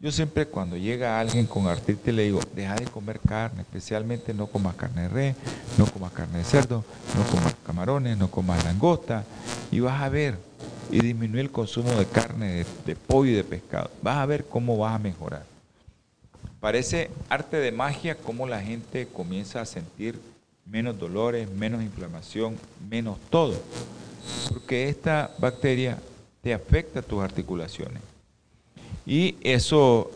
Yo 0.01 0.12
siempre 0.12 0.47
cuando 0.47 0.76
llega 0.76 1.18
alguien 1.18 1.47
con 1.47 1.66
artritis 1.66 2.14
le 2.14 2.24
digo, 2.24 2.41
deja 2.55 2.76
de 2.76 2.84
comer 2.84 3.18
carne, 3.18 3.62
especialmente 3.62 4.32
no 4.32 4.47
comas 4.47 4.76
carne 4.76 5.03
de 5.03 5.09
res, 5.09 5.36
no 5.76 5.86
comas 5.86 6.12
carne 6.12 6.39
de 6.39 6.45
cerdo, 6.45 6.84
no 7.16 7.24
comas 7.24 7.55
camarones, 7.66 8.16
no 8.16 8.30
comas 8.30 8.62
langosta, 8.64 9.24
y 9.72 9.80
vas 9.80 10.01
a 10.01 10.09
ver, 10.09 10.39
y 10.91 11.01
disminuir 11.01 11.47
el 11.47 11.51
consumo 11.51 11.91
de 11.91 12.07
carne, 12.07 12.47
de, 12.49 12.66
de 12.86 12.95
pollo 12.95 13.32
y 13.32 13.34
de 13.34 13.45
pescado. 13.45 13.91
Vas 14.01 14.18
a 14.18 14.26
ver 14.26 14.45
cómo 14.45 14.78
vas 14.78 14.95
a 14.95 15.01
mejorar. 15.01 15.45
Parece 16.61 17.11
arte 17.28 17.57
de 17.57 17.72
magia 17.72 18.16
cómo 18.16 18.47
la 18.47 18.61
gente 18.61 19.09
comienza 19.09 19.61
a 19.61 19.66
sentir 19.66 20.20
menos 20.64 20.97
dolores, 20.97 21.51
menos 21.51 21.82
inflamación, 21.82 22.57
menos 22.89 23.18
todo 23.30 23.55
porque 24.49 24.89
esta 24.89 25.35
bacteria 25.39 25.99
te 26.43 26.55
afecta 26.55 27.03
tus 27.03 27.22
articulaciones. 27.22 28.03
Y 29.07 29.37
eso 29.41 30.11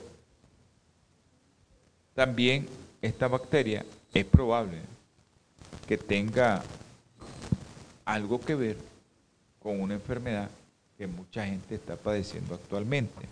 también, 2.15 2.67
esta 3.01 3.29
bacteria 3.29 3.85
es 4.13 4.25
probable 4.25 4.79
que 5.89 5.97
tenga 5.97 6.63
algo 8.05 8.41
que 8.41 8.55
ver 8.55 8.77
con 9.63 9.81
una 9.81 9.95
enfermedad 9.95 10.51
que 10.99 11.07
mucha 11.07 11.47
gente 11.47 11.75
está 11.75 11.97
padeciendo 11.97 12.55
actualmente. 12.55 13.27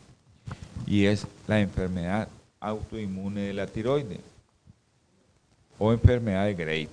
Y 0.86 1.04
es 1.04 1.26
la 1.46 1.60
enfermedad 1.60 2.28
autoinmune 2.58 3.42
de 3.42 3.54
la 3.54 3.66
tiroides 3.66 4.20
o 5.78 5.92
enfermedad 5.92 6.46
de 6.46 6.54
Graves. 6.54 6.88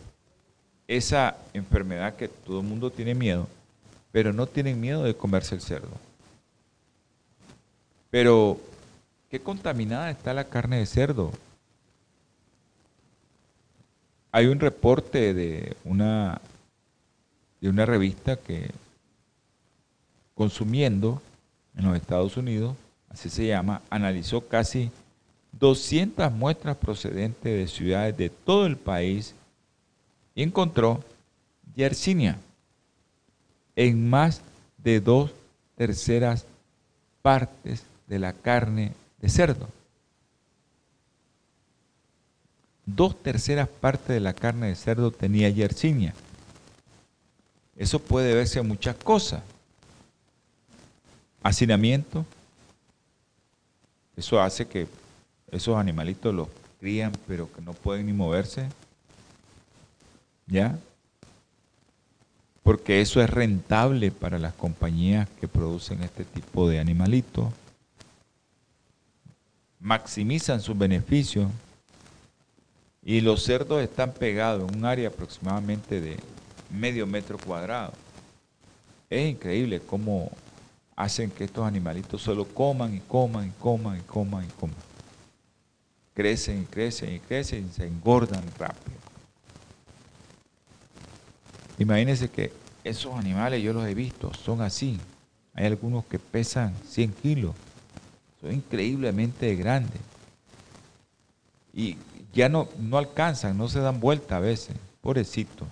Esa 0.88 1.38
enfermedad 1.54 2.16
que 2.16 2.28
todo 2.28 2.62
el 2.62 2.68
mundo 2.68 2.90
tiene 2.90 3.14
miedo, 3.14 3.48
pero 4.18 4.34
no 4.34 4.48
tienen 4.48 4.82
miedo 4.82 5.04
de 5.04 5.16
comerse 5.16 5.54
el 5.54 5.62
cerdo. 5.62 5.92
Pero, 8.10 8.60
¿qué 9.30 9.40
contaminada 9.40 10.10
está 10.10 10.34
la 10.34 10.46
carne 10.46 10.80
de 10.80 10.88
cerdo? 10.88 11.32
hay 14.32 14.48
un 14.48 14.60
reporte 14.60 15.36
de 15.36 15.78
una, 15.84 16.42
de 17.62 17.70
una 17.70 17.86
revista 17.86 18.38
que 18.38 18.72
consumiendo 20.34 21.22
en 21.76 21.86
los 21.86 21.96
Estados 21.96 22.38
Unidos, 22.38 22.76
así 23.10 23.30
se 23.30 23.46
llama, 23.46 23.84
analizó 23.88 24.48
casi 24.48 24.90
200 25.52 26.32
muestras 26.32 26.76
procedentes 26.76 27.56
de 27.56 27.68
ciudades 27.68 28.18
de 28.18 28.32
todo 28.32 28.66
el 28.66 28.78
país 28.78 29.36
y 30.34 30.42
encontró 30.42 31.04
Yersinia 31.76 32.40
en 33.78 34.10
más 34.10 34.42
de 34.80 35.00
dos 35.00 35.32
terceras 35.76 36.46
partes 37.22 37.84
de 38.08 38.18
la 38.20 38.34
carne 38.34 38.92
de 39.22 39.30
cerdo. 39.30 39.70
Dos 42.86 43.22
terceras 43.22 43.70
partes 43.70 44.08
de 44.08 44.20
la 44.20 44.34
carne 44.34 44.68
de 44.68 44.76
cerdo 44.76 45.12
tenía 45.12 45.50
yersinia. 45.50 46.16
Eso 47.76 48.00
puede 48.00 48.34
verse 48.34 48.60
en 48.60 48.68
muchas 48.68 48.96
cosas. 48.96 49.44
Hacinamiento. 51.44 52.26
Eso 54.16 54.42
hace 54.42 54.68
que 54.68 54.88
esos 55.52 55.78
animalitos 55.78 56.34
los 56.34 56.48
crían, 56.80 57.12
pero 57.28 57.52
que 57.54 57.62
no 57.62 57.74
pueden 57.74 58.08
ni 58.08 58.14
moverse. 58.14 58.70
¿Ya? 60.48 60.80
Porque 62.68 63.00
eso 63.00 63.22
es 63.22 63.30
rentable 63.30 64.12
para 64.12 64.38
las 64.38 64.54
compañías 64.54 65.30
que 65.40 65.48
producen 65.48 66.04
este 66.04 66.26
tipo 66.26 66.68
de 66.68 66.82
animalitos. 66.82 67.48
Maximizan 69.80 70.60
sus 70.60 70.78
beneficios. 70.78 71.50
Y 73.02 73.22
los 73.22 73.42
cerdos 73.44 73.82
están 73.82 74.12
pegados 74.12 74.70
en 74.70 74.80
un 74.80 74.84
área 74.84 75.08
aproximadamente 75.08 76.02
de 76.02 76.18
medio 76.70 77.08
metro 77.08 77.38
cuadrado. 77.38 77.94
Es 79.10 79.30
increíble 79.30 79.80
cómo 79.80 80.30
hacen 80.98 81.32
que 81.32 81.46
estos 81.46 81.66
animalitos 81.66 82.22
solo 82.22 82.44
coman 82.44 82.94
y 82.94 83.00
coman 83.00 83.48
y 83.48 83.52
coman 83.62 83.98
y 83.98 84.02
coman 84.02 84.44
y 84.44 84.50
coman. 84.60 84.76
Crecen 86.14 86.64
y 86.64 86.66
crecen 86.66 87.16
y 87.16 87.20
crecen 87.20 87.70
y 87.70 87.74
se 87.74 87.88
engordan 87.88 88.44
rápido. 88.60 88.98
Imagínense 91.78 92.30
que 92.30 92.52
esos 92.84 93.14
animales 93.16 93.62
yo 93.62 93.74
los 93.74 93.86
he 93.86 93.94
visto, 93.94 94.34
son 94.34 94.62
así. 94.62 95.00
Hay 95.54 95.66
algunos 95.66 96.06
que 96.06 96.20
pesan 96.20 96.74
100 96.88 97.14
kilos, 97.14 97.56
son 98.42 98.54
increíblemente 98.54 99.56
grandes. 99.56 100.00
Y 101.74 101.98
ya 102.34 102.50
no, 102.50 102.68
no 102.80 102.98
alcanzan, 102.98 103.58
no 103.58 103.68
se 103.68 103.80
dan 103.80 104.00
vuelta 104.00 104.38
a 104.38 104.40
veces, 104.40 104.76
pobrecito. 105.02 105.66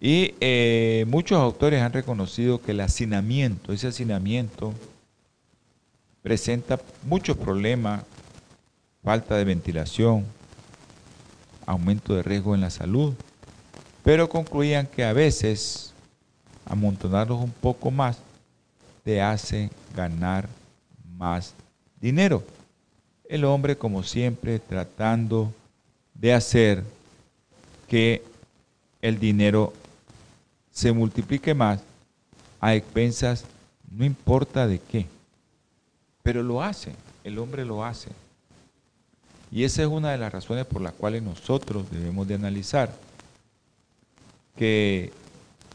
Y 0.00 0.34
eh, 0.40 1.04
muchos 1.08 1.38
autores 1.38 1.80
han 1.82 1.92
reconocido 1.92 2.60
que 2.60 2.72
el 2.72 2.80
hacinamiento, 2.80 3.72
ese 3.72 3.88
hacinamiento, 3.88 4.74
presenta 6.22 6.80
muchos 7.04 7.36
problemas, 7.36 8.02
falta 9.02 9.36
de 9.36 9.44
ventilación, 9.44 10.24
aumento 11.66 12.14
de 12.14 12.22
riesgo 12.22 12.54
en 12.54 12.60
la 12.60 12.70
salud, 12.70 13.14
pero 14.04 14.28
concluían 14.28 14.86
que 14.86 15.02
a 15.02 15.14
veces 15.14 15.94
amontonarlos 16.66 17.42
un 17.42 17.50
poco 17.50 17.90
más 17.90 18.18
te 19.02 19.20
hace 19.22 19.70
ganar 19.96 20.46
más 21.16 21.54
dinero. 22.00 22.44
El 23.26 23.46
hombre, 23.46 23.76
como 23.76 24.02
siempre, 24.02 24.58
tratando 24.58 25.50
de 26.12 26.34
hacer 26.34 26.84
que 27.88 28.22
el 29.00 29.18
dinero 29.18 29.72
se 30.70 30.92
multiplique 30.92 31.54
más 31.54 31.80
a 32.60 32.74
expensas, 32.74 33.46
no 33.90 34.04
importa 34.04 34.66
de 34.66 34.80
qué, 34.80 35.06
pero 36.22 36.42
lo 36.42 36.62
hace, 36.62 36.92
el 37.24 37.38
hombre 37.38 37.64
lo 37.64 37.82
hace. 37.82 38.10
Y 39.50 39.64
esa 39.64 39.80
es 39.80 39.88
una 39.88 40.10
de 40.10 40.18
las 40.18 40.32
razones 40.32 40.66
por 40.66 40.82
las 40.82 40.92
cuales 40.92 41.22
nosotros 41.22 41.90
debemos 41.90 42.28
de 42.28 42.34
analizar 42.34 42.92
que 44.56 45.12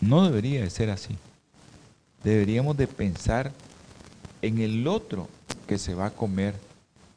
no 0.02 0.26
debería 0.26 0.62
de 0.62 0.70
ser 0.70 0.90
así. 0.90 1.16
Deberíamos 2.24 2.78
de 2.78 2.88
pensar 2.88 3.52
en 4.42 4.60
el 4.60 4.88
otro 4.88 5.28
que 5.68 5.78
se 5.78 5.94
va 5.94 6.08
a 6.08 6.12
comer 6.12 6.56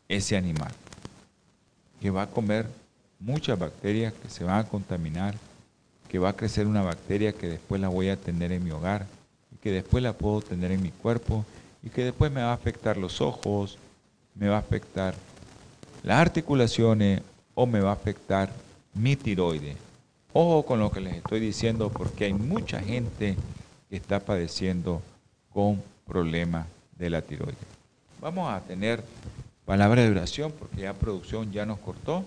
ese 0.09 0.37
animal, 0.37 0.73
que 2.01 2.11
va 2.11 2.23
a 2.23 2.31
comer 2.31 2.67
muchas 3.19 3.59
bacterias 3.59 4.13
que 4.13 4.29
se 4.29 4.45
van 4.45 4.59
a 4.59 4.69
contaminar 4.69 5.35
que 6.13 6.19
va 6.19 6.29
a 6.29 6.37
crecer 6.37 6.67
una 6.67 6.83
bacteria 6.83 7.33
que 7.33 7.49
después 7.49 7.81
la 7.81 7.89
voy 7.89 8.11
a 8.11 8.19
tener 8.19 8.53
en 8.53 8.63
mi 8.63 8.71
hogar 8.71 9.07
y 9.51 9.57
que 9.57 9.73
después 9.73 10.03
la 10.03 10.13
puedo 10.13 10.43
tener 10.43 10.71
en 10.71 10.83
mi 10.83 10.91
cuerpo 10.91 11.47
y 11.83 11.89
que 11.89 12.05
después 12.05 12.31
me 12.31 12.43
va 12.43 12.51
a 12.51 12.53
afectar 12.53 12.99
los 12.99 13.23
ojos, 13.23 13.79
me 14.35 14.47
va 14.51 14.57
a 14.57 14.59
afectar 14.59 15.15
las 16.03 16.19
articulaciones 16.19 17.23
o 17.55 17.67
me 17.67 17.81
va 17.81 17.89
a 17.89 17.95
afectar 17.95 18.53
mi 18.93 19.17
tiroide. 19.17 19.75
Ojo 20.35 20.65
con 20.65 20.79
lo 20.79 20.91
que 20.91 21.01
les 21.01 21.17
estoy 21.17 21.41
diciendo 21.41 21.91
porque 21.91 22.25
hay 22.25 22.33
mucha 22.33 22.81
gente 22.81 23.37
que 23.91 23.97
está 23.97 24.19
padeciendo 24.21 25.03
con 25.53 25.83
problemas 26.07 26.67
de 26.97 27.11
la 27.11 27.21
tiroide. 27.21 27.57
Vamos 28.19 28.51
a 28.51 28.61
tener 28.61 29.05
palabra 29.67 30.03
de 30.03 30.11
oración 30.11 30.51
porque 30.59 30.83
ya 30.83 30.95
producción 30.95 31.53
ya 31.53 31.67
nos 31.67 31.79
cortó, 31.81 32.25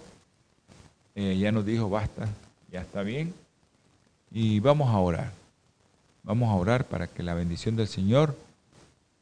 eh, 1.15 1.35
ya 1.39 1.51
nos 1.51 1.65
dijo 1.65 1.89
basta, 1.89 2.27
ya 2.71 2.81
está 2.81 3.01
bien. 3.01 3.33
Y 4.29 4.59
vamos 4.59 4.89
a 4.89 4.99
orar. 4.99 5.31
Vamos 6.21 6.49
a 6.49 6.55
orar 6.55 6.85
para 6.85 7.07
que 7.07 7.23
la 7.23 7.33
bendición 7.33 7.75
del 7.75 7.87
Señor 7.87 8.35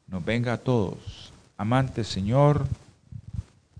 nos 0.08 0.22
venga 0.22 0.52
a 0.52 0.58
todos. 0.58 1.32
Amante 1.56 2.04
Señor, 2.04 2.66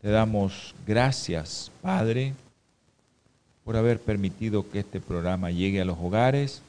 te 0.01 0.09
damos 0.09 0.75
gracias, 0.87 1.71
Padre, 1.83 2.33
por 3.65 3.77
haber 3.77 3.99
permitido 3.99 4.71
que 4.71 4.81
este 4.81 5.01
programa 5.01 5.51
llegue 5.51 5.81
a 5.81 5.85
los 5.85 5.99
hogares. 5.99 6.63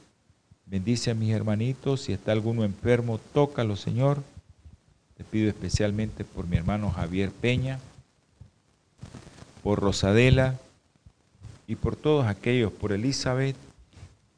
Bendice 0.64 1.10
a 1.10 1.14
mis 1.14 1.32
hermanitos. 1.32 2.00
Si 2.02 2.12
está 2.12 2.32
alguno 2.32 2.64
enfermo, 2.64 3.20
tócalo, 3.32 3.76
Señor. 3.76 4.22
Te 5.16 5.24
pido 5.24 5.48
especialmente 5.48 6.24
por 6.24 6.46
mi 6.46 6.56
hermano 6.56 6.90
Javier 6.90 7.30
Peña, 7.30 7.78
por 9.62 9.80
Rosadela 9.80 10.58
y 11.66 11.76
por 11.76 11.96
todos 11.96 12.26
aquellos, 12.26 12.72
por 12.72 12.92
Elizabeth, 12.92 13.56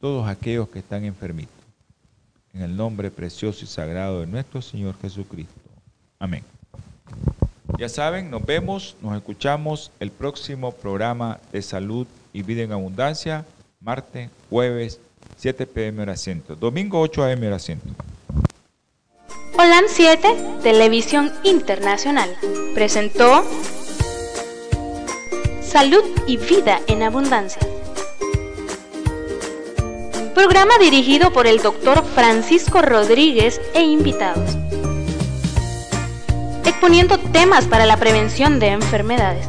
todos 0.00 0.28
aquellos 0.28 0.68
que 0.68 0.80
están 0.80 1.04
enfermitos. 1.04 1.54
En 2.52 2.62
el 2.62 2.76
nombre 2.76 3.10
precioso 3.10 3.64
y 3.64 3.68
sagrado 3.68 4.20
de 4.20 4.26
nuestro 4.26 4.62
Señor 4.62 4.96
Jesucristo. 5.00 5.54
Amén. 6.18 6.42
Ya 7.78 7.88
saben, 7.88 8.30
nos 8.30 8.44
vemos, 8.44 8.96
nos 9.02 9.16
escuchamos 9.16 9.92
el 10.00 10.10
próximo 10.10 10.72
programa 10.72 11.38
de 11.52 11.62
salud 11.62 12.06
y 12.32 12.42
vida 12.42 12.62
en 12.62 12.72
abundancia, 12.72 13.44
martes, 13.80 14.30
jueves, 14.50 15.00
7 15.36 15.66
pm 15.66 16.02
hora 16.02 16.16
centro, 16.16 16.56
domingo 16.56 17.00
8 17.00 17.24
am 17.24 17.42
hora 17.44 17.58
centro. 17.58 17.90
Holan 19.58 19.84
7, 19.88 20.60
Televisión 20.62 21.32
Internacional, 21.42 22.30
presentó 22.74 23.44
Salud 25.62 26.04
y 26.26 26.36
Vida 26.36 26.80
en 26.86 27.02
Abundancia 27.02 27.60
Programa 30.38 30.78
dirigido 30.78 31.32
por 31.32 31.48
el 31.48 31.58
doctor 31.58 32.04
Francisco 32.14 32.80
Rodríguez 32.80 33.60
e 33.74 33.82
invitados. 33.82 34.56
Exponiendo 36.64 37.18
temas 37.18 37.66
para 37.66 37.86
la 37.86 37.96
prevención 37.96 38.60
de 38.60 38.68
enfermedades. 38.68 39.48